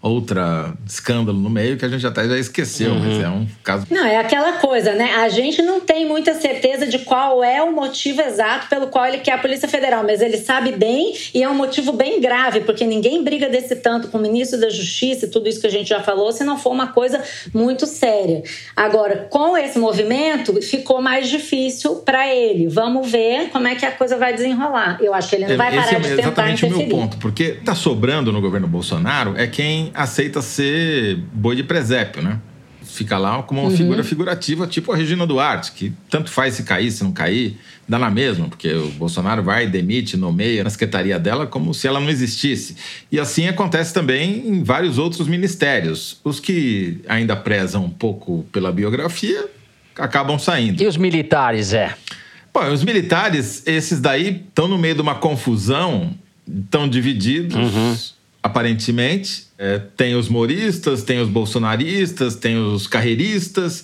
outra 0.08 0.74
escândalo 0.86 1.38
no 1.38 1.50
meio 1.50 1.78
que 1.78 1.86
a 1.86 1.90
gente 1.90 2.06
até 2.06 2.28
já 2.28 2.38
esqueceu, 2.38 2.92
uhum. 2.92 3.00
mas 3.00 3.24
é 3.24 3.30
um 3.30 3.48
caso. 3.64 3.86
Não, 3.90 4.06
é 4.06 4.18
aquela 4.18 4.54
coisa, 4.54 4.94
né? 4.94 5.16
A 5.16 5.30
gente 5.30 5.62
não 5.62 5.82
tem 5.82 6.08
muita 6.08 6.34
certeza 6.34 6.88
de 6.88 7.00
qual 7.00 7.44
é 7.44 7.62
o 7.62 7.72
motivo 7.72 8.22
exato 8.22 8.68
pelo 8.68 8.88
qual 8.88 9.06
ele 9.06 9.20
quer 9.20 9.34
a 9.34 9.38
Polícia 9.38 9.68
Federal, 9.68 10.04
mas 10.04 10.22
ele 10.22 10.38
sabe 10.38 10.72
bem 10.72 11.14
e 11.34 11.44
é 11.44 11.50
um 11.50 11.54
motivo 11.54 11.94
bem 11.94 12.20
grave, 12.20 12.62
porque 12.62 12.86
ninguém 12.86 13.24
briga 13.24 13.50
desse 13.50 13.76
tanto 13.76 14.08
com 14.08 14.18
o 14.18 14.22
ministro 14.22 14.60
da 14.60 14.70
Justiça 14.70 15.26
e 15.26 15.30
tudo 15.30 15.48
isso 15.48 15.62
que 15.62 15.68
a 15.68 15.72
gente 15.72 15.90
já 15.90 16.02
falou, 16.02 16.32
se 16.32 16.44
não 16.44 16.58
for 16.58 16.72
uma 16.72 16.88
coisa 16.88 17.22
muito 17.54 17.86
séria. 17.86 18.44
Agora, 18.76 19.28
com 19.30 19.58
esse 19.58 19.78
movimento, 19.78 20.62
ficou 20.62 21.02
mais 21.02 21.30
difícil 21.30 21.96
para 21.98 22.34
ele. 22.34 22.68
Vamos 22.68 23.10
ver 23.10 23.50
como 23.50 23.68
é 23.68 23.76
que 23.76 23.86
a 23.86 23.92
coisa 23.92 24.18
vai 24.18 24.34
desenrolar. 24.34 24.98
Eu 25.02 25.14
acho 25.14 25.30
que 25.30 25.36
ele 25.36 25.48
não 25.48 25.58
vai 25.58 25.72
parar 25.72 25.86
Esse 25.86 25.96
é 25.96 26.00
de 26.00 26.08
tentar 26.10 26.22
exatamente 26.22 26.66
interferir. 26.66 26.84
o 26.86 26.88
meu 26.88 26.98
ponto, 26.98 27.18
porque 27.18 27.58
tá 27.66 27.76
sobrando 27.76 28.32
no 28.32 28.42
governo 28.42 28.68
Bolsonaro 28.68 29.36
é 29.38 29.48
quem 29.48 29.92
aceita 29.98 30.42
ser 30.42 31.18
boi 31.34 31.56
de 31.56 31.64
presépio, 31.64 32.22
né? 32.22 32.40
Fica 32.84 33.18
lá 33.18 33.44
como 33.44 33.62
uma 33.62 33.70
uhum. 33.70 33.76
figura 33.76 34.04
figurativa, 34.04 34.66
tipo 34.66 34.92
a 34.92 34.96
Regina 34.96 35.28
Duarte, 35.28 35.74
que 35.74 35.92
tanto 36.10 36.30
faz 36.30 36.54
se 36.54 36.64
cair, 36.64 36.90
se 36.90 37.04
não 37.04 37.12
cair, 37.12 37.58
dá 37.88 38.00
na 38.00 38.10
mesma, 38.10 38.48
porque 38.48 38.72
o 38.74 38.90
Bolsonaro 38.92 39.44
vai, 39.44 39.68
demite, 39.68 40.16
nomeia 40.16 40.64
na 40.64 40.70
secretaria 40.70 41.20
dela 41.20 41.46
como 41.46 41.74
se 41.74 41.88
ela 41.88 42.00
não 42.00 42.10
existisse. 42.10 42.78
E 43.12 43.20
assim 43.20 43.48
acontece 43.48 43.94
também 43.94 44.48
em 44.48 44.64
vários 44.64 44.98
outros 44.98 45.28
ministérios. 45.28 46.20
Os 46.24 46.40
que 46.40 47.02
ainda 47.10 47.36
prezam 47.36 47.84
um 47.84 47.90
pouco 47.90 48.46
pela 48.52 48.72
biografia 48.72 49.46
acabam 49.98 50.40
saindo. 50.40 50.82
E 50.82 50.88
os 50.88 50.96
militares, 50.96 51.74
é? 51.74 51.96
Bom, 52.54 52.72
os 52.72 52.84
militares, 52.84 53.64
esses 53.68 54.00
daí 54.00 54.44
estão 54.48 54.68
no 54.68 54.78
meio 54.78 54.96
de 54.96 55.02
uma 55.02 55.16
confusão, 55.16 56.14
estão 56.48 56.88
divididos. 56.88 57.56
Uhum 57.56 58.17
aparentemente. 58.48 59.46
É, 59.58 59.80
tem 59.96 60.16
os 60.16 60.30
moristas, 60.30 61.04
tem 61.04 61.20
os 61.20 61.30
bolsonaristas, 61.30 62.36
tem 62.36 62.58
os 62.58 62.88
carreiristas 62.88 63.84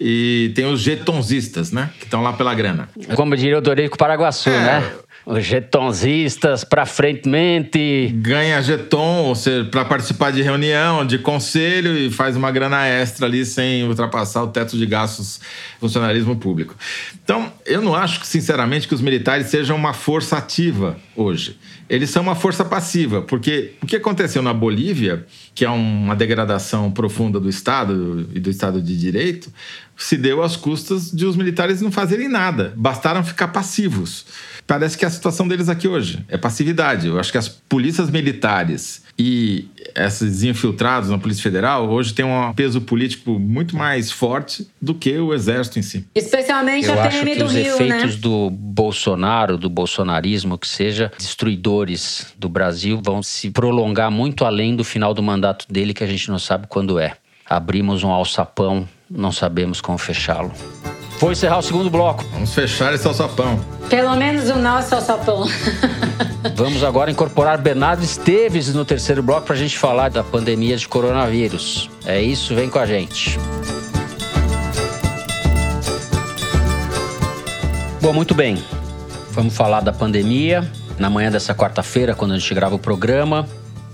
e 0.00 0.52
tem 0.54 0.66
os 0.66 0.80
jetonzistas, 0.80 1.70
né? 1.72 1.90
Que 1.98 2.04
estão 2.04 2.22
lá 2.22 2.32
pela 2.32 2.54
grana. 2.54 2.88
Como 3.14 3.36
diria 3.36 3.58
o 3.58 3.60
Dorico 3.60 3.96
Paraguaçu, 3.96 4.50
é, 4.50 4.60
né? 4.60 4.92
Os 5.26 5.42
jetonzistas 5.44 6.64
para 6.64 6.84
frentemente. 6.84 8.08
Ganha 8.16 8.60
jeton, 8.60 9.32
para 9.70 9.84
participar 9.84 10.30
de 10.30 10.42
reunião, 10.42 11.06
de 11.06 11.18
conselho 11.18 11.96
e 11.96 12.10
faz 12.10 12.36
uma 12.36 12.50
grana 12.50 12.86
extra 12.86 13.24
ali 13.24 13.46
sem 13.46 13.84
ultrapassar 13.84 14.42
o 14.42 14.48
teto 14.48 14.76
de 14.76 14.84
gastos 14.84 15.40
funcionalismo 15.80 16.36
público. 16.36 16.74
Então, 17.22 17.50
eu 17.64 17.80
não 17.80 17.94
acho, 17.94 18.24
sinceramente, 18.24 18.86
que 18.86 18.94
os 18.94 19.00
militares 19.00 19.46
sejam 19.46 19.76
uma 19.76 19.94
força 19.94 20.36
ativa 20.36 20.96
hoje. 21.16 21.58
Eles 21.88 22.10
são 22.10 22.22
uma 22.22 22.34
força 22.34 22.64
passiva, 22.64 23.22
porque 23.22 23.72
o 23.82 23.86
que 23.86 23.96
aconteceu 23.96 24.42
na 24.42 24.52
Bolívia, 24.52 25.26
que 25.54 25.64
é 25.64 25.70
uma 25.70 26.14
degradação 26.16 26.90
profunda 26.90 27.40
do 27.40 27.48
Estado 27.48 28.28
e 28.34 28.40
do 28.40 28.50
Estado 28.50 28.80
de 28.80 28.98
Direito, 28.98 29.52
se 29.96 30.16
deu 30.16 30.42
às 30.42 30.56
custas 30.56 31.10
de 31.10 31.24
os 31.24 31.36
militares 31.36 31.80
não 31.80 31.92
fazerem 31.92 32.28
nada, 32.28 32.72
bastaram 32.76 33.22
ficar 33.22 33.48
passivos. 33.48 34.26
Parece 34.66 34.96
que 34.96 35.04
a 35.04 35.10
situação 35.10 35.46
deles 35.46 35.68
aqui 35.68 35.86
hoje 35.86 36.24
é 36.28 36.38
passividade. 36.38 37.06
Eu 37.06 37.20
acho 37.20 37.30
que 37.30 37.38
as 37.38 37.48
polícias 37.48 38.10
militares 38.10 39.02
e 39.18 39.68
esses 39.94 40.42
infiltrados 40.42 41.10
na 41.10 41.18
Polícia 41.18 41.42
Federal 41.42 41.88
hoje 41.88 42.14
têm 42.14 42.24
um 42.24 42.52
peso 42.54 42.80
político 42.80 43.38
muito 43.38 43.76
mais 43.76 44.10
forte 44.10 44.66
do 44.80 44.94
que 44.94 45.16
o 45.18 45.34
Exército 45.34 45.78
em 45.78 45.82
si. 45.82 46.06
Especialmente 46.14 46.86
Eu 46.86 46.94
a 46.94 47.08
PM 47.08 47.08
acho 47.08 47.24
que 47.24 47.38
do 47.38 47.44
os 47.44 47.52
Rio, 47.52 47.74
efeitos 47.74 48.14
né? 48.14 48.20
do 48.20 48.50
Bolsonaro, 48.50 49.58
do 49.58 49.68
bolsonarismo, 49.68 50.58
que 50.58 50.66
seja 50.66 51.12
destruidores 51.18 52.26
do 52.38 52.48
Brasil, 52.48 53.00
vão 53.04 53.22
se 53.22 53.50
prolongar 53.50 54.10
muito 54.10 54.44
além 54.44 54.74
do 54.74 54.82
final 54.82 55.12
do 55.12 55.22
mandato 55.22 55.66
dele, 55.70 55.94
que 55.94 56.02
a 56.02 56.08
gente 56.08 56.30
não 56.30 56.38
sabe 56.38 56.66
quando 56.66 56.98
é. 56.98 57.16
Abrimos 57.46 58.02
um 58.02 58.10
alçapão, 58.10 58.88
não 59.10 59.30
sabemos 59.30 59.80
como 59.80 59.98
fechá-lo. 59.98 60.52
Vou 61.24 61.32
encerrar 61.32 61.56
o 61.56 61.62
segundo 61.62 61.88
bloco. 61.88 62.22
Vamos 62.32 62.52
fechar 62.52 62.92
esse 62.92 63.06
alçapão. 63.06 63.58
Pelo 63.88 64.14
menos 64.14 64.50
o 64.50 64.58
nosso 64.58 64.94
alçapão. 64.94 65.48
Vamos 66.54 66.84
agora 66.84 67.10
incorporar 67.10 67.56
Bernardo 67.56 68.04
Esteves 68.04 68.74
no 68.74 68.84
terceiro 68.84 69.22
bloco 69.22 69.46
para 69.46 69.54
a 69.54 69.58
gente 69.58 69.78
falar 69.78 70.10
da 70.10 70.22
pandemia 70.22 70.76
de 70.76 70.86
coronavírus. 70.86 71.88
É 72.04 72.20
isso, 72.20 72.54
vem 72.54 72.68
com 72.68 72.78
a 72.78 72.84
gente. 72.84 73.38
Bom, 78.02 78.12
muito 78.12 78.34
bem. 78.34 78.62
Vamos 79.30 79.56
falar 79.56 79.80
da 79.80 79.94
pandemia. 79.94 80.70
Na 80.98 81.08
manhã 81.08 81.30
dessa 81.30 81.54
quarta-feira, 81.54 82.14
quando 82.14 82.34
a 82.34 82.38
gente 82.38 82.52
grava 82.52 82.74
o 82.74 82.78
programa, 82.78 83.48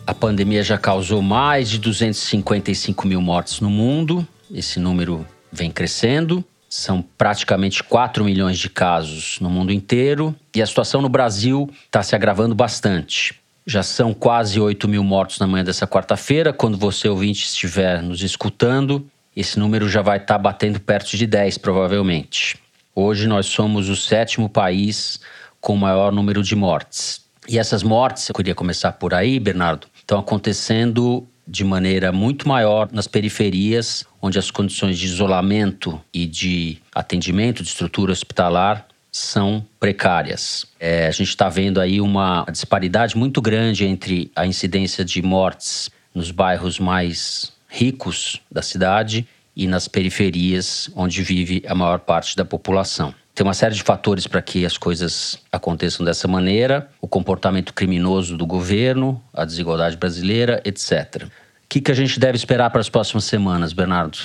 a 0.04 0.12
pandemia 0.12 0.64
já 0.64 0.76
causou 0.76 1.22
mais 1.22 1.70
de 1.70 1.78
255 1.78 3.06
mil 3.06 3.20
mortes 3.20 3.60
no 3.60 3.70
mundo. 3.70 4.26
Esse 4.52 4.80
número 4.80 5.24
vem 5.52 5.70
crescendo. 5.70 6.44
São 6.72 7.02
praticamente 7.02 7.82
4 7.82 8.24
milhões 8.24 8.56
de 8.56 8.70
casos 8.70 9.38
no 9.40 9.50
mundo 9.50 9.72
inteiro 9.72 10.32
e 10.54 10.62
a 10.62 10.66
situação 10.66 11.02
no 11.02 11.08
Brasil 11.08 11.68
está 11.84 12.00
se 12.00 12.14
agravando 12.14 12.54
bastante. 12.54 13.34
Já 13.66 13.82
são 13.82 14.14
quase 14.14 14.60
8 14.60 14.86
mil 14.86 15.02
mortos 15.02 15.40
na 15.40 15.48
manhã 15.48 15.64
dessa 15.64 15.84
quarta-feira. 15.84 16.52
Quando 16.52 16.78
você, 16.78 17.08
ouvinte, 17.08 17.44
estiver 17.44 18.00
nos 18.00 18.22
escutando, 18.22 19.04
esse 19.34 19.58
número 19.58 19.88
já 19.88 20.00
vai 20.00 20.18
estar 20.18 20.34
tá 20.34 20.38
batendo 20.38 20.78
perto 20.78 21.16
de 21.16 21.26
10, 21.26 21.58
provavelmente. 21.58 22.56
Hoje 22.94 23.26
nós 23.26 23.46
somos 23.46 23.88
o 23.88 23.96
sétimo 23.96 24.48
país 24.48 25.20
com 25.60 25.74
o 25.74 25.78
maior 25.78 26.12
número 26.12 26.40
de 26.40 26.54
mortes. 26.54 27.24
E 27.48 27.58
essas 27.58 27.82
mortes, 27.82 28.28
eu 28.28 28.34
queria 28.34 28.54
começar 28.54 28.92
por 28.92 29.12
aí, 29.12 29.40
Bernardo, 29.40 29.88
estão 29.96 30.20
acontecendo 30.20 31.26
de 31.50 31.64
maneira 31.64 32.12
muito 32.12 32.46
maior 32.46 32.88
nas 32.92 33.08
periferias, 33.08 34.04
onde 34.22 34.38
as 34.38 34.52
condições 34.52 34.96
de 34.96 35.06
isolamento 35.06 36.00
e 36.14 36.24
de 36.24 36.78
atendimento 36.94 37.64
de 37.64 37.68
estrutura 37.68 38.12
hospitalar 38.12 38.86
são 39.10 39.66
precárias. 39.80 40.64
É, 40.78 41.08
a 41.08 41.10
gente 41.10 41.30
está 41.30 41.48
vendo 41.48 41.80
aí 41.80 42.00
uma 42.00 42.46
disparidade 42.50 43.16
muito 43.16 43.42
grande 43.42 43.84
entre 43.84 44.30
a 44.36 44.46
incidência 44.46 45.04
de 45.04 45.20
mortes 45.20 45.90
nos 46.14 46.30
bairros 46.30 46.78
mais 46.78 47.52
ricos 47.68 48.40
da 48.50 48.62
cidade 48.62 49.26
e 49.56 49.66
nas 49.66 49.88
periferias, 49.88 50.88
onde 50.94 51.20
vive 51.22 51.64
a 51.66 51.74
maior 51.74 51.98
parte 51.98 52.36
da 52.36 52.44
população. 52.44 53.12
Tem 53.34 53.46
uma 53.46 53.54
série 53.54 53.74
de 53.74 53.82
fatores 53.82 54.26
para 54.26 54.42
que 54.42 54.66
as 54.66 54.76
coisas 54.76 55.38
aconteçam 55.50 56.04
dessa 56.04 56.28
maneira: 56.28 56.90
o 57.00 57.08
comportamento 57.08 57.72
criminoso 57.72 58.36
do 58.36 58.46
governo, 58.46 59.22
a 59.32 59.44
desigualdade 59.44 59.96
brasileira, 59.96 60.60
etc. 60.64 61.26
Que, 61.70 61.80
que 61.80 61.92
a 61.92 61.94
gente 61.94 62.18
deve 62.18 62.36
esperar 62.36 62.68
para 62.70 62.80
as 62.80 62.88
próximas 62.88 63.24
semanas, 63.24 63.72
Bernardo? 63.72 64.18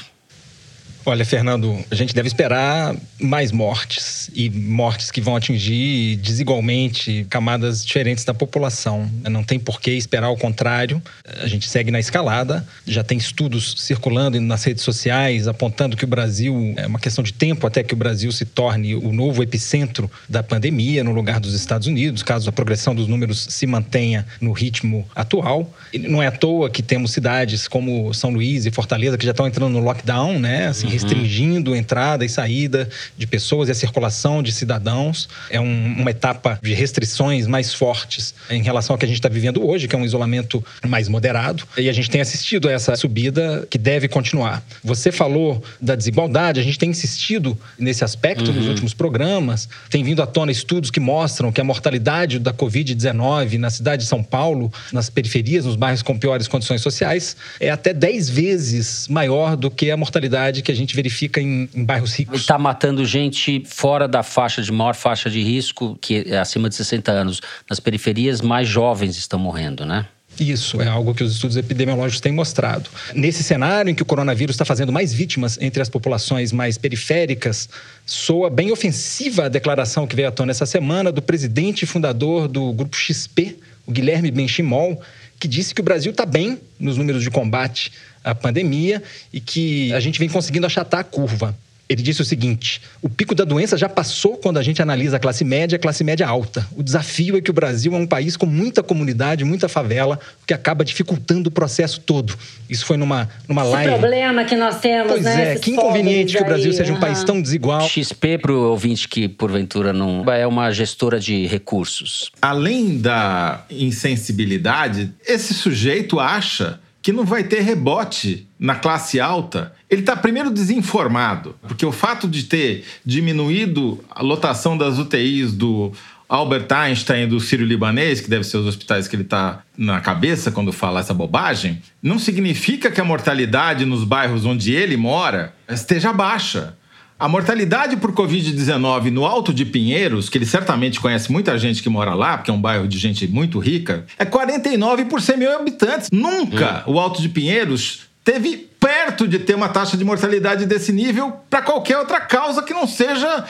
Olha, 1.07 1.23
Fernando, 1.23 1.77
a 1.91 1.93
gente 1.93 2.15
deve 2.15 2.27
esperar 2.27 2.95
mais 3.21 3.51
mortes 3.51 4.27
e 4.33 4.49
mortes 4.49 5.11
que 5.11 5.21
vão 5.21 5.35
atingir 5.35 6.15
desigualmente 6.15 7.27
camadas 7.29 7.85
diferentes 7.85 8.23
da 8.25 8.33
população. 8.33 9.07
Não 9.29 9.43
tem 9.43 9.59
por 9.59 9.79
que 9.79 9.91
esperar 9.91 10.29
o 10.29 10.35
contrário. 10.35 10.99
A 11.43 11.45
gente 11.45 11.69
segue 11.69 11.91
na 11.91 11.99
escalada. 11.99 12.67
Já 12.87 13.03
tem 13.03 13.19
estudos 13.19 13.75
circulando 13.77 14.41
nas 14.41 14.63
redes 14.63 14.83
sociais 14.83 15.47
apontando 15.47 15.95
que 15.95 16.05
o 16.05 16.07
Brasil 16.07 16.73
é 16.75 16.87
uma 16.87 16.97
questão 16.97 17.23
de 17.23 17.31
tempo 17.31 17.67
até 17.67 17.83
que 17.83 17.93
o 17.93 17.97
Brasil 17.97 18.31
se 18.31 18.43
torne 18.43 18.95
o 18.95 19.13
novo 19.13 19.43
epicentro 19.43 20.09
da 20.27 20.41
pandemia 20.41 21.03
no 21.03 21.11
lugar 21.11 21.39
dos 21.39 21.53
Estados 21.53 21.85
Unidos, 21.85 22.23
caso 22.23 22.49
a 22.49 22.51
progressão 22.51 22.95
dos 22.95 23.07
números 23.07 23.45
se 23.51 23.67
mantenha 23.67 24.25
no 24.41 24.51
ritmo 24.51 25.07
atual. 25.13 25.71
E 25.93 25.99
não 25.99 26.23
é 26.23 26.25
à 26.25 26.31
toa 26.31 26.67
que 26.67 26.81
temos 26.81 27.11
cidades 27.11 27.67
como 27.67 28.11
São 28.11 28.31
Luís 28.31 28.65
e 28.65 28.71
Fortaleza 28.71 29.19
que 29.19 29.25
já 29.25 29.31
estão 29.31 29.45
entrando 29.45 29.73
no 29.73 29.79
lockdown, 29.81 30.39
né? 30.39 30.65
Assim, 30.65 30.94
restringindo 30.95 31.73
a 31.73 31.77
entrada 31.77 32.25
e 32.25 32.29
saída 32.29 32.89
de 33.17 33.27
pessoas 33.27 33.69
e 33.69 33.71
a 33.71 33.75
circulação 33.75 34.41
de 34.41 34.51
cidadãos. 34.51 35.27
É 35.49 35.59
um, 35.59 35.95
uma 35.99 36.11
etapa 36.11 36.59
de 36.61 36.73
restrições 36.73 37.47
mais 37.47 37.73
fortes 37.73 38.33
em 38.49 38.63
relação 38.63 38.93
ao 38.93 38.97
que 38.97 39.05
a 39.05 39.07
gente 39.07 39.17
está 39.17 39.29
vivendo 39.29 39.65
hoje, 39.65 39.87
que 39.87 39.95
é 39.95 39.99
um 39.99 40.05
isolamento 40.05 40.63
mais 40.87 41.07
moderado. 41.07 41.63
E 41.77 41.89
a 41.89 41.93
gente 41.93 42.09
tem 42.09 42.21
assistido 42.21 42.69
a 42.69 42.71
essa 42.71 42.95
subida 42.95 43.67
que 43.69 43.77
deve 43.77 44.07
continuar. 44.07 44.63
Você 44.83 45.11
falou 45.11 45.63
da 45.81 45.95
desigualdade, 45.95 46.59
a 46.59 46.63
gente 46.63 46.79
tem 46.79 46.89
insistido 46.89 47.57
nesse 47.77 48.03
aspecto 48.03 48.49
uhum. 48.49 48.57
nos 48.57 48.67
últimos 48.67 48.93
programas. 48.93 49.67
Tem 49.89 50.03
vindo 50.03 50.21
à 50.21 50.27
tona 50.27 50.51
estudos 50.51 50.89
que 50.89 50.99
mostram 50.99 51.51
que 51.51 51.59
a 51.59 51.63
mortalidade 51.63 52.39
da 52.39 52.53
Covid-19 52.53 53.57
na 53.57 53.69
cidade 53.69 54.03
de 54.03 54.09
São 54.09 54.23
Paulo, 54.23 54.71
nas 54.91 55.09
periferias, 55.09 55.65
nos 55.65 55.75
bairros 55.75 56.01
com 56.01 56.17
piores 56.17 56.47
condições 56.47 56.81
sociais, 56.81 57.35
é 57.59 57.69
até 57.69 57.93
10 57.93 58.29
vezes 58.29 59.07
maior 59.07 59.55
do 59.55 59.71
que 59.71 59.89
a 59.91 59.97
mortalidade 59.97 60.61
que 60.61 60.71
a 60.71 60.75
gente 60.75 60.84
gente 60.85 60.95
verifica 60.95 61.41
em, 61.41 61.69
em 61.73 61.83
bairros 61.83 62.13
ricos. 62.15 62.41
Está 62.41 62.57
matando 62.57 63.03
gente 63.05 63.63
fora 63.65 64.07
da 64.07 64.23
faixa 64.23 64.61
de 64.61 64.71
maior 64.71 64.95
faixa 64.95 65.29
de 65.29 65.41
risco, 65.41 65.97
que 65.99 66.25
é 66.27 66.37
acima 66.37 66.69
de 66.69 66.75
60 66.75 67.11
anos. 67.11 67.41
Nas 67.69 67.79
periferias, 67.79 68.41
mais 68.41 68.67
jovens 68.67 69.17
estão 69.17 69.39
morrendo, 69.39 69.85
né? 69.85 70.05
Isso 70.39 70.81
é 70.81 70.87
algo 70.87 71.13
que 71.13 71.23
os 71.23 71.33
estudos 71.33 71.55
epidemiológicos 71.55 72.19
têm 72.19 72.31
mostrado. 72.31 72.89
Nesse 73.13 73.41
cenário 73.41 73.89
em 73.89 73.95
que 73.95 74.03
o 74.03 74.05
coronavírus 74.05 74.53
está 74.55 74.65
fazendo 74.65 74.91
mais 74.91 75.13
vítimas 75.13 75.57
entre 75.61 75.81
as 75.81 75.87
populações 75.87 76.51
mais 76.51 76.77
periféricas, 76.77 77.69
soa 78.05 78.49
bem 78.49 78.71
ofensiva 78.71 79.45
a 79.45 79.49
declaração 79.49 80.05
que 80.05 80.15
veio 80.15 80.27
à 80.27 80.31
tona 80.31 80.51
essa 80.51 80.65
semana 80.65 81.11
do 81.11 81.21
presidente 81.21 81.83
e 81.83 81.85
fundador 81.85 82.49
do 82.49 82.73
grupo 82.73 82.97
XP, 82.97 83.57
o 83.85 83.91
Guilherme 83.91 84.29
Benchimol, 84.29 85.01
que 85.39 85.47
disse 85.47 85.73
que 85.73 85.81
o 85.81 85.83
Brasil 85.83 86.11
está 86.11 86.25
bem 86.25 86.59
nos 86.79 86.97
números 86.97 87.21
de 87.21 87.29
combate 87.29 87.91
à 88.23 88.33
pandemia 88.33 89.01
e 89.31 89.39
que 89.39 89.93
a 89.93 89.99
gente 89.99 90.19
vem 90.19 90.29
conseguindo 90.29 90.65
achatar 90.65 91.01
a 91.01 91.03
curva. 91.03 91.55
Ele 91.87 92.01
disse 92.01 92.21
o 92.21 92.25
seguinte: 92.25 92.81
o 93.01 93.07
pico 93.09 93.35
da 93.35 93.43
doença 93.43 93.77
já 93.77 93.87
passou 93.87 94.37
quando 94.37 94.57
a 94.57 94.63
gente 94.63 94.81
analisa 94.81 95.17
a 95.17 95.19
classe 95.19 95.43
média 95.43 95.75
e 95.75 95.77
a 95.77 95.79
classe 95.79 96.03
média 96.03 96.27
alta. 96.27 96.65
O 96.75 96.81
desafio 96.81 97.37
é 97.37 97.41
que 97.41 97.49
o 97.51 97.53
Brasil 97.53 97.93
é 97.93 97.97
um 97.97 98.07
país 98.07 98.35
com 98.35 98.45
muita 98.45 98.81
comunidade, 98.81 99.43
muita 99.43 99.67
favela, 99.69 100.19
o 100.41 100.45
que 100.47 100.53
acaba 100.53 100.83
dificultando 100.83 101.49
o 101.49 101.51
processo 101.51 101.99
todo. 102.01 102.35
Isso 102.69 102.85
foi 102.85 102.97
numa, 102.97 103.29
numa 103.47 103.61
Esse 103.63 103.71
live. 103.71 103.91
problema 103.99 104.43
que 104.45 104.55
nós 104.55 104.79
temos, 104.79 105.11
Pois 105.11 105.23
né? 105.23 105.49
é, 105.49 105.51
Esses 105.53 105.63
que 105.63 105.71
inconveniente 105.71 106.35
que 106.35 106.41
o 106.41 106.45
Brasil 106.45 106.71
aí, 106.71 106.77
seja 106.77 106.91
um 106.93 106.99
país 106.99 107.19
aham. 107.19 107.25
tão 107.27 107.41
desigual. 107.41 107.87
XP 107.87 108.39
para 108.39 108.51
o 108.51 108.71
ouvinte 108.71 109.07
que, 109.07 109.27
porventura, 109.27 109.93
não 109.93 110.23
é 110.31 110.47
uma 110.47 110.71
gestora 110.71 111.19
de 111.19 111.45
recursos. 111.45 112.31
Além 112.41 112.97
da 112.97 113.63
insensibilidade, 113.69 115.11
esse 115.27 115.53
sujeito 115.53 116.19
acha 116.19 116.79
que 117.05 117.13
não 117.13 117.23
vai 117.23 117.43
ter 117.43 117.61
rebote 117.61 118.47
na 118.57 118.73
classe 118.73 119.19
alta. 119.19 119.75
Ele 119.87 120.01
está 120.01 120.15
primeiro 120.15 120.49
desinformado, 120.49 121.55
porque 121.67 121.85
o 121.85 121.91
fato 121.91 122.27
de 122.27 122.45
ter 122.45 122.83
diminuído 123.05 124.03
a 124.09 124.23
lotação 124.23 124.75
das 124.75 124.97
UTIs 124.97 125.53
do 125.53 125.91
Albert 126.27 126.65
Einstein 126.71 127.27
do 127.27 127.39
Sírio-Libanês, 127.39 128.21
que 128.21 128.27
deve 128.27 128.43
ser 128.43 128.57
os 128.57 128.65
hospitais 128.65 129.07
que 129.07 129.15
ele 129.15 129.21
está 129.21 129.61
na 129.77 130.01
cabeça 130.01 130.51
quando 130.51 130.73
fala 130.73 130.99
essa 130.99 131.13
bobagem, 131.13 131.79
não 132.01 132.17
significa 132.17 132.89
que 132.89 132.99
a 132.99 133.05
mortalidade 133.05 133.85
nos 133.85 134.03
bairros 134.03 134.43
onde 134.43 134.73
ele 134.73 134.97
mora 134.97 135.53
esteja 135.69 136.11
baixa. 136.11 136.75
A 137.17 137.29
mortalidade 137.29 137.95
por 137.95 138.11
Covid-19 138.11 139.09
no 139.09 139.25
Alto 139.25 139.53
de 139.53 139.63
Pinheiros, 139.63 140.27
que 140.27 140.37
ele 140.37 140.45
certamente 140.45 140.99
conhece 140.99 141.31
muita 141.31 141.57
gente 141.57 141.81
que 141.81 141.87
mora 141.87 142.13
lá, 142.13 142.37
porque 142.37 142.51
é 142.51 142.53
um 142.53 142.59
bairro 142.59 142.89
de 142.89 142.97
gente 142.97 143.25
muito 143.25 143.57
rica, 143.57 144.05
é 144.19 144.25
49 144.25 145.05
por 145.05 145.21
100 145.21 145.37
mil 145.37 145.55
habitantes. 145.55 146.09
Nunca 146.11 146.83
o 146.85 146.99
Alto 146.99 147.21
de 147.21 147.29
Pinheiros 147.29 148.01
teve 148.21 148.69
perto 148.79 149.27
de 149.29 149.39
ter 149.39 149.55
uma 149.55 149.69
taxa 149.69 149.95
de 149.95 150.03
mortalidade 150.03 150.65
desse 150.65 150.91
nível 150.91 151.31
para 151.49 151.61
qualquer 151.61 151.97
outra 151.97 152.19
causa 152.19 152.61
que 152.61 152.73
não 152.73 152.85
seja 152.85 153.45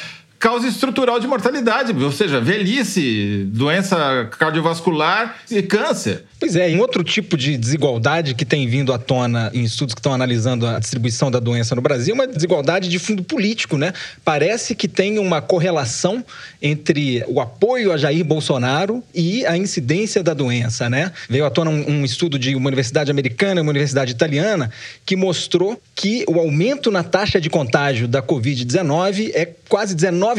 causa 0.46 0.68
estrutural 0.68 1.20
de 1.20 1.26
mortalidade, 1.26 1.92
ou 2.04 2.12
seja, 2.12 2.40
velhice, 2.40 3.48
doença 3.48 4.30
cardiovascular 4.38 5.38
e 5.50 5.60
câncer. 5.64 6.24
Pois 6.40 6.56
é, 6.56 6.70
em 6.70 6.80
outro 6.80 7.04
tipo 7.04 7.36
de 7.36 7.58
desigualdade 7.58 8.36
que 8.36 8.46
tem 8.46 8.68
vindo 8.68 8.94
à 8.94 9.00
tona 9.00 9.50
em 9.56 9.64
estudos 9.64 9.96
que 9.96 10.00
estão 10.00 10.14
analisando 10.14 10.68
a 10.68 10.78
distribuição 10.78 11.32
da 11.32 11.40
doença 11.40 11.74
no 11.74 11.82
Brasil, 11.82 12.14
uma 12.14 12.28
desigualdade 12.28 12.90
de 12.90 13.00
fundo 13.00 13.24
político, 13.24 13.78
né? 13.78 13.92
Parece 14.24 14.76
que 14.76 14.88
tem 14.88 15.18
uma 15.18 15.42
correlação 15.42 16.24
entre 16.62 17.24
o 17.28 17.42
apoio 17.42 17.92
a 17.92 17.98
Jair 17.98 18.24
Bolsonaro 18.24 19.04
e 19.16 19.44
a 19.48 19.58
incidência 19.58 20.22
da 20.22 20.36
doença, 20.36 20.88
né? 20.88 21.12
Veio 21.28 21.46
à 21.46 21.50
tona 21.50 21.72
um, 21.72 21.90
um 21.90 22.06
estudo 22.06 22.38
de 22.38 22.54
uma 22.54 22.68
universidade 22.68 23.10
americana 23.10 23.60
e 23.60 23.64
uma 23.64 23.72
universidade 23.72 24.12
italiana 24.12 24.70
que 25.04 25.16
mostrou 25.16 25.82
que 25.96 26.24
o 26.28 26.38
aumento 26.40 26.92
na 26.92 27.02
taxa 27.02 27.42
de 27.42 27.50
contágio 27.50 28.08
da 28.08 28.22
Covid-19 28.22 29.32
é 29.34 29.50
quase 29.68 29.96
19% 29.96 30.35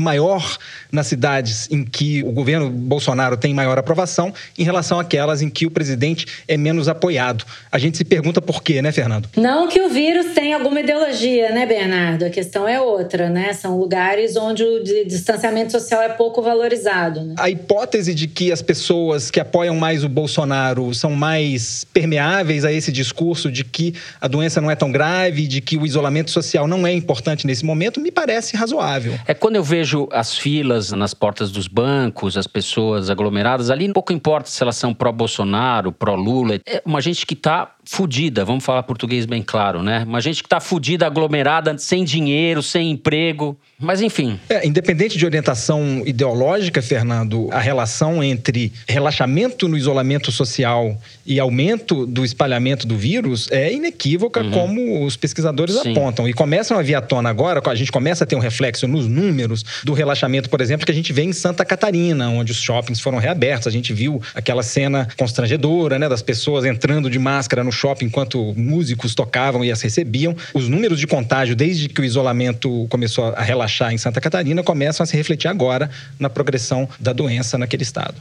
maior 0.00 0.58
nas 0.90 1.06
cidades 1.06 1.68
em 1.70 1.84
que 1.84 2.22
o 2.22 2.32
governo 2.32 2.68
Bolsonaro 2.70 3.36
tem 3.36 3.54
maior 3.54 3.78
aprovação 3.78 4.32
em 4.58 4.64
relação 4.64 4.98
àquelas 4.98 5.42
em 5.42 5.48
que 5.48 5.66
o 5.66 5.70
presidente 5.70 6.26
é 6.46 6.56
menos 6.56 6.88
apoiado. 6.88 7.44
A 7.70 7.78
gente 7.78 7.96
se 7.96 8.04
pergunta 8.04 8.40
por 8.40 8.62
quê, 8.62 8.82
né, 8.82 8.92
Fernando? 8.92 9.28
Não 9.36 9.68
que 9.68 9.80
o 9.80 9.88
vírus 9.88 10.34
tenha 10.34 10.56
alguma 10.56 10.80
ideologia, 10.80 11.50
né, 11.52 11.66
Bernardo? 11.66 12.24
A 12.24 12.30
questão 12.30 12.66
é 12.66 12.80
outra, 12.80 13.28
né? 13.28 13.52
São 13.52 13.78
lugares 13.78 14.36
onde 14.36 14.62
o 14.62 14.82
di- 14.82 15.04
distanciamento 15.04 15.72
social 15.72 16.02
é 16.02 16.08
pouco 16.10 16.42
valorizado. 16.42 17.22
Né? 17.22 17.34
A 17.38 17.50
hipótese 17.50 18.14
de 18.14 18.26
que 18.26 18.50
as 18.52 18.62
pessoas 18.62 19.30
que 19.30 19.40
apoiam 19.40 19.76
mais 19.76 20.04
o 20.04 20.08
Bolsonaro 20.08 20.94
são 20.94 21.10
mais 21.12 21.84
permeáveis 21.92 22.64
a 22.64 22.72
esse 22.72 22.90
discurso 22.90 23.50
de 23.50 23.64
que 23.64 23.94
a 24.20 24.28
doença 24.28 24.60
não 24.60 24.70
é 24.70 24.74
tão 24.76 24.90
grave, 24.90 25.46
de 25.46 25.60
que 25.60 25.76
o 25.76 25.86
isolamento 25.86 26.30
social 26.30 26.66
não 26.66 26.86
é 26.86 26.92
importante 26.92 27.46
nesse 27.46 27.64
momento, 27.64 28.00
me 28.00 28.10
parece 28.10 28.56
razoável. 28.56 29.18
É 29.30 29.34
quando 29.34 29.56
eu 29.56 29.62
vejo 29.62 30.08
as 30.10 30.38
filas 30.38 30.90
nas 30.92 31.12
portas 31.12 31.52
dos 31.52 31.68
bancos, 31.68 32.38
as 32.38 32.46
pessoas 32.46 33.10
aglomeradas 33.10 33.68
ali, 33.68 33.92
pouco 33.92 34.10
importa 34.10 34.48
se 34.48 34.62
elas 34.62 34.76
são 34.76 34.94
pró-Bolsonaro, 34.94 35.92
pró-Lula. 35.92 36.58
É 36.64 36.80
uma 36.82 37.02
gente 37.02 37.26
que 37.26 37.36
tá 37.36 37.74
fudida, 37.90 38.44
vamos 38.44 38.64
falar 38.64 38.82
português 38.82 39.24
bem 39.24 39.42
claro, 39.42 39.82
né? 39.82 40.04
Uma 40.06 40.20
gente 40.20 40.42
que 40.42 40.48
tá 40.48 40.60
fudida, 40.60 41.06
aglomerada, 41.06 41.76
sem 41.78 42.04
dinheiro, 42.04 42.62
sem 42.62 42.90
emprego. 42.90 43.56
Mas 43.80 44.02
enfim, 44.02 44.38
É, 44.48 44.66
independente 44.66 45.16
de 45.16 45.24
orientação 45.24 46.02
ideológica, 46.04 46.82
Fernando, 46.82 47.48
a 47.50 47.58
relação 47.58 48.22
entre 48.22 48.72
relaxamento 48.86 49.66
no 49.66 49.76
isolamento 49.76 50.30
social 50.30 51.00
e 51.24 51.40
aumento 51.40 52.04
do 52.04 52.26
espalhamento 52.26 52.86
do 52.86 52.96
vírus 52.96 53.48
é 53.50 53.72
inequívoca, 53.72 54.44
como 54.44 55.06
os 55.06 55.16
pesquisadores 55.16 55.76
Sim. 55.76 55.92
apontam. 55.92 56.28
E 56.28 56.34
começam 56.34 56.78
a 56.78 56.82
vir 56.82 56.94
à 56.94 57.00
tona 57.00 57.30
agora, 57.30 57.62
a 57.64 57.74
gente 57.74 57.90
começa 57.90 58.24
a 58.24 58.26
ter 58.26 58.36
um 58.36 58.40
reflexo 58.40 58.86
nos 58.86 59.06
números 59.06 59.64
do 59.82 59.94
relaxamento, 59.94 60.50
por 60.50 60.60
exemplo, 60.60 60.84
que 60.84 60.92
a 60.92 60.94
gente 60.94 61.12
vê 61.12 61.22
em 61.22 61.32
Santa 61.32 61.64
Catarina, 61.64 62.28
onde 62.28 62.52
os 62.52 62.60
shoppings 62.60 63.00
foram 63.00 63.16
reabertos. 63.16 63.66
A 63.66 63.70
gente 63.70 63.94
viu 63.94 64.20
aquela 64.34 64.62
cena 64.62 65.08
constrangedora, 65.16 65.98
né, 65.98 66.06
das 66.06 66.20
pessoas 66.20 66.66
entrando 66.66 67.08
de 67.08 67.18
máscara 67.18 67.64
no 67.64 67.77
shopping 67.78 68.06
enquanto 68.06 68.54
músicos 68.56 69.14
tocavam 69.14 69.64
e 69.64 69.70
as 69.70 69.80
recebiam. 69.80 70.34
Os 70.52 70.68
números 70.68 70.98
de 70.98 71.06
contágio, 71.06 71.54
desde 71.54 71.88
que 71.88 72.00
o 72.00 72.04
isolamento 72.04 72.86
começou 72.88 73.26
a 73.26 73.42
relaxar 73.42 73.92
em 73.92 73.98
Santa 73.98 74.20
Catarina, 74.20 74.62
começam 74.62 75.04
a 75.04 75.06
se 75.06 75.16
refletir 75.16 75.48
agora 75.48 75.90
na 76.18 76.28
progressão 76.28 76.88
da 76.98 77.12
doença 77.12 77.56
naquele 77.56 77.82
estado. 77.82 78.16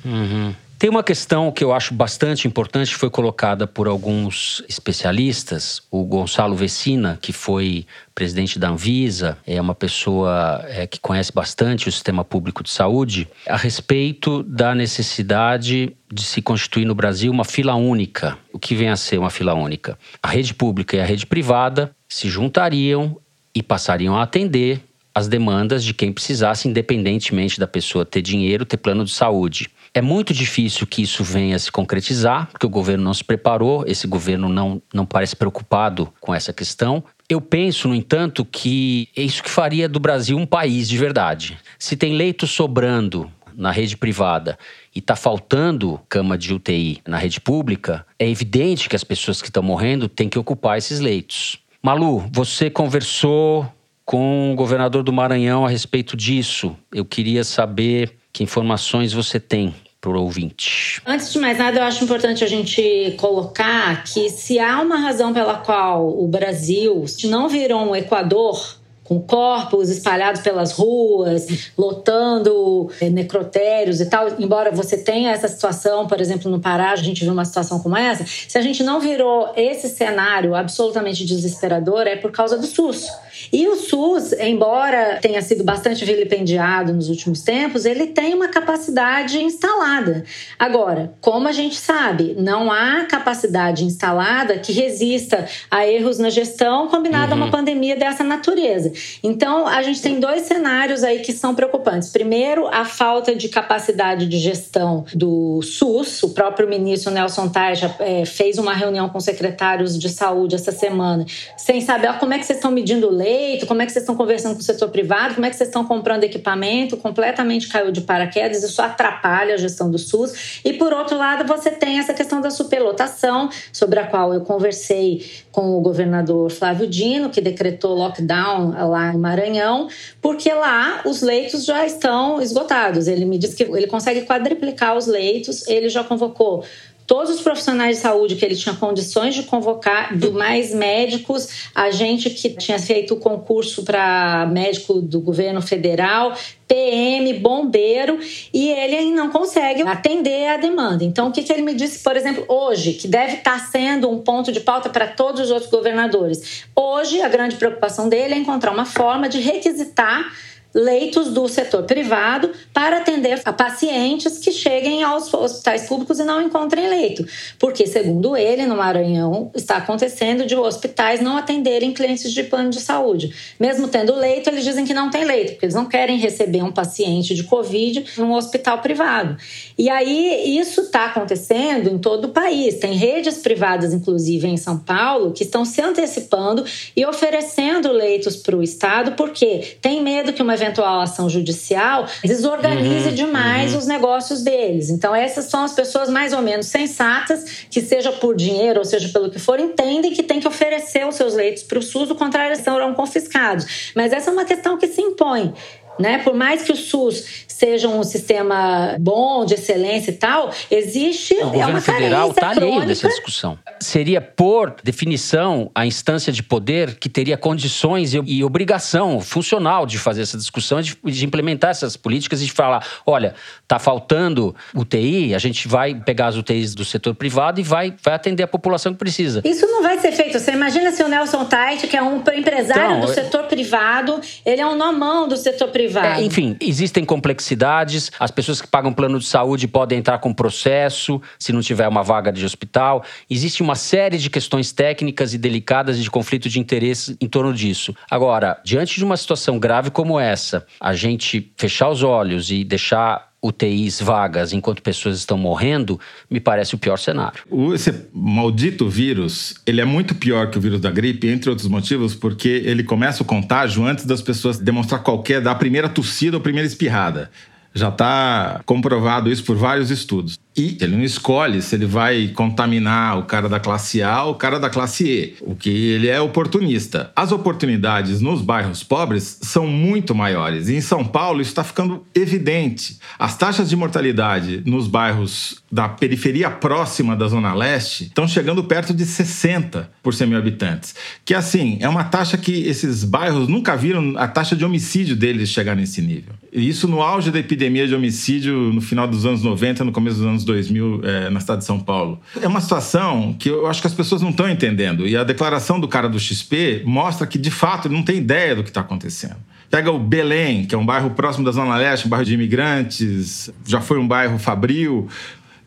Tem 0.80 0.92
uma 0.92 1.02
questão 1.02 1.52
que 1.52 1.64
eu 1.64 1.74
acho 1.74 1.92
bastante 1.92 2.48
importante, 2.48 2.94
foi 2.94 3.10
colocada 3.10 3.66
por 3.66 3.88
alguns 3.88 4.64
especialistas. 4.70 5.82
O 5.90 6.06
Gonçalo 6.06 6.56
Vecina, 6.56 7.18
que 7.20 7.34
foi 7.34 7.88
presidente 8.14 8.60
da 8.60 8.70
Anvisa, 8.70 9.40
é 9.48 9.60
uma 9.60 9.74
pessoa 9.74 10.64
é, 10.68 10.86
que 10.86 11.00
conhece 11.00 11.34
bastante 11.34 11.90
o 11.90 11.92
sistema 11.92 12.24
público 12.24 12.62
de 12.62 12.70
saúde, 12.70 13.28
a 13.48 13.58
respeito 13.58 14.44
da 14.44 14.76
necessidade 14.76 15.96
de 16.14 16.24
se 16.24 16.44
constituir 16.44 16.86
no 16.86 16.94
Brasil 16.94 17.32
uma 17.32 17.46
fila 17.46 17.74
única. 17.74 18.38
O 18.54 18.60
que 18.60 18.76
vem 18.76 18.90
a 18.90 18.96
ser 18.96 19.18
uma 19.18 19.32
fila 19.32 19.56
única? 19.56 19.98
A 20.22 20.28
rede 20.28 20.54
pública 20.54 20.96
e 20.96 21.00
a 21.00 21.06
rede 21.06 21.26
privada 21.26 21.92
se 22.08 22.30
juntariam 22.30 23.18
e 23.54 23.64
passariam 23.64 24.16
a 24.16 24.22
atender 24.22 24.80
as 25.18 25.28
demandas 25.28 25.84
de 25.84 25.96
quem 25.96 26.14
precisasse, 26.14 26.68
independentemente 26.68 27.60
da 27.60 27.66
pessoa 27.66 28.06
ter 28.06 28.22
dinheiro, 28.22 28.64
ter 28.64 28.78
plano 28.78 29.04
de 29.04 29.10
saúde. 29.10 29.72
É 29.98 30.02
muito 30.02 30.32
difícil 30.32 30.86
que 30.86 31.02
isso 31.02 31.24
venha 31.24 31.56
a 31.56 31.60
se 31.60 31.72
concretizar, 31.72 32.50
porque 32.52 32.68
o 32.68 32.70
governo 32.70 33.04
não 33.04 33.16
se 33.16 33.24
preparou, 33.24 33.84
esse 33.88 34.06
governo 34.06 34.48
não, 34.48 34.80
não 34.94 35.08
parece 35.08 35.36
preocupado 35.36 36.14
com 36.22 36.36
essa 36.36 36.54
questão. 36.54 37.04
Eu 37.28 37.42
penso, 37.42 37.88
no 37.88 37.96
entanto, 37.96 38.46
que 38.46 39.10
é 39.18 39.24
isso 39.24 39.42
que 39.42 39.50
faria 39.50 39.90
do 39.90 40.00
Brasil 40.00 40.38
um 40.38 40.46
país 40.46 40.88
de 40.88 41.00
verdade. 41.00 41.58
Se 41.80 41.98
tem 41.98 42.14
leito 42.14 42.46
sobrando 42.46 43.28
na 43.56 43.72
rede 43.72 43.98
privada 43.98 44.60
e 44.96 45.00
está 45.00 45.16
faltando 45.16 46.00
cama 46.08 46.38
de 46.38 46.54
UTI 46.54 47.02
na 47.08 47.18
rede 47.18 47.42
pública, 47.42 48.06
é 48.20 48.30
evidente 48.30 48.88
que 48.88 48.96
as 48.96 49.04
pessoas 49.04 49.42
que 49.42 49.48
estão 49.48 49.64
morrendo 49.64 50.08
têm 50.08 50.30
que 50.30 50.38
ocupar 50.38 50.78
esses 50.78 51.00
leitos. 51.00 51.58
Malu, 51.82 52.24
você 52.32 52.70
conversou 52.70 53.68
com 54.06 54.54
o 54.54 54.56
governador 54.56 55.02
do 55.02 55.12
Maranhão 55.12 55.66
a 55.66 55.70
respeito 55.70 56.16
disso. 56.16 56.78
Eu 56.94 57.04
queria 57.04 57.44
saber 57.44 58.16
que 58.32 58.44
informações 58.44 59.12
você 59.12 59.40
tem 59.40 59.74
para 60.08 60.18
o 60.18 60.24
ouvinte. 60.24 61.02
Antes 61.06 61.32
de 61.34 61.40
mais 61.40 61.58
nada, 61.58 61.80
eu 61.80 61.84
acho 61.84 62.04
importante 62.04 62.44
a 62.44 62.48
gente 62.48 63.14
colocar 63.18 64.04
que 64.04 64.30
se 64.30 64.58
há 64.58 64.82
uma 64.82 64.98
razão 64.98 65.34
pela 65.34 65.56
qual 65.56 66.08
o 66.08 66.28
Brasil 66.28 67.04
não 67.26 67.50
virou 67.50 67.82
um 67.82 67.96
Equador 67.96 68.78
com 69.04 69.22
corpos 69.22 69.90
espalhados 69.90 70.42
pelas 70.42 70.74
ruas, 70.74 71.72
lotando 71.78 72.92
é, 73.00 73.10
necrotérios 73.10 74.02
e 74.02 74.06
tal. 74.06 74.28
Embora 74.38 74.70
você 74.70 74.98
tenha 74.98 75.32
essa 75.32 75.48
situação, 75.48 76.08
por 76.08 76.20
exemplo, 76.20 76.52
no 76.52 76.60
Pará, 76.60 76.92
a 76.92 76.96
gente 76.98 77.24
viu 77.24 77.32
uma 77.32 77.46
situação 77.46 77.80
como 77.80 77.96
essa. 77.96 78.26
Se 78.26 78.58
a 78.58 78.62
gente 78.62 78.84
não 78.84 79.00
virou 79.00 79.54
esse 79.56 79.88
cenário 79.88 80.54
absolutamente 80.54 81.26
desesperador, 81.26 82.06
é 82.06 82.18
por 82.18 82.32
causa 82.32 82.58
do 82.58 82.68
SUS. 82.68 83.08
E 83.52 83.68
o 83.68 83.76
SUS, 83.76 84.34
embora 84.34 85.20
tenha 85.22 85.42
sido 85.42 85.64
bastante 85.64 86.04
vilipendiado 86.04 86.94
nos 86.94 87.10
últimos 87.10 87.42
tempos, 87.42 87.86
ele 87.86 88.08
tem 88.08 88.34
uma 88.34 88.48
capacidade 88.48 89.42
instalada. 89.42 90.24
Agora, 90.60 91.14
como 91.22 91.48
a 91.48 91.52
gente 91.52 91.76
sabe, 91.76 92.36
não 92.38 92.72
há 92.72 93.06
capacidade 93.06 93.86
instalada 93.86 94.58
que 94.58 94.72
resista 94.72 95.48
a 95.70 95.88
erros 95.88 96.20
na 96.20 96.30
gestão 96.30 96.88
combinado 96.88 97.34
uhum. 97.34 97.42
a 97.42 97.46
uma 97.46 97.52
pandemia 97.52 97.96
dessa 97.96 98.24
natureza. 98.24 98.92
Então, 99.24 99.68
a 99.68 99.82
gente 99.82 100.02
tem 100.02 100.20
dois 100.20 100.44
cenários 100.44 101.04
aí 101.04 101.20
que 101.20 101.34
são 101.34 101.56
preocupantes. 101.56 102.10
Primeiro, 102.10 102.68
a 102.68 102.86
falta 102.86 103.36
de 103.36 103.50
capacidade 103.50 104.28
de 104.28 104.38
gestão 104.38 105.06
do 105.14 105.62
SUS. 105.62 106.24
O 106.24 106.30
próprio 106.30 106.68
ministro 106.68 107.12
Nelson 107.12 107.50
Taja 107.50 107.94
é, 108.00 108.26
fez 108.26 108.58
uma 108.58 108.74
reunião 108.74 109.10
com 109.10 109.20
secretários 109.20 109.98
de 109.98 110.10
saúde 110.10 110.56
essa 110.56 110.72
semana, 110.72 111.26
sem 111.56 111.82
saber 111.82 112.10
ó, 112.10 112.14
como 112.14 112.34
é 112.34 112.40
que 112.40 112.46
vocês 112.46 112.58
estão 112.58 112.72
medindo 112.72 113.10
leite 113.10 113.37
leito? 113.38 113.66
Como 113.66 113.82
é 113.82 113.86
que 113.86 113.92
vocês 113.92 114.04
estão 114.04 114.16
conversando 114.16 114.56
com 114.56 114.62
o 114.62 114.64
setor 114.64 114.90
privado? 114.90 115.36
Como 115.36 115.46
é 115.46 115.50
que 115.50 115.56
vocês 115.56 115.70
estão 115.70 115.86
comprando 115.86 116.24
equipamento? 116.24 116.98
Completamente 116.98 117.68
caiu 117.68 117.92
de 117.92 118.02
paraquedas, 118.02 118.64
isso 118.64 118.82
atrapalha 118.82 119.54
a 119.54 119.58
gestão 119.58 119.90
do 119.90 119.98
SUS. 119.98 120.62
E 120.66 120.74
por 120.74 120.94
outro 120.94 121.18
lado, 121.18 121.46
você 121.48 121.72
tem 121.72 122.00
essa 122.00 122.14
questão 122.14 122.42
da 122.42 122.50
superlotação, 122.50 123.50
sobre 123.72 124.00
a 124.00 124.08
qual 124.08 124.34
eu 124.34 124.42
conversei 124.42 125.26
com 125.52 125.78
o 125.78 125.82
governador 125.82 126.50
Flávio 126.50 126.88
Dino, 126.88 127.30
que 127.30 127.42
decretou 127.42 127.96
lockdown 127.96 128.72
lá 128.90 129.14
no 129.14 129.20
Maranhão, 129.20 129.88
porque 130.22 130.52
lá 130.52 131.02
os 131.06 131.22
leitos 131.22 131.66
já 131.66 131.86
estão 131.86 132.42
esgotados. 132.42 133.08
Ele 133.08 133.26
me 133.26 133.38
disse 133.38 133.56
que 133.56 133.64
ele 133.64 133.88
consegue 133.88 134.22
quadriplicar 134.22 134.98
os 134.98 135.08
leitos, 135.08 135.68
ele 135.68 135.90
já 135.90 136.04
convocou 136.04 136.64
todos 137.08 137.34
os 137.34 137.42
profissionais 137.42 137.96
de 137.96 138.02
saúde 138.02 138.36
que 138.36 138.44
ele 138.44 138.56
tinha 138.56 138.76
condições 138.76 139.34
de 139.34 139.44
convocar, 139.44 140.16
do 140.16 140.34
mais 140.34 140.74
médicos, 140.74 141.70
a 141.74 141.90
gente 141.90 142.30
que 142.30 142.50
tinha 142.50 142.78
feito 142.78 143.14
o 143.14 143.18
concurso 143.18 143.84
para 143.84 144.46
médico 144.52 145.02
do 145.02 145.22
governo 145.22 145.62
federal, 145.62 146.36
PM, 146.68 147.34
bombeiro, 147.36 148.20
e 148.54 148.70
ele 148.70 149.12
não 149.12 149.30
consegue 149.30 149.84
atender 149.84 150.50
a 150.50 150.58
demanda. 150.58 151.06
Então, 151.06 151.30
o 151.30 151.32
que, 151.32 151.44
que 151.44 151.54
ele 151.54 151.62
me 151.62 151.74
disse, 151.74 152.04
por 152.04 152.18
exemplo, 152.18 152.44
hoje, 152.50 152.94
que 152.94 153.08
deve 153.08 153.36
estar 153.36 153.58
sendo 153.72 154.10
um 154.10 154.20
ponto 154.20 154.52
de 154.52 154.60
pauta 154.60 154.90
para 154.90 155.08
todos 155.08 155.40
os 155.40 155.50
outros 155.50 155.72
governadores? 155.72 156.66
Hoje, 156.76 157.22
a 157.22 157.30
grande 157.30 157.56
preocupação 157.56 158.10
dele 158.10 158.34
é 158.34 158.38
encontrar 158.38 158.72
uma 158.72 158.86
forma 158.86 159.30
de 159.30 159.40
requisitar 159.40 160.30
leitos 160.78 161.34
do 161.34 161.48
setor 161.48 161.84
privado 161.84 162.52
para 162.72 162.98
atender 162.98 163.42
a 163.44 163.52
pacientes 163.52 164.38
que 164.38 164.52
cheguem 164.52 165.02
aos 165.02 165.34
hospitais 165.34 165.88
públicos 165.88 166.20
e 166.20 166.24
não 166.24 166.40
encontrem 166.40 166.88
leito. 166.88 167.26
Porque, 167.58 167.88
segundo 167.88 168.38
ele, 168.38 168.68
no 168.68 168.78
Maranhão 168.78 169.50
está 169.56 169.78
acontecendo 169.78 170.46
de 170.46 170.56
hospitais 170.56 171.20
não 171.20 171.36
atenderem 171.36 171.92
clientes 171.92 172.32
de 172.32 172.44
plano 172.44 172.70
de 172.70 172.80
saúde. 172.80 173.34
Mesmo 173.60 173.88
tendo 173.88 174.16
leito, 174.16 174.52
eles 174.52 174.64
dizem 174.64 174.86
que 174.86 174.94
não 174.94 175.10
tem 175.10 175.26
leito, 175.26 175.54
porque 175.54 175.66
eles 175.66 175.76
não 175.76 175.86
querem 175.86 176.20
receber 176.20 176.62
um 176.62 176.72
paciente 176.72 177.34
de 177.34 177.44
Covid 177.44 178.06
num 178.18 178.34
hospital 178.34 178.78
privado. 178.80 179.36
E 179.78 179.90
aí, 179.90 180.58
isso 180.58 180.82
está 180.82 181.06
acontecendo 181.06 181.90
em 181.90 182.00
todo 182.00 182.26
o 182.26 182.30
país. 182.30 182.76
Tem 182.76 182.94
redes 182.94 183.38
privadas, 183.38 183.94
inclusive 183.94 184.48
em 184.48 184.58
São 184.58 184.80
Paulo, 184.80 185.32
que 185.32 185.44
estão 185.44 185.64
se 185.64 185.80
antecipando 185.82 186.66
e 186.96 187.06
oferecendo 187.06 187.92
leitos 187.92 188.36
para 188.38 188.56
o 188.56 188.64
Estado, 188.64 189.12
porque 189.12 189.78
tem 189.80 190.02
medo 190.02 190.34
que 190.34 190.42
uma 190.42 190.56
eventual 190.56 191.02
ação 191.02 191.30
judicial 191.30 192.08
desorganize 192.24 193.10
uhum, 193.10 193.14
demais 193.14 193.74
uhum. 193.74 193.80
os 193.80 193.86
negócios 193.86 194.42
deles. 194.42 194.90
Então, 194.90 195.14
essas 195.14 195.46
são 195.46 195.64
as 195.64 195.74
pessoas 195.74 196.10
mais 196.10 196.34
ou 196.34 196.42
menos 196.42 196.66
sensatas, 196.66 197.66
que 197.70 197.82
seja 197.82 198.12
por 198.12 198.36
dinheiro 198.36 198.80
ou 198.80 198.86
seja 198.86 199.10
pelo 199.10 199.30
que 199.30 199.40
for, 199.40 199.60
entendem 199.60 200.12
que 200.12 200.24
tem 200.24 200.40
que 200.40 200.48
oferecer 200.48 201.08
os 201.08 201.16
seus 201.16 201.34
leitos 201.36 201.62
para 201.64 201.78
o 201.78 201.82
SUS, 201.84 202.08
do 202.08 202.16
contrário, 202.16 202.56
serão 202.56 202.94
confiscados. 202.94 203.92
Mas 203.96 204.12
essa 204.12 204.30
é 204.30 204.34
uma 204.34 204.46
questão 204.46 204.78
que 204.78 204.88
se 204.88 205.02
impõe. 205.02 205.54
Né? 206.00 206.20
Por 206.20 206.36
mais 206.36 206.62
que 206.62 206.72
o 206.72 206.76
SUS 206.76 207.46
seja 207.58 207.88
um 207.88 208.04
sistema 208.04 208.96
bom, 209.00 209.44
de 209.44 209.56
excelência 209.56 210.12
e 210.12 210.14
tal, 210.14 210.52
existe 210.70 211.34
o 211.34 211.60
é 211.60 211.66
uma 211.66 211.82
federal 211.82 212.30
está 212.30 212.50
alheio 212.50 212.86
dessa 212.86 213.08
discussão. 213.08 213.58
Seria, 213.80 214.22
por 214.22 214.76
definição, 214.84 215.72
a 215.74 215.84
instância 215.84 216.32
de 216.32 216.44
poder 216.44 217.00
que 217.00 217.10
teria 217.10 217.36
condições 217.36 218.14
e, 218.14 218.22
e 218.28 218.44
obrigação 218.44 219.20
funcional 219.20 219.88
de 219.88 219.98
fazer 219.98 220.22
essa 220.22 220.38
discussão, 220.38 220.82
de, 220.82 220.96
de, 221.04 221.26
implementar 221.26 221.72
essas 221.72 221.98
políticas 221.98 222.44
e 222.44 222.46
de 222.46 222.52
falar: 222.52 222.86
olha, 223.04 223.34
está 223.64 223.80
faltando 223.80 224.56
UTI, 224.76 225.34
a 225.34 225.40
gente 225.40 225.68
vai 225.68 225.96
pegar 225.96 226.28
as 226.28 226.36
UTIs 226.36 226.76
do 226.76 226.86
setor 226.86 227.16
privado 227.16 227.60
e 227.60 227.64
vai, 227.64 227.92
vai 228.04 228.14
atender 228.14 228.44
a 228.44 228.48
população 228.48 228.94
que 228.94 229.00
precisa. 229.00 229.42
Isso 229.44 229.66
não 229.66 229.82
vai 229.82 229.98
ser 229.98 230.12
feito. 230.12 230.38
Você 230.40 230.52
imagina 230.52 230.92
se 230.92 231.02
o 231.02 231.08
Nelson 231.08 231.46
Tait, 231.46 231.88
que 231.88 231.98
é 231.98 232.04
um 232.04 232.22
empresário 232.36 232.98
então, 232.98 233.02
do 233.02 233.08
setor 233.08 233.46
privado, 233.46 234.22
ele 234.46 234.62
é 234.62 234.68
um 234.68 234.78
nomão 234.78 235.28
do 235.28 235.36
setor 235.36 235.70
privado. 235.70 236.22
É, 236.22 236.24
enfim, 236.24 236.56
existem 236.62 237.04
complexidades 237.04 237.47
complexidades. 237.48 238.12
As 238.20 238.32
pessoas 238.32 238.62
que 238.62 238.68
pagam 238.68 238.94
plano 238.94 239.20
de 239.20 239.26
saúde 239.26 239.68
podem 239.68 240.00
entrar 240.00 240.20
com 240.20 240.34
processo 240.34 241.22
se 241.40 241.54
não 241.54 241.62
tiver 241.62 241.88
uma 241.88 242.04
vaga 242.04 242.32
de 242.32 242.46
hospital. 242.46 243.04
Existe 243.30 243.62
uma 243.62 243.76
série 243.76 244.18
de 244.18 244.30
questões 244.30 244.72
técnicas 244.72 245.34
e 245.34 245.38
delicadas 245.38 245.98
de 245.98 246.10
conflito 246.10 246.50
de 246.50 246.60
interesse 246.60 247.16
em 247.22 247.28
torno 247.28 247.54
disso. 247.54 247.96
Agora, 248.10 248.60
diante 248.64 248.96
de 248.96 249.06
uma 249.06 249.16
situação 249.16 249.60
grave 249.60 249.92
como 249.92 250.20
essa, 250.20 250.66
a 250.80 250.94
gente 250.94 251.54
fechar 251.56 251.90
os 251.90 252.04
olhos 252.04 252.52
e 252.52 252.64
deixar 252.64 253.27
UTIs 253.42 254.02
vagas 254.02 254.52
enquanto 254.52 254.82
pessoas 254.82 255.18
estão 255.18 255.38
morrendo, 255.38 256.00
me 256.30 256.40
parece 256.40 256.76
o 256.76 256.78
pior 256.78 256.98
cenário. 256.98 257.44
Esse 257.74 257.94
maldito 258.14 258.90
vírus, 258.90 259.56
ele 259.66 259.80
é 259.80 259.86
muito 259.86 260.16
pior 260.16 260.50
que 260.50 260.58
o 260.58 260.62
vírus 260.62 260.82
da 260.82 260.90
gripe, 260.90 261.28
entre 261.28 261.50
outros 261.50 261.68
motivos, 261.68 262.16
porque 262.16 262.64
ele 262.66 262.84
começa 262.84 263.22
o 263.22 263.26
contágio 263.26 263.86
antes 263.86 264.06
das 264.06 264.22
pessoas 264.22 264.58
demonstrar 264.58 265.04
qualquer, 265.04 265.42
da 265.42 265.54
primeira 265.54 265.88
tossida 265.88 266.38
ou 266.38 266.42
primeira 266.42 266.68
espirrada. 266.68 267.30
Já 267.74 267.90
está 267.90 268.62
comprovado 268.66 269.32
isso 269.32 269.44
por 269.44 269.56
vários 269.56 269.92
estudos. 269.92 270.40
E 270.58 270.76
ele 270.82 270.96
não 270.96 271.04
escolhe 271.04 271.62
se 271.62 271.76
ele 271.76 271.86
vai 271.86 272.30
contaminar 272.30 273.20
o 273.20 273.24
cara 273.26 273.48
da 273.48 273.60
classe 273.60 274.02
A 274.02 274.24
ou 274.24 274.32
o 274.32 274.36
cara 274.36 274.60
da 274.60 274.72
classe 274.72 275.06
E, 275.08 275.36
o 275.42 275.56
que 275.56 275.70
ele 275.70 276.08
é 276.08 276.20
oportunista. 276.20 277.12
As 277.16 277.32
oportunidades 277.32 278.22
nos 278.22 278.42
bairros 278.42 278.84
pobres 278.84 279.38
são 279.44 279.68
muito 279.68 280.16
maiores. 280.16 280.68
E 280.68 280.74
em 280.74 280.82
São 280.82 281.06
Paulo 281.06 281.42
isso 281.42 281.52
está 281.52 281.64
ficando 281.64 282.04
evidente. 282.16 282.98
As 283.20 283.38
taxas 283.38 283.70
de 283.70 283.76
mortalidade 283.76 284.64
nos 284.66 284.88
bairros 284.88 285.62
da 285.72 285.88
periferia 285.88 286.50
próxima 286.50 287.16
da 287.16 287.28
Zona 287.28 287.54
Leste 287.54 288.06
estão 288.06 288.28
chegando 288.28 288.64
perto 288.64 288.96
de 288.96 289.06
60 289.06 289.92
por 290.02 290.14
100 290.14 290.28
mil 290.28 290.40
habitantes. 290.40 290.96
Que 291.24 291.36
assim, 291.36 291.78
é 291.82 291.88
uma 291.88 292.06
taxa 292.06 292.36
que 292.36 292.64
esses 292.64 293.04
bairros 293.04 293.48
nunca 293.48 293.76
viram 293.76 294.14
a 294.18 294.28
taxa 294.28 294.56
de 294.56 294.66
homicídio 294.66 295.16
deles 295.16 295.50
chegar 295.50 295.76
nesse 295.76 296.02
nível. 296.02 296.34
E 296.52 296.68
isso 296.68 296.88
no 296.88 297.02
auge 297.02 297.30
da 297.30 297.38
epidemia 297.38 297.88
de 297.88 297.94
homicídio 297.94 298.74
no 298.74 298.82
final 298.82 299.08
dos 299.08 299.26
anos 299.26 299.44
90, 299.44 299.84
no 299.84 299.92
começo 299.92 300.18
dos 300.18 300.26
anos 300.26 300.47
2000 300.48 301.02
é, 301.04 301.30
na 301.30 301.40
cidade 301.40 301.60
de 301.60 301.66
São 301.66 301.80
Paulo. 301.80 302.20
É 302.42 302.48
uma 302.48 302.60
situação 302.60 303.36
que 303.38 303.50
eu 303.50 303.68
acho 303.68 303.82
que 303.82 303.88
as 303.88 303.94
pessoas 303.94 304.22
não 304.22 304.32
estão 304.32 304.50
entendendo. 304.50 305.08
E 305.08 305.16
a 305.16 305.24
declaração 305.24 305.80
do 305.80 305.88
cara 305.88 306.10
do 306.10 306.20
XP 306.20 306.82
mostra 306.86 307.28
que, 307.28 307.38
de 307.38 307.52
fato, 307.52 307.88
ele 307.88 307.96
não 307.96 308.04
tem 308.04 308.18
ideia 308.18 308.56
do 308.56 308.64
que 308.64 308.70
está 308.70 308.82
acontecendo. 308.82 309.38
Pega 309.70 309.92
o 309.92 310.00
Belém, 310.00 310.66
que 310.66 310.74
é 310.74 310.78
um 310.78 310.86
bairro 310.86 311.10
próximo 311.12 311.46
da 311.46 311.52
Zona 311.52 311.76
Leste, 311.76 312.08
um 312.08 312.10
bairro 312.10 312.26
de 312.26 312.34
imigrantes, 312.34 313.52
já 313.66 313.82
foi 313.82 314.00
um 314.00 314.08
bairro 314.08 314.40
fabril. 314.40 315.08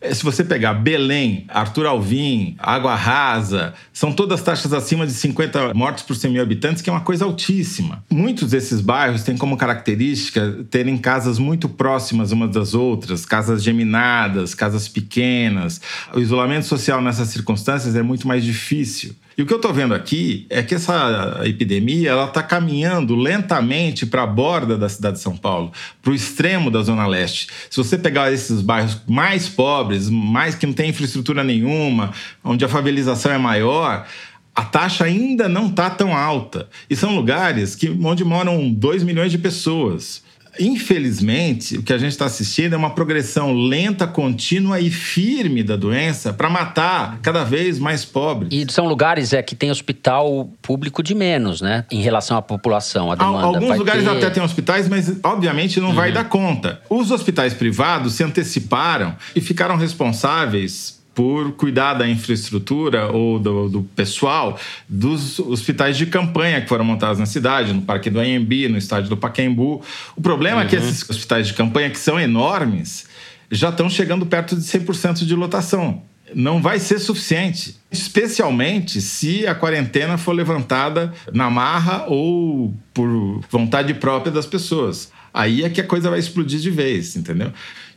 É, 0.01 0.11
se 0.15 0.23
você 0.23 0.43
pegar 0.43 0.73
Belém, 0.73 1.45
Arthur 1.47 1.85
Alvim, 1.85 2.55
Água 2.57 2.95
Rasa, 2.95 3.75
são 3.93 4.11
todas 4.11 4.41
taxas 4.41 4.73
acima 4.73 5.05
de 5.05 5.13
50 5.13 5.75
mortes 5.75 6.03
por 6.03 6.15
100 6.15 6.31
mil 6.31 6.41
habitantes, 6.41 6.81
que 6.81 6.89
é 6.89 6.93
uma 6.93 7.01
coisa 7.01 7.23
altíssima. 7.23 8.03
Muitos 8.09 8.49
desses 8.49 8.81
bairros 8.81 9.21
têm 9.21 9.37
como 9.37 9.55
característica 9.55 10.65
terem 10.71 10.97
casas 10.97 11.37
muito 11.37 11.69
próximas 11.69 12.31
umas 12.31 12.49
das 12.49 12.73
outras, 12.73 13.27
casas 13.27 13.61
geminadas, 13.61 14.55
casas 14.55 14.87
pequenas. 14.87 15.79
O 16.15 16.19
isolamento 16.19 16.65
social 16.65 16.99
nessas 16.99 17.27
circunstâncias 17.27 17.95
é 17.95 18.01
muito 18.01 18.27
mais 18.27 18.43
difícil. 18.43 19.15
E 19.37 19.41
o 19.41 19.45
que 19.45 19.53
eu 19.53 19.57
estou 19.57 19.73
vendo 19.73 19.93
aqui 19.93 20.45
é 20.49 20.61
que 20.61 20.75
essa 20.75 21.41
epidemia 21.45 22.11
ela 22.11 22.25
está 22.25 22.43
caminhando 22.43 23.15
lentamente 23.15 24.05
para 24.05 24.23
a 24.23 24.27
borda 24.27 24.77
da 24.77 24.89
cidade 24.89 25.17
de 25.17 25.23
São 25.23 25.37
Paulo, 25.37 25.71
para 26.01 26.11
o 26.11 26.15
extremo 26.15 26.69
da 26.69 26.81
Zona 26.81 27.07
Leste. 27.07 27.47
Se 27.69 27.77
você 27.77 27.97
pegar 27.97 28.31
esses 28.31 28.61
bairros 28.61 29.01
mais 29.07 29.47
pobres, 29.47 30.09
mais 30.09 30.55
que 30.55 30.65
não 30.65 30.73
tem 30.73 30.89
infraestrutura 30.89 31.43
nenhuma, 31.43 32.11
onde 32.43 32.65
a 32.65 32.69
favelização 32.69 33.31
é 33.31 33.37
maior, 33.37 34.05
a 34.53 34.65
taxa 34.65 35.05
ainda 35.05 35.47
não 35.47 35.67
está 35.67 35.89
tão 35.89 36.15
alta. 36.15 36.67
E 36.89 36.95
são 36.95 37.15
lugares 37.15 37.73
que, 37.73 37.89
onde 38.03 38.23
moram 38.25 38.71
2 38.71 39.03
milhões 39.03 39.31
de 39.31 39.37
pessoas. 39.37 40.23
Infelizmente, 40.61 41.77
o 41.77 41.83
que 41.83 41.91
a 41.91 41.97
gente 41.97 42.11
está 42.11 42.25
assistindo 42.25 42.73
é 42.73 42.77
uma 42.77 42.91
progressão 42.91 43.53
lenta, 43.53 44.05
contínua 44.05 44.79
e 44.79 44.91
firme 44.91 45.63
da 45.63 45.75
doença 45.75 46.31
para 46.31 46.49
matar 46.49 47.19
cada 47.21 47.43
vez 47.43 47.79
mais 47.79 48.05
pobres. 48.05 48.49
E 48.51 48.71
são 48.71 48.85
lugares 48.85 49.33
é, 49.33 49.41
que 49.41 49.55
tem 49.55 49.71
hospital 49.71 50.49
público 50.61 51.01
de 51.01 51.15
menos, 51.15 51.61
né? 51.61 51.85
Em 51.91 52.01
relação 52.01 52.37
à 52.37 52.41
população, 52.41 53.11
a 53.11 53.15
demanda. 53.15 53.43
Alguns 53.43 53.69
vai 53.69 53.77
lugares 53.77 54.03
ter... 54.03 54.09
até 54.09 54.29
têm 54.29 54.43
hospitais, 54.43 54.87
mas 54.87 55.11
obviamente 55.23 55.79
não 55.79 55.89
uhum. 55.89 55.95
vai 55.95 56.11
dar 56.11 56.25
conta. 56.25 56.81
Os 56.89 57.09
hospitais 57.11 57.53
privados 57.53 58.13
se 58.13 58.23
anteciparam 58.23 59.15
e 59.35 59.41
ficaram 59.41 59.75
responsáveis 59.75 61.00
por 61.13 61.51
cuidar 61.53 61.95
da 61.95 62.07
infraestrutura 62.07 63.11
ou 63.11 63.37
do, 63.37 63.69
do, 63.69 63.83
pessoal 63.83 64.57
dos 64.87 65.39
hospitais 65.39 65.97
de 65.97 66.05
campanha 66.05 66.61
que 66.61 66.69
foram 66.69 66.85
montados 66.85 67.19
na 67.19 67.25
cidade, 67.25 67.73
no 67.73 67.81
Parque 67.81 68.09
do 68.09 68.19
Anhembi, 68.19 68.67
no 68.69 68.77
estádio 68.77 69.09
do 69.09 69.17
Pacaembu. 69.17 69.81
O 70.15 70.21
problema 70.21 70.57
uhum. 70.57 70.63
é 70.63 70.65
que 70.67 70.75
uhum. 70.75 70.83
esses 70.83 71.09
hospitais 71.09 71.47
de 71.47 71.53
campanha, 71.53 71.89
que 71.89 71.99
são 71.99 72.19
enormes, 72.19 73.07
já 73.51 73.69
estão 73.69 73.89
chegando 73.89 74.25
perto 74.25 74.55
de 74.55 74.61
100% 74.61 75.25
de 75.25 75.35
lotação. 75.35 76.01
Não 76.33 76.61
vai 76.61 76.79
ser 76.79 76.97
suficiente, 76.97 77.75
especialmente 77.91 79.01
se 79.01 79.45
a 79.45 79.53
quarentena 79.53 80.17
for 80.17 80.31
levantada 80.31 81.13
na 81.33 81.49
marra 81.49 82.05
ou 82.07 82.73
por 82.93 83.41
vontade 83.49 83.93
própria 83.95 84.31
das 84.31 84.45
pessoas. 84.45 85.11
Aí 85.33 85.63
é 85.63 85.69
que 85.69 85.81
a 85.81 85.83
coisa 85.83 86.09
vai 86.09 86.19
explodir 86.19 86.59
de 86.61 86.69
vez, 86.69 87.17
entendeu? 87.17 87.51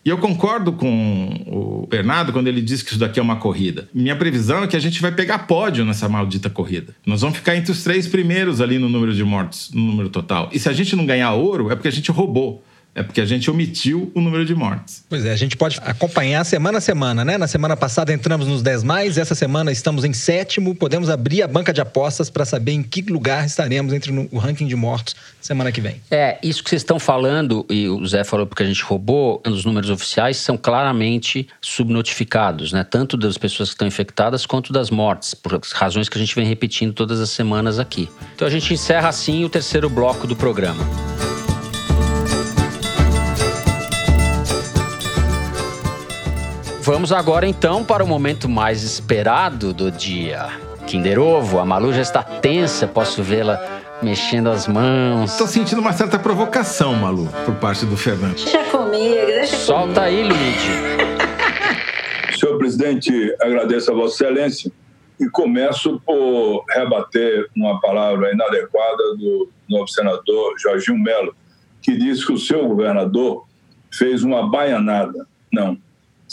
E 0.05 0.11
eu 0.11 0.19
concordo 0.19 0.73
com 0.73 1.45
o 1.47 1.87
Bernardo 1.87 2.31
quando 2.31 2.47
ele 2.47 2.61
diz 2.61 2.83
que 2.83 2.91
isso 2.91 2.99
daqui 2.99 3.19
é 3.19 3.23
uma 3.23 3.37
corrida. 3.37 3.89
Minha 3.95 4.15
previsão 4.15 4.63
é 4.63 4.67
que 4.67 4.77
a 4.77 4.81
gente 4.81 5.01
vai 5.01 5.11
pegar 5.11 5.47
pódio 5.47 5.83
nessa 5.85 6.09
maldita 6.09 6.51
corrida. 6.51 6.95
Nós 7.07 7.23
vamos 7.23 7.39
ficar 7.39 7.57
entre 7.57 7.73
os 7.73 7.83
três 7.83 8.07
primeiros 8.07 8.61
ali 8.61 8.79
no 8.79 8.89
número 8.89 9.15
de 9.15 9.25
mortes, 9.25 9.71
no 9.73 9.81
número 9.81 10.11
total. 10.11 10.51
E 10.53 10.59
se 10.59 10.69
a 10.69 10.73
gente 10.75 10.95
não 10.95 11.07
ganhar 11.07 11.33
ouro, 11.33 11.71
é 11.71 11.75
porque 11.75 11.89
a 11.89 11.93
gente 11.93 12.11
roubou. 12.11 12.63
É 12.95 13.03
porque 13.03 13.21
a 13.21 13.27
gente 13.27 13.51
omitiu 13.51 14.13
o 14.15 14.21
número 14.21 14.45
de 14.45 14.55
mortes. 14.55 15.05
Pois 15.09 15.25
é, 15.25 15.33
a 15.33 15.37
gente 15.37 15.57
pode 15.57 15.81
acompanhar 15.83 16.45
semana 16.45 16.79
a 16.79 16.81
semana, 16.81 17.25
né? 17.25 17.37
Na 17.37 17.49
semana 17.49 17.77
passada 17.77 18.13
entramos 18.13 18.47
nos 18.47 18.63
10 18.63 18.85
mais, 18.85 19.19
essa 19.19 19.35
semana 19.35 19.73
estamos 19.73 20.05
em 20.05 20.13
sétimo. 20.13 20.75
Podemos 20.75 21.11
abrir 21.11 21.43
a 21.43 21.49
banca 21.49 21.73
de 21.73 21.81
apostas 21.81 22.31
para 22.31 22.45
saber 22.45 22.73
em 22.73 22.83
que 22.83 23.03
lugar 23.03 23.45
estaremos 23.45 23.93
entre 23.93 24.13
o 24.31 24.39
ranking 24.39 24.67
de 24.67 24.77
mortos 24.77 25.17
semana 25.41 25.73
que 25.73 25.81
vem. 25.81 26.01
É, 26.11 26.39
isso 26.43 26.63
que 26.63 26.71
vocês 26.71 26.83
estão 26.83 27.01
falando, 27.01 27.67
e 27.69 27.89
o 27.89 28.07
Zé 28.07 28.23
falou 28.23 28.47
porque 28.47 28.63
a 28.63 28.67
gente 28.67 28.83
roubou, 28.83 29.43
os 29.47 29.65
números 29.65 29.91
oficiais 29.91 30.37
são 30.37 30.57
claramente 30.57 31.49
subnotificados, 31.61 32.73
né? 32.73 32.85
Tanto 32.85 33.17
das 33.17 33.37
pessoas 33.37 33.71
que 33.71 33.75
estão 33.75 33.89
infectadas 33.89 34.47
quanto 34.47 34.73
das 34.73 34.91
mortes, 34.91 35.35
por 35.35 35.61
razões 35.73 36.09
que 36.09 36.17
a 36.17 36.21
gente 36.21 36.35
vem 36.35 36.47
repetindo 36.47 36.93
todas 36.93 37.21
as 37.21 37.31
semanas 37.31 37.79
aqui. 37.79 38.09
Então 38.35 38.47
a 38.47 38.51
gente 38.51 38.73
encerra 38.73 39.09
assim 39.09 39.45
o 39.45 39.49
terceiro 39.49 39.91
bloco 39.91 40.27
do 40.27 40.37
programa. 40.37 40.85
Vamos 46.85 47.13
agora 47.13 47.47
então 47.47 47.83
para 47.83 48.05
o 48.05 48.07
momento 48.07 48.47
mais 48.47 48.83
esperado 48.83 49.73
do 49.73 49.91
dia. 49.91 50.49
Kinder 50.87 51.19
Ovo, 51.19 51.59
a 51.59 51.65
Malu 51.65 51.95
já 51.95 52.03
está 52.03 52.23
tensa, 52.23 52.87
posso 52.87 53.23
vê-la 53.23 53.59
mexendo 54.03 54.51
as 54.51 54.69
mãos. 54.69 55.33
Estou 55.33 55.47
sentindo 55.47 55.81
uma 55.81 55.95
certa 55.95 56.19
provocação, 56.19 56.95
Malu, 56.95 57.27
por 57.47 57.55
parte 57.55 57.87
do 57.87 57.97
Fernando. 57.97 58.35
Deixa 58.35 58.63
comigo, 58.65 59.27
deixa 59.27 59.57
Solta 59.57 60.03
aí, 60.03 60.25
Luigi. 60.25 60.73
Senhor 62.39 62.59
presidente, 62.59 63.35
agradeço 63.41 63.91
a 63.91 63.95
Vossa 63.95 64.23
Excelência 64.23 64.71
e 65.19 65.27
começo 65.31 65.99
por 66.05 66.67
rebater 66.69 67.49
uma 67.57 67.81
palavra 67.81 68.31
inadequada 68.31 69.17
do 69.17 69.49
novo 69.71 69.89
senador 69.89 70.53
Jorginho 70.59 70.99
Melo, 70.99 71.35
que 71.81 71.97
disse 71.97 72.27
que 72.27 72.33
o 72.35 72.39
seu 72.39 72.69
governador 72.69 73.47
fez 73.91 74.23
uma 74.23 74.51
baianada. 74.51 75.27
Não, 75.51 75.79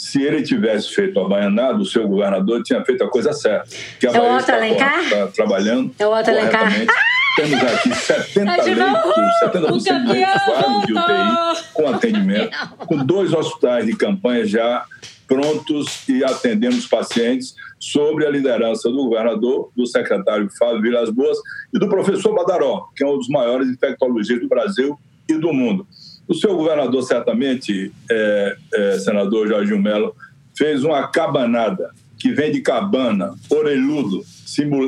se 0.02 0.20
ele 0.20 0.42
tivesse 0.42 0.92
feito 0.92 1.20
a 1.20 1.28
baianada, 1.28 1.78
o 1.78 1.84
seu 1.86 2.08
governador 2.08 2.60
tinha 2.64 2.84
feito 2.84 3.04
a 3.04 3.08
coisa 3.08 3.32
certa. 3.32 3.68
Que 4.00 4.08
a 4.08 4.10
É 4.10 4.18
o 4.18 4.22
Bahia 4.22 4.36
Otto 4.36 4.50
Alencar? 4.50 5.00
está 5.04 5.26
trabalhando 5.28 5.94
É 5.96 6.04
o 6.04 6.12
Otto 6.12 6.28
Alencar? 6.28 6.72
Temos 7.36 7.62
aqui 7.62 7.94
70 7.94 8.52
É 8.52 8.60
de 8.64 8.74
leitos, 8.74 9.02
novo! 9.04 9.14
70% 9.44 9.72
O 9.72 9.78
de 9.78 9.84
campeão 9.84 10.80
vagas 10.80 10.86
de! 10.86 10.92
UTI 10.92 11.64
com 11.72 11.88
atendimento, 11.88 12.58
com 12.78 12.96
dois 13.06 13.32
hospitais 13.32 13.86
de 13.86 13.96
campanha 13.96 14.44
já 14.44 14.84
prontos 15.28 16.06
e 16.08 16.24
atendendo 16.24 16.76
os 16.76 16.88
pacientes 16.88 17.54
sobre 17.78 18.26
a 18.26 18.30
liderança 18.30 18.90
do 18.90 19.04
governador, 19.04 19.70
do 19.76 19.86
secretário 19.86 20.50
Fábio 20.58 20.82
Vilas 20.82 21.10
Boas 21.10 21.38
e 21.72 21.78
do 21.78 21.88
professor 21.88 22.34
Badaró, 22.34 22.88
que 22.96 23.04
é 23.04 23.06
um 23.06 23.16
dos 23.16 23.28
maiores 23.28 23.68
infectologistas 23.68 24.42
do 24.42 24.48
Brasil 24.48 24.98
e 25.28 25.34
do 25.34 25.52
mundo. 25.52 25.86
O 26.28 26.34
seu 26.34 26.56
governador, 26.56 27.02
certamente, 27.02 27.92
é, 28.10 28.56
é, 28.74 28.98
senador 28.98 29.48
Jorginho 29.48 29.80
Melo, 29.80 30.14
fez 30.56 30.84
uma 30.84 31.06
cabanada, 31.08 31.90
que 32.18 32.30
vem 32.32 32.52
de 32.52 32.60
cabana, 32.60 33.34
orelhudo, 33.50 34.22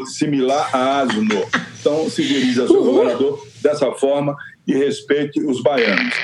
similar 0.07 0.71
a 0.73 1.01
asno. 1.01 1.45
Então, 1.81 2.09
se 2.09 2.25
dirige 2.25 2.61
ao 2.61 2.69
seu 2.69 2.85
governador 2.85 3.45
dessa 3.61 3.91
forma 3.93 4.37
e 4.67 4.73
respeite 4.75 5.41
os 5.41 5.61
baianos. 5.63 6.15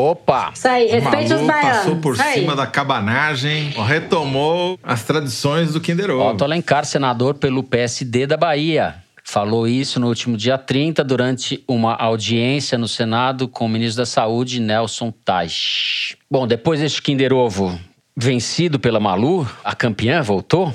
Opa! 0.00 0.52
Isso 0.54 0.66
aí, 0.66 0.86
respeite 0.86 1.34
os 1.34 1.42
baianos. 1.42 1.76
passou 1.78 1.96
por 1.96 2.14
Isso 2.14 2.22
aí. 2.22 2.40
cima 2.40 2.56
da 2.56 2.66
cabanagem, 2.66 3.70
retomou 3.86 4.78
as 4.82 5.04
tradições 5.04 5.72
do 5.74 5.80
Kinder 5.80 6.10
Ovo. 6.10 6.30
Otto 6.30 6.44
Alencar, 6.44 6.84
senador 6.86 7.34
pelo 7.34 7.62
PSD 7.62 8.26
da 8.26 8.36
Bahia. 8.36 9.03
Falou 9.26 9.66
isso 9.66 9.98
no 9.98 10.08
último 10.08 10.36
dia 10.36 10.58
30, 10.58 11.02
durante 11.02 11.64
uma 11.66 11.94
audiência 11.94 12.76
no 12.76 12.86
Senado 12.86 13.48
com 13.48 13.64
o 13.64 13.68
ministro 13.68 14.02
da 14.02 14.06
Saúde, 14.06 14.60
Nelson 14.60 15.10
Teich. 15.24 16.18
Bom, 16.30 16.46
depois 16.46 16.78
deste 16.78 17.00
Kinder 17.00 17.32
Ovo 17.32 17.80
vencido 18.14 18.78
pela 18.78 19.00
Malu, 19.00 19.48
a 19.64 19.74
campeã 19.74 20.22
voltou. 20.22 20.74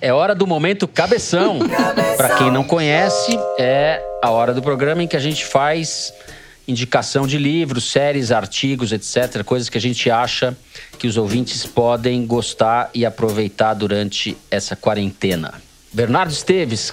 É 0.00 0.12
hora 0.12 0.34
do 0.34 0.46
momento 0.46 0.86
cabeção. 0.86 1.58
Para 2.16 2.36
quem 2.36 2.52
não 2.52 2.62
conhece, 2.62 3.36
é 3.58 4.00
a 4.22 4.30
hora 4.30 4.54
do 4.54 4.62
programa 4.62 5.02
em 5.02 5.08
que 5.08 5.16
a 5.16 5.20
gente 5.20 5.44
faz 5.44 6.14
indicação 6.68 7.26
de 7.26 7.36
livros, 7.36 7.90
séries, 7.90 8.30
artigos, 8.30 8.92
etc. 8.92 9.42
Coisas 9.44 9.68
que 9.68 9.76
a 9.76 9.80
gente 9.80 10.08
acha 10.08 10.56
que 10.98 11.06
os 11.06 11.16
ouvintes 11.16 11.66
podem 11.66 12.24
gostar 12.26 12.90
e 12.94 13.04
aproveitar 13.04 13.74
durante 13.74 14.36
essa 14.50 14.76
quarentena. 14.76 15.54
Bernardo 15.92 16.32
Esteves, 16.32 16.92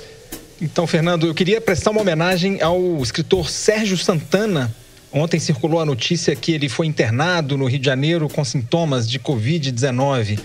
Então, 0.64 0.88
Fernando, 0.88 1.28
eu 1.28 1.34
queria 1.34 1.60
prestar 1.60 1.92
uma 1.92 2.00
homenagem 2.00 2.62
ao 2.62 3.04
escritor 3.04 3.50
Sérgio 3.50 3.98
Santana. 3.98 4.74
Ontem 5.12 5.38
circulou 5.38 5.82
a 5.82 5.86
notícia 5.86 6.34
que 6.38 6.54
ele 6.54 6.70
foi 6.70 6.88
internado 6.88 7.58
no 7.58 7.66
Rio 7.66 7.80
de 7.80 7.86
Janeiro 7.86 8.30
com 8.30 8.46
sintomas 8.46 9.10
de 9.10 9.20
Covid-19. 9.20 10.40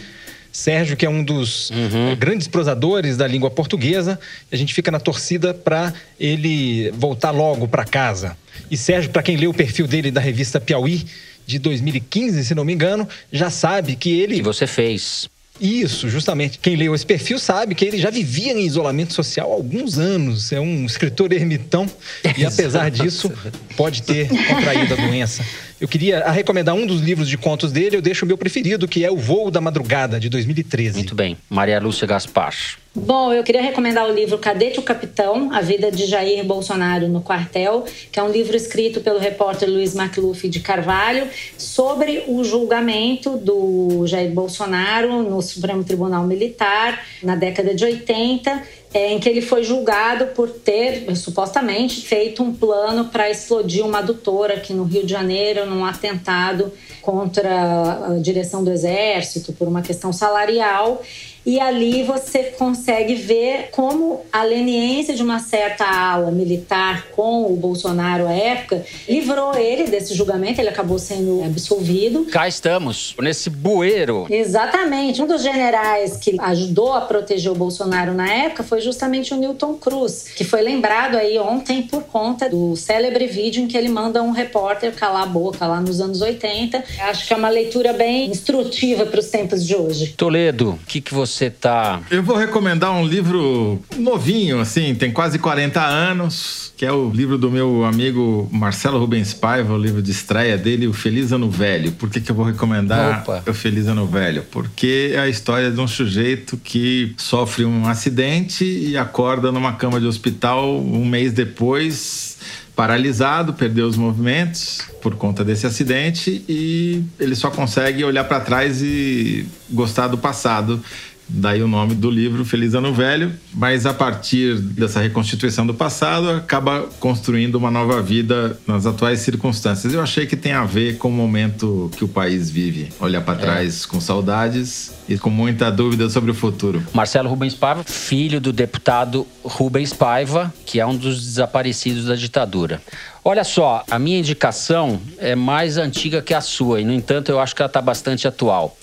Sérgio, 0.50 0.96
que 0.96 1.06
é 1.06 1.08
um 1.08 1.22
dos 1.22 1.70
eh, 1.70 2.16
grandes 2.16 2.48
prosadores 2.48 3.16
da 3.16 3.28
língua 3.28 3.48
portuguesa, 3.48 4.18
a 4.50 4.56
gente 4.56 4.74
fica 4.74 4.90
na 4.90 4.98
torcida 4.98 5.54
para 5.54 5.94
ele 6.18 6.90
voltar 6.96 7.30
logo 7.30 7.68
para 7.68 7.84
casa. 7.84 8.36
E 8.68 8.76
Sérgio, 8.76 9.10
para 9.10 9.22
quem 9.22 9.36
lê 9.36 9.46
o 9.46 9.54
perfil 9.54 9.86
dele 9.86 10.10
da 10.10 10.20
revista 10.20 10.60
Piauí 10.60 11.06
de 11.46 11.60
2015, 11.60 12.44
se 12.44 12.56
não 12.56 12.64
me 12.64 12.72
engano, 12.72 13.08
já 13.30 13.50
sabe 13.50 13.94
que 13.94 14.18
ele 14.18 14.38
que 14.38 14.42
você 14.42 14.66
fez. 14.66 15.30
Isso, 15.60 16.08
justamente. 16.08 16.58
Quem 16.58 16.76
leu 16.76 16.94
esse 16.94 17.04
perfil 17.04 17.38
sabe 17.38 17.74
que 17.74 17.84
ele 17.84 17.98
já 17.98 18.10
vivia 18.10 18.52
em 18.52 18.66
isolamento 18.66 19.12
social 19.12 19.50
há 19.50 19.54
alguns 19.54 19.98
anos. 19.98 20.52
É 20.52 20.60
um 20.60 20.86
escritor 20.86 21.32
ermitão 21.32 21.90
e, 22.36 22.44
apesar 22.46 22.90
disso, 22.90 23.32
pode 23.76 24.02
ter 24.02 24.28
contraído 24.28 24.94
a 24.94 24.96
doença. 24.96 25.44
Eu 25.80 25.86
queria 25.86 26.28
recomendar 26.30 26.74
um 26.74 26.84
dos 26.84 27.00
livros 27.00 27.28
de 27.28 27.38
contos 27.38 27.70
dele. 27.70 27.96
Eu 27.96 28.02
deixo 28.02 28.24
o 28.24 28.28
meu 28.28 28.36
preferido, 28.36 28.88
que 28.88 29.04
é 29.04 29.10
O 29.10 29.16
Voo 29.16 29.48
da 29.50 29.60
Madrugada, 29.60 30.18
de 30.18 30.28
2013. 30.28 30.96
Muito 30.96 31.14
bem. 31.14 31.36
Maria 31.48 31.78
Lúcia 31.78 32.06
Gaspar. 32.06 32.52
Bom, 32.94 33.32
eu 33.32 33.44
queria 33.44 33.62
recomendar 33.62 34.08
o 34.08 34.12
livro 34.12 34.38
Cadete 34.38 34.80
o 34.80 34.82
Capitão? 34.82 35.52
A 35.52 35.60
Vida 35.60 35.92
de 35.92 36.04
Jair 36.04 36.44
Bolsonaro 36.44 37.06
no 37.06 37.20
Quartel, 37.20 37.84
que 38.10 38.18
é 38.18 38.22
um 38.22 38.30
livro 38.30 38.56
escrito 38.56 39.00
pelo 39.00 39.20
repórter 39.20 39.68
Luiz 39.68 39.94
Macluf 39.94 40.48
de 40.48 40.58
Carvalho 40.58 41.28
sobre 41.56 42.24
o 42.26 42.42
julgamento 42.42 43.36
do 43.36 44.04
Jair 44.04 44.32
Bolsonaro 44.32 45.22
no 45.22 45.40
Supremo 45.40 45.84
Tribunal 45.84 46.26
Militar 46.26 47.04
na 47.22 47.36
década 47.36 47.72
de 47.72 47.84
80, 47.84 48.62
é, 48.92 49.12
em 49.12 49.18
que 49.18 49.28
ele 49.28 49.42
foi 49.42 49.62
julgado 49.62 50.28
por 50.28 50.48
ter, 50.48 51.14
supostamente, 51.14 52.00
feito 52.00 52.42
um 52.42 52.54
plano 52.54 53.06
para 53.06 53.28
explodir 53.30 53.84
uma 53.84 53.98
adutora 53.98 54.54
aqui 54.54 54.72
no 54.72 54.84
Rio 54.84 55.04
de 55.04 55.12
Janeiro, 55.12 55.66
num 55.66 55.84
atentado 55.84 56.72
contra 57.02 58.06
a 58.06 58.18
direção 58.18 58.64
do 58.64 58.70
Exército, 58.70 59.52
por 59.52 59.68
uma 59.68 59.82
questão 59.82 60.12
salarial. 60.12 61.02
E 61.48 61.58
ali 61.58 62.02
você 62.02 62.52
consegue 62.58 63.14
ver 63.14 63.70
como 63.72 64.20
a 64.30 64.42
leniência 64.42 65.14
de 65.14 65.22
uma 65.22 65.38
certa 65.38 65.86
ala 65.86 66.30
militar 66.30 67.06
com 67.16 67.50
o 67.50 67.56
Bolsonaro 67.56 68.26
à 68.26 68.32
época 68.34 68.84
livrou 69.08 69.54
ele 69.56 69.84
desse 69.84 70.12
julgamento, 70.12 70.60
ele 70.60 70.68
acabou 70.68 70.98
sendo 70.98 71.42
absolvido. 71.42 72.26
Cá 72.26 72.46
estamos, 72.46 73.14
nesse 73.18 73.48
bueiro. 73.48 74.26
Exatamente. 74.28 75.22
Um 75.22 75.26
dos 75.26 75.42
generais 75.42 76.18
que 76.18 76.36
ajudou 76.38 76.92
a 76.92 77.00
proteger 77.00 77.50
o 77.50 77.54
Bolsonaro 77.54 78.12
na 78.12 78.30
época 78.30 78.62
foi 78.62 78.82
justamente 78.82 79.32
o 79.32 79.38
Newton 79.38 79.72
Cruz, 79.76 80.24
que 80.36 80.44
foi 80.44 80.60
lembrado 80.60 81.16
aí 81.16 81.38
ontem 81.38 81.80
por 81.80 82.02
conta 82.02 82.50
do 82.50 82.76
célebre 82.76 83.26
vídeo 83.26 83.62
em 83.62 83.66
que 83.66 83.78
ele 83.78 83.88
manda 83.88 84.22
um 84.22 84.32
repórter 84.32 84.92
calar 84.94 85.22
a 85.22 85.26
boca 85.26 85.66
lá 85.66 85.80
nos 85.80 85.98
anos 85.98 86.20
80. 86.20 86.84
Acho 87.04 87.26
que 87.26 87.32
é 87.32 87.36
uma 87.38 87.48
leitura 87.48 87.94
bem 87.94 88.28
instrutiva 88.28 89.06
para 89.06 89.20
os 89.20 89.28
tempos 89.28 89.66
de 89.66 89.74
hoje. 89.74 90.08
Toledo, 90.14 90.72
o 90.72 90.86
que, 90.86 91.00
que 91.00 91.14
você 91.14 91.37
tá. 91.48 92.00
Eu 92.10 92.22
vou 92.22 92.36
recomendar 92.36 92.90
um 92.92 93.06
livro 93.06 93.80
novinho, 93.96 94.60
assim, 94.60 94.94
tem 94.94 95.10
quase 95.12 95.38
40 95.38 95.80
anos, 95.80 96.72
que 96.76 96.84
é 96.84 96.92
o 96.92 97.10
livro 97.10 97.38
do 97.38 97.50
meu 97.50 97.84
amigo 97.84 98.48
Marcelo 98.52 98.98
Rubens 98.98 99.32
Paiva, 99.32 99.74
o 99.74 99.78
livro 99.78 100.02
de 100.02 100.10
estreia 100.10 100.58
dele, 100.58 100.86
O 100.86 100.92
Feliz 100.92 101.32
Ano 101.32 101.50
Velho. 101.50 101.92
Por 101.92 102.10
que, 102.10 102.20
que 102.20 102.30
eu 102.30 102.34
vou 102.34 102.44
recomendar 102.44 103.22
Opa. 103.22 103.42
O 103.46 103.54
Feliz 103.54 103.86
Ano 103.86 104.06
Velho? 104.06 104.44
Porque 104.50 105.12
é 105.14 105.20
a 105.20 105.28
história 105.28 105.70
de 105.70 105.80
um 105.80 105.86
sujeito 105.86 106.56
que 106.56 107.14
sofre 107.16 107.64
um 107.64 107.86
acidente 107.86 108.64
e 108.64 108.96
acorda 108.96 109.52
numa 109.52 109.74
cama 109.74 110.00
de 110.00 110.06
hospital 110.06 110.78
um 110.78 111.04
mês 111.04 111.32
depois 111.32 112.38
paralisado, 112.78 113.54
perdeu 113.54 113.88
os 113.88 113.96
movimentos 113.96 114.82
por 115.02 115.16
conta 115.16 115.44
desse 115.44 115.66
acidente 115.66 116.44
e 116.48 117.02
ele 117.18 117.34
só 117.34 117.50
consegue 117.50 118.04
olhar 118.04 118.22
para 118.22 118.38
trás 118.38 118.80
e 118.80 119.48
gostar 119.68 120.06
do 120.06 120.16
passado 120.16 120.80
Daí 121.28 121.62
o 121.62 121.68
nome 121.68 121.94
do 121.94 122.10
livro, 122.10 122.44
Feliz 122.44 122.74
Ano 122.74 122.92
Velho, 122.94 123.32
mas 123.52 123.84
a 123.84 123.92
partir 123.92 124.56
dessa 124.56 125.00
reconstituição 125.00 125.66
do 125.66 125.74
passado, 125.74 126.30
acaba 126.30 126.88
construindo 126.98 127.56
uma 127.56 127.70
nova 127.70 128.00
vida 128.00 128.58
nas 128.66 128.86
atuais 128.86 129.20
circunstâncias. 129.20 129.92
Eu 129.92 130.00
achei 130.00 130.26
que 130.26 130.36
tem 130.36 130.52
a 130.52 130.64
ver 130.64 130.96
com 130.96 131.08
o 131.08 131.12
momento 131.12 131.90
que 131.96 132.04
o 132.04 132.08
país 132.08 132.50
vive. 132.50 132.88
Olhar 132.98 133.20
para 133.20 133.38
é. 133.38 133.42
trás 133.42 133.84
com 133.84 134.00
saudades 134.00 134.92
e 135.08 135.18
com 135.18 135.28
muita 135.28 135.70
dúvida 135.70 136.08
sobre 136.08 136.30
o 136.30 136.34
futuro. 136.34 136.82
Marcelo 136.94 137.28
Rubens 137.28 137.54
Paiva, 137.54 137.84
filho 137.84 138.40
do 138.40 138.52
deputado 138.52 139.26
Rubens 139.44 139.92
Paiva, 139.92 140.52
que 140.64 140.80
é 140.80 140.86
um 140.86 140.96
dos 140.96 141.22
desaparecidos 141.22 142.06
da 142.06 142.14
ditadura. 142.14 142.80
Olha 143.22 143.44
só, 143.44 143.84
a 143.90 143.98
minha 143.98 144.18
indicação 144.18 144.98
é 145.18 145.34
mais 145.34 145.76
antiga 145.76 146.22
que 146.22 146.32
a 146.32 146.40
sua, 146.40 146.80
e 146.80 146.84
no 146.84 146.92
entanto 146.92 147.30
eu 147.30 147.38
acho 147.38 147.54
que 147.54 147.60
ela 147.60 147.68
está 147.68 147.82
bastante 147.82 148.26
atual. 148.26 148.76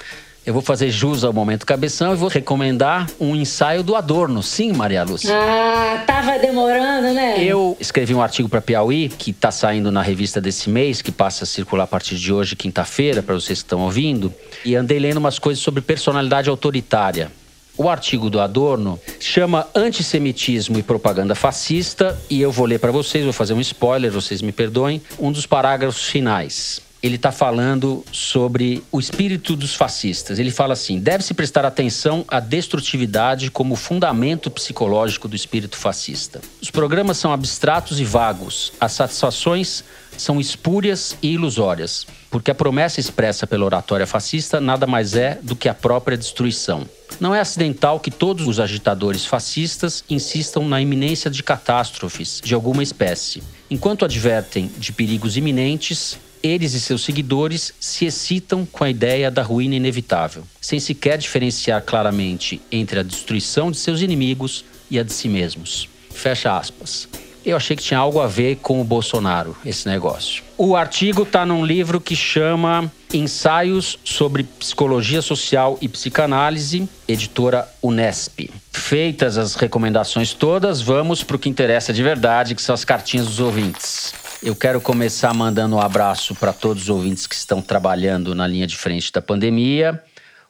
Eu 0.46 0.54
vou 0.54 0.62
fazer 0.62 0.92
jus 0.92 1.24
ao 1.24 1.34
momento 1.34 1.66
cabeção 1.66 2.14
e 2.14 2.16
vou 2.16 2.30
recomendar 2.30 3.10
um 3.20 3.36
ensaio 3.36 3.82
do 3.82 3.96
Adorno. 3.96 4.44
Sim, 4.44 4.74
Maria 4.74 5.04
Lúcia. 5.04 5.36
Ah, 5.36 6.04
tava 6.06 6.38
demorando, 6.38 7.16
né? 7.16 7.44
Eu 7.44 7.76
escrevi 7.80 8.14
um 8.14 8.22
artigo 8.22 8.48
para 8.48 8.62
Piauí, 8.62 9.10
que 9.10 9.32
está 9.32 9.50
saindo 9.50 9.92
na 9.92 10.04
revista 10.04 10.40
desse 10.40 10.70
mês, 10.70 11.02
que 11.02 11.12
passa 11.12 11.46
a 11.46 11.48
circular 11.48 11.86
a 11.86 11.88
partir 11.88 12.16
de 12.16 12.32
hoje, 12.32 12.56
quinta-feira, 12.56 13.24
para 13.24 13.34
vocês 13.34 13.60
que 13.60 13.66
estão 13.66 13.82
ouvindo. 13.82 14.32
E 14.64 14.76
andei 14.76 15.00
lendo 15.00 15.18
umas 15.18 15.40
coisas 15.40 15.64
sobre 15.64 15.82
personalidade 15.82 16.48
autoritária. 16.48 17.32
O 17.76 17.90
artigo 17.90 18.30
do 18.30 18.40
Adorno 18.40 19.00
chama 19.20 19.68
Antissemitismo 19.74 20.78
e 20.78 20.84
Propaganda 20.84 21.34
Fascista, 21.34 22.18
e 22.30 22.40
eu 22.40 22.52
vou 22.52 22.68
ler 22.68 22.80
para 22.80 22.92
vocês, 22.92 23.24
vou 23.24 23.34
fazer 23.34 23.56
um 23.56 23.62
spoiler, 23.62 24.12
vocês 24.12 24.44
me 24.44 24.52
perdoem, 24.52 25.02
um 25.20 25.32
dos 25.32 25.48
parágrafos 25.48 26.06
finais 26.06 26.85
ele 27.06 27.18
está 27.18 27.32
falando 27.32 28.04
sobre 28.12 28.84
o 28.92 29.00
espírito 29.00 29.56
dos 29.56 29.76
fascistas. 29.76 30.40
Ele 30.40 30.50
fala 30.50 30.74
assim: 30.74 31.00
deve-se 31.00 31.36
prestar 31.36 31.64
atenção 31.64 32.26
à 32.28 32.40
destrutividade 32.40 33.52
como 33.52 33.76
fundamento 33.76 34.50
psicológico 34.50 35.28
do 35.28 35.36
espírito 35.36 35.78
fascista. 35.78 36.42
Os 36.60 36.72
programas 36.72 37.18
são 37.18 37.32
abstratos 37.32 38.00
e 38.00 38.04
vagos, 38.04 38.74
as 38.80 38.94
satisfações 38.94 39.84
são 40.18 40.40
espúrias 40.40 41.16
e 41.22 41.34
ilusórias, 41.34 42.08
porque 42.32 42.50
a 42.50 42.56
promessa 42.56 43.00
expressa 43.00 43.46
pela 43.46 43.66
oratória 43.66 44.08
fascista 44.08 44.60
nada 44.60 44.88
mais 44.88 45.14
é 45.14 45.38
do 45.44 45.56
que 45.56 45.70
a 45.70 45.74
própria 45.74 46.18
destruição. 46.18 46.88
Não 47.20 47.36
é 47.36 47.40
acidental 47.40 48.00
que 48.00 48.10
todos 48.10 48.48
os 48.48 48.60
agitadores 48.60 49.26
fascistas 49.26 50.04
insistam 50.10 50.68
na 50.68 50.82
iminência 50.82 51.30
de 51.30 51.44
catástrofes 51.44 52.42
de 52.44 52.56
alguma 52.56 52.82
espécie. 52.82 53.44
Enquanto 53.70 54.06
advertem 54.06 54.72
de 54.78 54.92
perigos 54.92 55.38
iminentes, 55.38 56.18
eles 56.46 56.74
e 56.74 56.80
seus 56.80 57.04
seguidores 57.04 57.74
se 57.80 58.06
excitam 58.06 58.66
com 58.66 58.84
a 58.84 58.90
ideia 58.90 59.32
da 59.32 59.42
ruína 59.42 59.76
inevitável, 59.76 60.44
sem 60.62 60.80
sequer 60.80 61.18
diferenciar 61.18 61.82
claramente 61.82 62.62
entre 62.72 63.00
a 63.00 63.04
destruição 63.04 63.72
de 63.72 63.78
seus 63.78 64.02
inimigos 64.02 64.64
e 64.90 65.00
a 65.00 65.04
de 65.04 65.12
si 65.12 65.28
mesmos. 65.28 65.90
Fecha 66.12 66.56
aspas. 66.56 67.08
Eu 67.46 67.56
achei 67.56 67.76
que 67.76 67.84
tinha 67.84 68.00
algo 68.00 68.20
a 68.20 68.28
ver 68.28 68.56
com 68.56 68.82
o 68.82 68.84
Bolsonaro, 68.84 69.56
esse 69.64 69.88
negócio. 69.88 70.44
O 70.58 70.76
artigo 70.76 71.22
está 71.24 71.46
num 71.46 71.64
livro 71.64 72.02
que 72.02 72.16
chama 72.16 72.92
Ensaios 73.14 74.00
sobre 74.04 74.44
Psicologia 74.44 75.22
Social 75.22 75.78
e 75.80 75.88
Psicanálise, 75.88 76.90
editora 77.08 77.68
Unesp. 77.84 78.50
Feitas 78.72 79.38
as 79.38 79.54
recomendações 79.54 80.34
todas, 80.34 80.82
vamos 80.82 81.24
para 81.24 81.36
o 81.36 81.40
que 81.40 81.48
interessa 81.48 81.94
de 81.94 82.02
verdade, 82.02 82.56
que 82.56 82.62
são 82.64 82.74
as 82.74 82.84
cartinhas 82.84 83.28
dos 83.28 83.40
ouvintes. 83.40 84.25
Eu 84.44 84.56
quero 84.56 84.80
começar 84.82 85.34
mandando 85.34 85.76
um 85.76 85.80
abraço 85.80 86.36
para 86.36 86.54
todos 86.54 86.84
os 86.84 86.90
ouvintes 86.90 87.26
que 87.26 87.36
estão 87.36 87.62
trabalhando 87.62 88.36
na 88.36 88.46
linha 88.46 88.68
de 88.68 88.76
frente 88.76 89.12
da 89.12 89.22
pandemia, 89.22 90.04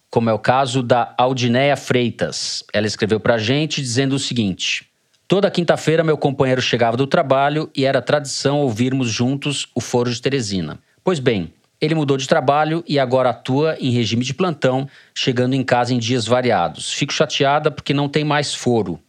como 0.10 0.30
é 0.30 0.34
o 0.34 0.40
caso 0.40 0.82
da 0.82 1.14
Aldineia 1.18 1.78
Freitas. 1.78 2.64
Ela 2.74 2.88
escreveu 2.88 3.20
para 3.20 3.36
a 3.36 3.38
gente 3.38 3.82
dizendo 3.82 4.16
o 4.16 4.20
seguinte: 4.20 4.88
Toda 5.28 5.52
quinta-feira 5.52 6.04
meu 6.04 6.18
companheiro 6.18 6.62
chegava 6.62 6.98
do 6.98 7.08
trabalho 7.08 7.70
e 7.76 7.86
era 7.86 8.02
tradição 8.02 8.60
ouvirmos 8.60 9.10
juntos 9.10 9.68
o 9.74 9.80
Foro 9.80 10.12
de 10.12 10.22
Teresina. 10.22 10.80
Pois 11.04 11.20
bem, 11.20 11.54
ele 11.80 11.96
mudou 11.96 12.18
de 12.18 12.28
trabalho 12.28 12.84
e 12.88 13.00
agora 13.00 13.30
atua 13.30 13.78
em 13.80 13.92
regime 13.92 14.24
de 14.24 14.34
plantão, 14.34 14.90
chegando 15.14 15.54
em 15.54 15.64
casa 15.64 15.94
em 15.94 16.00
dias 16.00 16.26
variados. 16.26 16.92
Fico 16.92 17.14
chateada 17.14 17.70
porque 17.70 17.94
não 17.94 18.10
tem 18.10 18.24
mais 18.24 18.54
foro. 18.54 19.00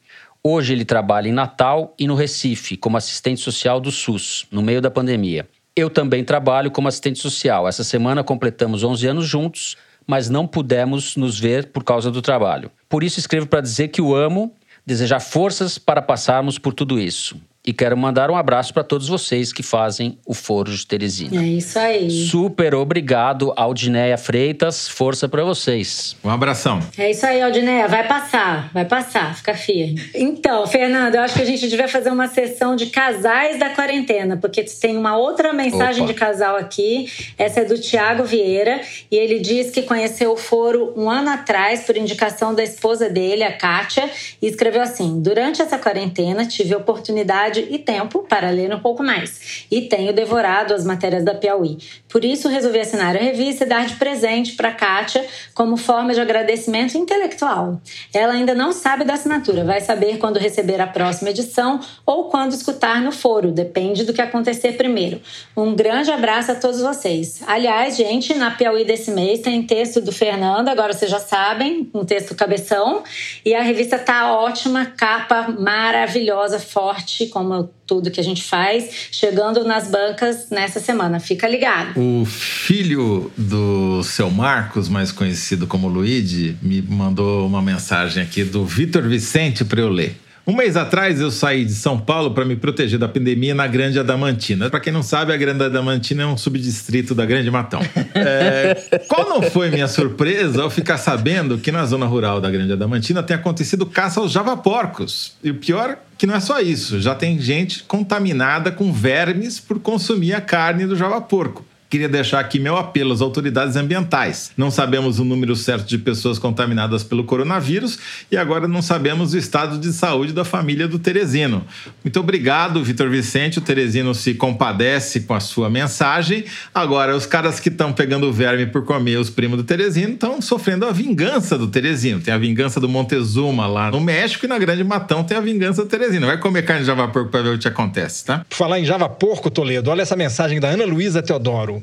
Hoje 0.49 0.72
ele 0.72 0.84
trabalha 0.84 1.28
em 1.28 1.32
Natal 1.32 1.92
e 1.99 2.07
no 2.07 2.14
Recife 2.14 2.76
como 2.76 2.97
assistente 2.97 3.40
social 3.40 3.80
do 3.80 3.90
SUS, 3.90 4.47
no 4.49 4.62
meio 4.62 4.80
da 4.80 4.88
pandemia. 4.88 5.49
Eu 5.74 5.90
também 5.90 6.22
trabalho 6.22 6.70
como 6.70 6.86
assistente 6.86 7.18
social. 7.18 7.66
Essa 7.66 7.82
semana 7.82 8.22
completamos 8.22 8.84
11 8.84 9.09
anos 9.09 9.26
juntos, 9.26 9.76
mas 10.07 10.30
não 10.30 10.47
pudemos 10.47 11.16
nos 11.16 11.36
ver 11.36 11.72
por 11.72 11.82
causa 11.82 12.12
do 12.12 12.22
trabalho. 12.22 12.70
Por 12.88 13.03
isso 13.03 13.18
escrevo 13.18 13.49
para 13.49 13.61
dizer 13.61 13.88
que 13.88 14.01
o 14.01 14.14
amo, 14.14 14.55
desejar 14.86 15.18
forças 15.18 15.78
para 15.78 16.01
passarmos 16.01 16.61
por 16.61 16.72
tudo 16.72 16.97
isso. 17.01 17.36
E 17.67 17.73
quero 17.73 17.97
mandar 17.97 18.31
um 18.31 18.37
abraço 18.37 18.73
para 18.73 18.85
todos 18.85 19.09
vocês 19.09 19.53
que 19.53 19.61
fazem 19.61 20.17
o 20.25 20.33
Foro 20.33 20.71
de 20.71 20.87
Teresina. 20.87 21.43
É 21.43 21.47
isso 21.49 21.77
aí. 21.77 22.09
Super 22.29 22.77
obrigado, 22.77 23.53
Aldineia 23.57 24.17
Freitas. 24.17 24.87
Força 24.89 25.29
para 25.29 25.43
vocês. 25.43 26.17
Um 26.23 26.31
abração. 26.31 26.79
É 26.97 27.11
isso 27.11 27.27
aí, 27.27 27.43
Aldineia. 27.43 27.89
Vai 27.89 28.07
passar, 28.07 28.71
vai 28.73 28.85
passar. 28.85 29.35
Fica 29.35 29.53
firme. 29.53 30.01
Então, 30.14 30.64
Fernando, 30.69 31.17
eu 31.17 31.23
acho 31.23 31.35
que 31.35 31.43
a 31.43 31.45
gente 31.45 31.69
devia 31.69 31.89
fazer 31.89 32.11
uma 32.11 32.29
sessão 32.29 32.77
de 32.77 32.87
casais 32.87 33.59
da 33.59 33.71
quarentena, 33.71 34.37
porque 34.37 34.62
tem 34.62 34.97
uma 34.97 35.17
outra 35.17 35.53
mensagem 35.53 36.05
Opa. 36.05 36.12
de 36.12 36.19
casal 36.19 36.55
aqui. 36.55 37.11
Essa 37.37 37.62
é 37.62 37.64
do 37.64 37.77
Tiago 37.77 38.23
Vieira. 38.23 38.81
E 39.11 39.17
ele 39.17 39.41
diz 39.41 39.73
que 39.73 39.83
conheceu 39.83 40.31
o 40.31 40.37
Foro 40.37 40.95
um 40.97 41.11
ano 41.11 41.31
atrás 41.31 41.81
por 41.83 41.97
indicação 41.97 42.55
da 42.55 42.62
esposa 42.62 43.11
dele, 43.11 43.43
a 43.43 43.51
Kátia, 43.51 44.09
e 44.41 44.47
escreveu 44.47 44.83
assim: 44.83 45.21
Durante 45.21 45.61
essa 45.61 45.77
quarentena, 45.79 46.47
tive 46.47 46.73
a 46.73 46.79
oportunidade 46.79 47.55
e 47.61 47.78
tempo 47.78 48.20
para 48.28 48.50
ler 48.50 48.74
um 48.74 48.80
pouco 48.80 49.02
mais. 49.02 49.66
E 49.70 49.82
tenho 49.82 50.12
devorado 50.12 50.74
as 50.74 50.84
matérias 50.84 51.24
da 51.24 51.34
Piauí. 51.34 51.78
Por 52.09 52.24
isso, 52.24 52.48
resolvi 52.48 52.80
assinar 52.80 53.16
a 53.16 53.18
revista 53.18 53.64
e 53.64 53.68
dar 53.68 53.86
de 53.86 53.96
presente 53.96 54.54
para 54.54 54.72
Kátia 54.72 55.24
como 55.54 55.76
forma 55.76 56.14
de 56.14 56.20
agradecimento 56.20 56.96
intelectual. 56.96 57.80
Ela 58.12 58.34
ainda 58.34 58.54
não 58.54 58.72
sabe 58.72 59.04
da 59.04 59.14
assinatura, 59.14 59.64
vai 59.64 59.80
saber 59.80 60.18
quando 60.18 60.38
receber 60.38 60.80
a 60.80 60.86
próxima 60.86 61.30
edição 61.30 61.80
ou 62.04 62.24
quando 62.24 62.52
escutar 62.52 63.02
no 63.02 63.12
foro, 63.12 63.50
depende 63.50 64.04
do 64.04 64.12
que 64.12 64.22
acontecer 64.22 64.72
primeiro. 64.72 65.20
Um 65.57 65.74
grande 65.74 66.11
abraço 66.11 66.52
a 66.52 66.54
todos 66.54 66.80
vocês. 66.80 67.42
Aliás, 67.46 67.96
gente, 67.96 68.34
na 68.34 68.50
Piauí 68.50 68.84
desse 68.84 69.11
mês 69.11 69.40
tem 69.40 69.62
texto 69.62 70.00
do 70.00 70.12
Fernando, 70.12 70.68
agora 70.68 70.92
vocês 70.92 71.11
já 71.11 71.20
sabem, 71.20 71.90
um 71.92 72.04
texto 72.04 72.34
cabeção. 72.34 73.02
E 73.44 73.54
a 73.54 73.62
revista 73.62 73.98
tá 73.98 74.32
ótima, 74.32 74.86
capa 74.86 75.48
maravilhosa, 75.48 76.59
forte, 76.59 77.26
com 77.26 77.42
tudo 77.86 78.11
que 78.11 78.20
a 78.20 78.24
gente 78.24 78.42
faz, 78.42 79.09
chegando 79.11 79.64
nas 79.64 79.88
bancas 79.88 80.51
nessa 80.51 80.80
semana. 80.80 81.20
Fica 81.20 81.49
ligado. 81.49 81.99
O 81.99 82.24
filho 82.24 83.30
do 83.36 84.03
seu 84.03 84.30
Marcos, 84.30 84.88
mais 84.88 85.12
conhecido 85.12 85.66
como 85.66 85.88
Luigi, 85.88 86.57
me 86.61 86.82
mandou 86.82 87.47
uma 87.47 87.62
mensagem 87.62 88.22
aqui 88.22 88.44
do 88.44 88.64
Vitor 88.64 89.03
Vicente 89.03 89.64
para 89.64 89.80
eu 89.80 89.88
ler. 89.88 90.26
Um 90.49 90.55
mês 90.55 90.76
atrás 90.76 91.20
eu 91.20 91.28
saí 91.28 91.64
de 91.64 91.74
São 91.74 91.99
Paulo 91.99 92.30
para 92.30 92.44
me 92.44 92.55
proteger 92.55 93.01
da 93.01 93.09
pandemia 93.09 93.53
na 93.53 93.66
Grande 93.66 93.99
Adamantina. 93.99 94.70
Para 94.70 94.78
quem 94.78 94.92
não 94.92 95.03
sabe, 95.03 95.32
a 95.32 95.36
Grande 95.36 95.64
Adamantina 95.64 96.22
é 96.22 96.26
um 96.26 96.36
subdistrito 96.36 97.16
da 97.16 97.26
Grande 97.26 97.51
Matão. 97.51 97.80
É, 98.14 99.01
qual 99.09 99.28
não 99.28 99.42
foi 99.42 99.70
minha 99.70 99.88
surpresa 99.88 100.62
ao 100.62 100.70
ficar 100.70 100.99
sabendo 100.99 101.59
que 101.59 101.72
na 101.72 101.84
zona 101.84 102.07
rural 102.07 102.40
da 102.40 102.49
Grande 102.49 102.72
Adamantina 102.72 103.24
tem 103.24 103.34
acontecido 103.34 103.84
caça 103.84 104.20
aos 104.20 104.30
javaporcos? 104.30 105.34
E 105.42 105.51
o 105.51 105.57
pior 105.57 105.99
que 106.16 106.28
não 106.28 106.36
é 106.36 106.40
só 106.40 106.61
isso, 106.61 107.01
já 107.01 107.14
tem 107.14 107.40
gente 107.40 107.82
contaminada 107.82 108.70
com 108.70 108.92
vermes 108.92 109.59
por 109.59 109.80
consumir 109.80 110.32
a 110.32 110.40
carne 110.40 110.86
do 110.86 110.94
javaporco. 110.94 111.64
Queria 111.89 112.09
deixar 112.09 112.41
aqui 112.41 112.59
meu 112.59 112.76
apelo 112.76 113.12
às 113.12 113.20
autoridades 113.20 113.76
ambientais. 113.76 114.51
Não 114.57 114.70
sabemos 114.70 115.20
o 115.20 115.24
número 115.24 115.55
certo 115.55 115.87
de 115.87 115.99
pessoas 115.99 116.37
contaminadas 116.39 117.05
pelo 117.05 117.22
coronavírus 117.22 117.99
e 118.30 118.37
agora 118.37 118.66
não 118.66 118.82
sabemos 118.82 119.34
o 119.34 119.39
estado 119.39 119.78
de 119.78 119.93
saúde 119.93 120.32
da 120.32 120.45
família 120.45 120.89
do 120.89 120.99
Teresino. 120.99 121.64
Muito 122.03 122.18
obrigado, 122.18 122.82
Vitor 122.82 123.09
Vicente. 123.09 123.59
O 123.59 123.62
Teresino 123.62 124.14
se 124.14 124.34
compadece 124.34 125.20
com 125.20 125.34
a 125.34 125.41
sua 125.41 125.70
mensagem. 125.70 126.45
Agora, 126.74 127.14
os 127.14 127.24
caras 127.24 127.61
que 127.61 127.68
estão 127.68 127.93
pegando 127.93 128.32
verme 128.32 128.66
por 128.66 128.84
comer 128.84 129.18
os 129.18 129.30
primos 129.30 129.57
do 129.57 129.64
Teresino 129.64 130.14
estão 130.14 130.43
sofrendo 130.43 130.87
a 130.87 130.93
vingança 130.93 131.57
do 131.57 131.68
Teresino. 131.68 132.20
Tem 132.20 132.34
a 132.34 132.39
vingança 132.39 132.80
do 132.80 132.89
Montezuma 132.89 133.66
lá 133.68 133.93
no 133.93 134.01
México 134.01 134.45
e 134.45 134.49
na 134.49 134.59
Grande 134.59 134.82
Matão 134.82 135.22
tem 135.22 135.37
a 135.37 135.41
vingança 135.41 135.84
do 135.84 135.89
Teresino. 135.89 136.26
Vai 136.26 136.39
comer 136.39 136.62
carne 136.62 136.80
de 136.80 136.87
java 136.89 137.07
porco 137.07 137.30
para 137.30 137.43
ver 137.43 137.55
o 137.55 137.59
que 137.59 137.68
acontece, 137.68 138.24
tá? 138.24 138.45
Por 138.49 138.57
falar 138.57 138.80
em 138.80 138.84
java 138.84 139.09
porco, 139.09 139.51
Toledo, 139.51 139.89
olha 139.89 140.03
essa 140.03 140.16
mensagem 140.16 140.59
da 140.59 140.68
Ana 140.68 140.84
Luísa 140.84 141.22
Teodoro. 141.22 141.76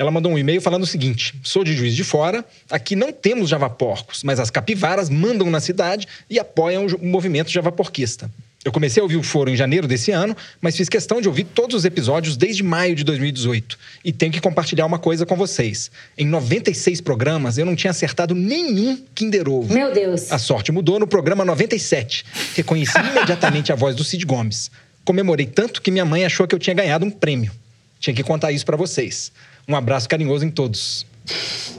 Ela 0.00 0.10
mandou 0.10 0.32
um 0.32 0.38
e-mail 0.38 0.62
falando 0.62 0.84
o 0.84 0.86
seguinte: 0.86 1.34
sou 1.42 1.62
de 1.62 1.74
Juiz 1.74 1.94
de 1.94 2.02
Fora, 2.02 2.42
aqui 2.70 2.96
não 2.96 3.12
temos 3.12 3.50
javaporcos, 3.50 4.22
mas 4.24 4.40
as 4.40 4.48
capivaras 4.48 5.10
mandam 5.10 5.50
na 5.50 5.60
cidade 5.60 6.08
e 6.30 6.38
apoiam 6.38 6.86
o 6.86 7.06
movimento 7.06 7.50
javaporquista. 7.50 8.30
Eu 8.64 8.72
comecei 8.72 8.98
a 8.98 9.04
ouvir 9.04 9.18
o 9.18 9.22
Foro 9.22 9.50
em 9.50 9.56
janeiro 9.56 9.86
desse 9.86 10.10
ano, 10.10 10.34
mas 10.58 10.74
fiz 10.74 10.88
questão 10.88 11.20
de 11.20 11.28
ouvir 11.28 11.44
todos 11.44 11.76
os 11.76 11.84
episódios 11.84 12.34
desde 12.34 12.62
maio 12.62 12.96
de 12.96 13.04
2018. 13.04 13.78
E 14.02 14.10
tenho 14.10 14.32
que 14.32 14.40
compartilhar 14.40 14.86
uma 14.86 14.98
coisa 14.98 15.26
com 15.26 15.36
vocês. 15.36 15.90
Em 16.16 16.26
96 16.26 17.02
programas, 17.02 17.58
eu 17.58 17.66
não 17.66 17.76
tinha 17.76 17.90
acertado 17.90 18.34
nenhum 18.34 18.98
Kinder 19.14 19.50
Ovo. 19.50 19.72
Meu 19.72 19.92
Deus. 19.92 20.32
A 20.32 20.38
sorte 20.38 20.72
mudou 20.72 20.98
no 20.98 21.06
programa 21.06 21.44
97. 21.44 22.24
Reconheci 22.54 22.96
imediatamente 23.14 23.70
a 23.70 23.74
voz 23.74 23.94
do 23.94 24.04
Cid 24.04 24.24
Gomes. 24.24 24.70
Comemorei 25.04 25.44
tanto 25.44 25.82
que 25.82 25.90
minha 25.90 26.06
mãe 26.06 26.24
achou 26.24 26.46
que 26.46 26.54
eu 26.54 26.58
tinha 26.58 26.74
ganhado 26.74 27.04
um 27.04 27.10
prêmio. 27.10 27.52
Tinha 27.98 28.14
que 28.14 28.22
contar 28.22 28.50
isso 28.50 28.64
para 28.64 28.78
vocês. 28.78 29.30
Um 29.70 29.76
abraço 29.76 30.08
carinhoso 30.08 30.44
em 30.44 30.50
todos. 30.50 31.06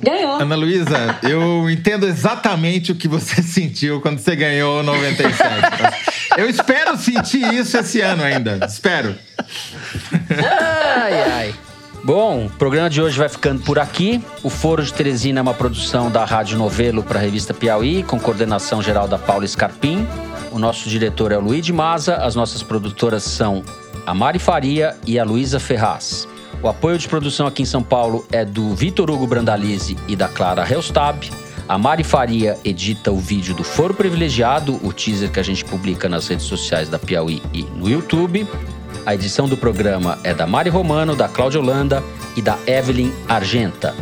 Ganhou. 0.01 0.35
Ana 0.41 0.55
Luísa, 0.55 1.19
eu 1.23 1.69
entendo 1.69 2.07
exatamente 2.07 2.93
o 2.93 2.95
que 2.95 3.07
você 3.07 3.41
sentiu 3.43 3.99
quando 3.99 4.19
você 4.19 4.33
ganhou 4.33 4.79
o 4.79 4.83
97. 4.83 5.37
tá? 5.37 5.93
Eu 6.37 6.49
espero 6.49 6.97
sentir 6.97 7.53
isso 7.53 7.77
esse 7.77 7.99
ano 7.99 8.23
ainda. 8.23 8.59
Espero. 8.65 9.13
Ai, 10.29 11.31
ai. 11.31 11.55
Bom, 12.03 12.45
o 12.45 12.49
programa 12.49 12.89
de 12.89 13.01
hoje 13.01 13.17
vai 13.17 13.27
ficando 13.27 13.61
por 13.61 13.77
aqui. 13.77 14.23
O 14.41 14.49
Foro 14.49 14.81
de 14.81 14.93
Teresina 14.93 15.39
é 15.39 15.43
uma 15.43 15.53
produção 15.53 16.09
da 16.09 16.23
Rádio 16.23 16.57
Novelo 16.57 17.03
para 17.03 17.19
a 17.19 17.21
revista 17.21 17.53
Piauí, 17.53 18.03
com 18.03 18.17
coordenação 18.17 18.81
geral 18.81 19.07
da 19.07 19.19
Paula 19.19 19.45
Scarpim. 19.45 20.07
O 20.51 20.57
nosso 20.57 20.89
diretor 20.89 21.31
é 21.33 21.37
o 21.37 21.41
Luiz 21.41 21.65
de 21.65 21.73
Maza, 21.73 22.15
as 22.15 22.35
nossas 22.35 22.63
produtoras 22.63 23.23
são 23.23 23.63
a 24.05 24.15
Mari 24.15 24.39
Faria 24.39 24.95
e 25.05 25.19
a 25.19 25.23
Luísa 25.23 25.59
Ferraz. 25.59 26.27
O 26.63 26.67
apoio 26.67 26.95
de 26.95 27.07
produção 27.07 27.47
aqui 27.47 27.63
em 27.63 27.65
São 27.65 27.81
Paulo 27.81 28.23
é 28.31 28.45
do 28.45 28.75
Vitor 28.75 29.09
Hugo 29.09 29.25
Brandalize 29.25 29.97
e 30.07 30.15
da 30.15 30.27
Clara 30.27 30.63
Helstab. 30.69 31.27
A 31.67 31.75
Mari 31.75 32.03
Faria 32.03 32.55
edita 32.63 33.11
o 33.11 33.17
vídeo 33.17 33.55
do 33.55 33.63
Foro 33.63 33.95
Privilegiado, 33.95 34.79
o 34.83 34.93
teaser 34.93 35.31
que 35.31 35.39
a 35.39 35.43
gente 35.43 35.65
publica 35.65 36.07
nas 36.07 36.27
redes 36.27 36.45
sociais 36.45 36.87
da 36.87 36.99
Piauí 36.99 37.41
e 37.51 37.63
no 37.63 37.89
YouTube. 37.89 38.47
A 39.07 39.15
edição 39.15 39.47
do 39.47 39.57
programa 39.57 40.19
é 40.23 40.35
da 40.35 40.45
Mari 40.45 40.69
Romano, 40.69 41.15
da 41.15 41.27
Cláudia 41.27 41.59
Holanda 41.59 42.03
e 42.35 42.43
da 42.43 42.59
Evelyn 42.67 43.11
Argenta. 43.27 43.95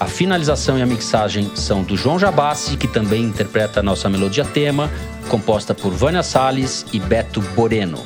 A 0.00 0.06
finalização 0.06 0.76
e 0.76 0.82
a 0.82 0.86
mixagem 0.86 1.52
são 1.54 1.84
do 1.84 1.96
João 1.96 2.18
Jabassi, 2.18 2.76
que 2.76 2.88
também 2.88 3.22
interpreta 3.22 3.78
a 3.78 3.82
nossa 3.82 4.08
melodia 4.08 4.44
tema, 4.44 4.90
composta 5.28 5.72
por 5.72 5.92
Vânia 5.92 6.24
Salles 6.24 6.84
e 6.92 6.98
Beto 6.98 7.40
Boreno. 7.54 8.04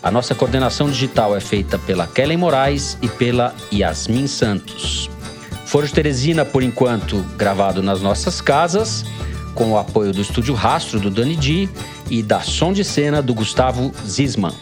A 0.00 0.10
nossa 0.10 0.34
coordenação 0.34 0.88
digital 0.88 1.36
é 1.36 1.40
feita 1.40 1.76
pela 1.78 2.06
Kellen 2.06 2.36
Moraes 2.36 2.96
e 3.02 3.08
pela 3.08 3.54
Yasmin 3.72 4.28
Santos. 4.28 5.10
Foro 5.66 5.88
Teresina, 5.90 6.44
por 6.44 6.62
enquanto, 6.62 7.20
gravado 7.36 7.82
nas 7.82 8.00
nossas 8.00 8.40
casas, 8.40 9.04
com 9.54 9.72
o 9.72 9.78
apoio 9.78 10.12
do 10.12 10.20
Estúdio 10.20 10.54
Rastro 10.54 11.00
do 11.00 11.10
Dani 11.10 11.34
Di 11.34 11.68
e 12.08 12.22
da 12.22 12.40
Som 12.40 12.72
de 12.72 12.84
Cena 12.84 13.20
do 13.20 13.34
Gustavo 13.34 13.92
Zisman. 14.06 14.54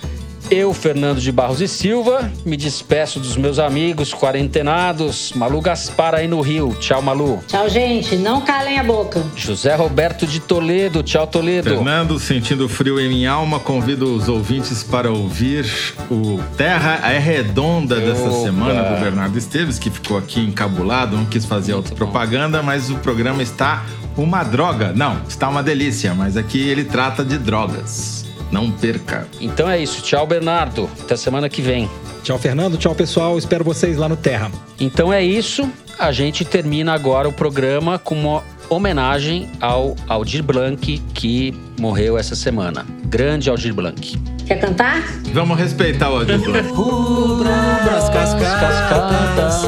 Eu, 0.50 0.72
Fernando 0.72 1.20
de 1.20 1.32
Barros 1.32 1.60
e 1.60 1.66
Silva, 1.66 2.30
me 2.44 2.56
despeço 2.56 3.18
dos 3.18 3.36
meus 3.36 3.58
amigos 3.58 4.14
quarentenados. 4.14 5.32
Malu 5.34 5.60
Gaspar 5.60 6.14
aí 6.14 6.28
no 6.28 6.40
Rio. 6.40 6.76
Tchau, 6.78 7.02
Malu. 7.02 7.40
Tchau, 7.48 7.68
gente. 7.68 8.16
Não 8.16 8.40
calem 8.40 8.78
a 8.78 8.84
boca. 8.84 9.24
José 9.34 9.74
Roberto 9.74 10.26
de 10.26 10.40
Toledo. 10.40 11.02
Tchau, 11.02 11.26
Toledo. 11.26 11.70
Fernando, 11.70 12.18
sentindo 12.18 12.68
frio 12.68 13.00
em 13.00 13.08
minha 13.08 13.32
alma, 13.32 13.58
convido 13.58 14.14
os 14.14 14.28
ouvintes 14.28 14.82
para 14.82 15.10
ouvir 15.10 15.66
o 16.10 16.40
Terra 16.56 17.00
é 17.10 17.18
Redonda 17.18 17.96
dessa 17.96 18.28
Opa. 18.28 18.44
semana 18.44 18.82
do 18.82 19.00
Bernardo 19.00 19.36
Esteves, 19.36 19.78
que 19.78 19.90
ficou 19.90 20.16
aqui 20.16 20.40
encabulado, 20.40 21.16
não 21.16 21.24
quis 21.24 21.44
fazer 21.44 21.72
autopropaganda, 21.72 22.62
mas 22.62 22.90
o 22.90 22.96
programa 22.96 23.42
está 23.42 23.84
uma 24.16 24.42
droga. 24.42 24.92
Não, 24.94 25.20
está 25.28 25.48
uma 25.48 25.62
delícia, 25.62 26.14
mas 26.14 26.36
aqui 26.36 26.60
ele 26.68 26.84
trata 26.84 27.24
de 27.24 27.38
drogas. 27.38 28.25
Não 28.56 28.70
perca. 28.70 29.28
Então 29.38 29.68
é 29.68 29.78
isso. 29.78 30.00
Tchau, 30.00 30.26
Bernardo. 30.26 30.88
Até 30.98 31.14
semana 31.14 31.46
que 31.46 31.60
vem. 31.60 31.90
Tchau, 32.22 32.38
Fernando. 32.38 32.78
Tchau, 32.78 32.94
pessoal. 32.94 33.36
Espero 33.36 33.62
vocês 33.62 33.98
lá 33.98 34.08
no 34.08 34.16
Terra. 34.16 34.50
Então 34.80 35.12
é 35.12 35.22
isso. 35.22 35.70
A 35.98 36.10
gente 36.10 36.42
termina 36.42 36.94
agora 36.94 37.28
o 37.28 37.32
programa 37.32 37.98
com 37.98 38.14
uma 38.14 38.42
homenagem 38.70 39.50
ao 39.60 39.94
Aldir 40.08 40.42
Blanc, 40.42 41.02
que 41.12 41.54
morreu 41.78 42.16
essa 42.16 42.34
semana. 42.34 42.86
Grande 43.04 43.50
Aldir 43.50 43.74
Blanc. 43.74 44.18
Quer 44.46 44.58
cantar? 44.58 45.02
Vamos 45.34 45.58
respeitar 45.58 46.08
o 46.08 46.16
Aldir 46.16 46.38
Blanc. 46.38 46.68
Rubras 46.72 48.08
cascatas 48.08 49.66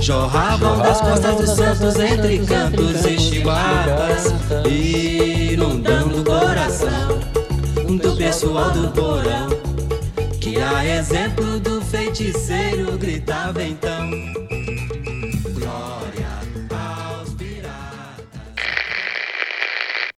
Jorravam 0.00 0.78
das 0.78 1.00
costas 1.00 1.36
dos 1.36 1.50
santos 1.50 2.00
Entre 2.00 2.38
cantos 2.38 3.04
e 3.04 3.18
chibatas 3.18 4.34
Inundando 4.66 6.03
Do 8.02 8.16
pessoal 8.16 8.70
do 8.72 8.88
porão 8.88 9.48
Que 10.40 10.60
a 10.60 10.84
exemplo 10.84 11.60
do 11.60 11.80
feiticeiro 11.80 12.98
Gritava 12.98 13.62
então 13.62 14.43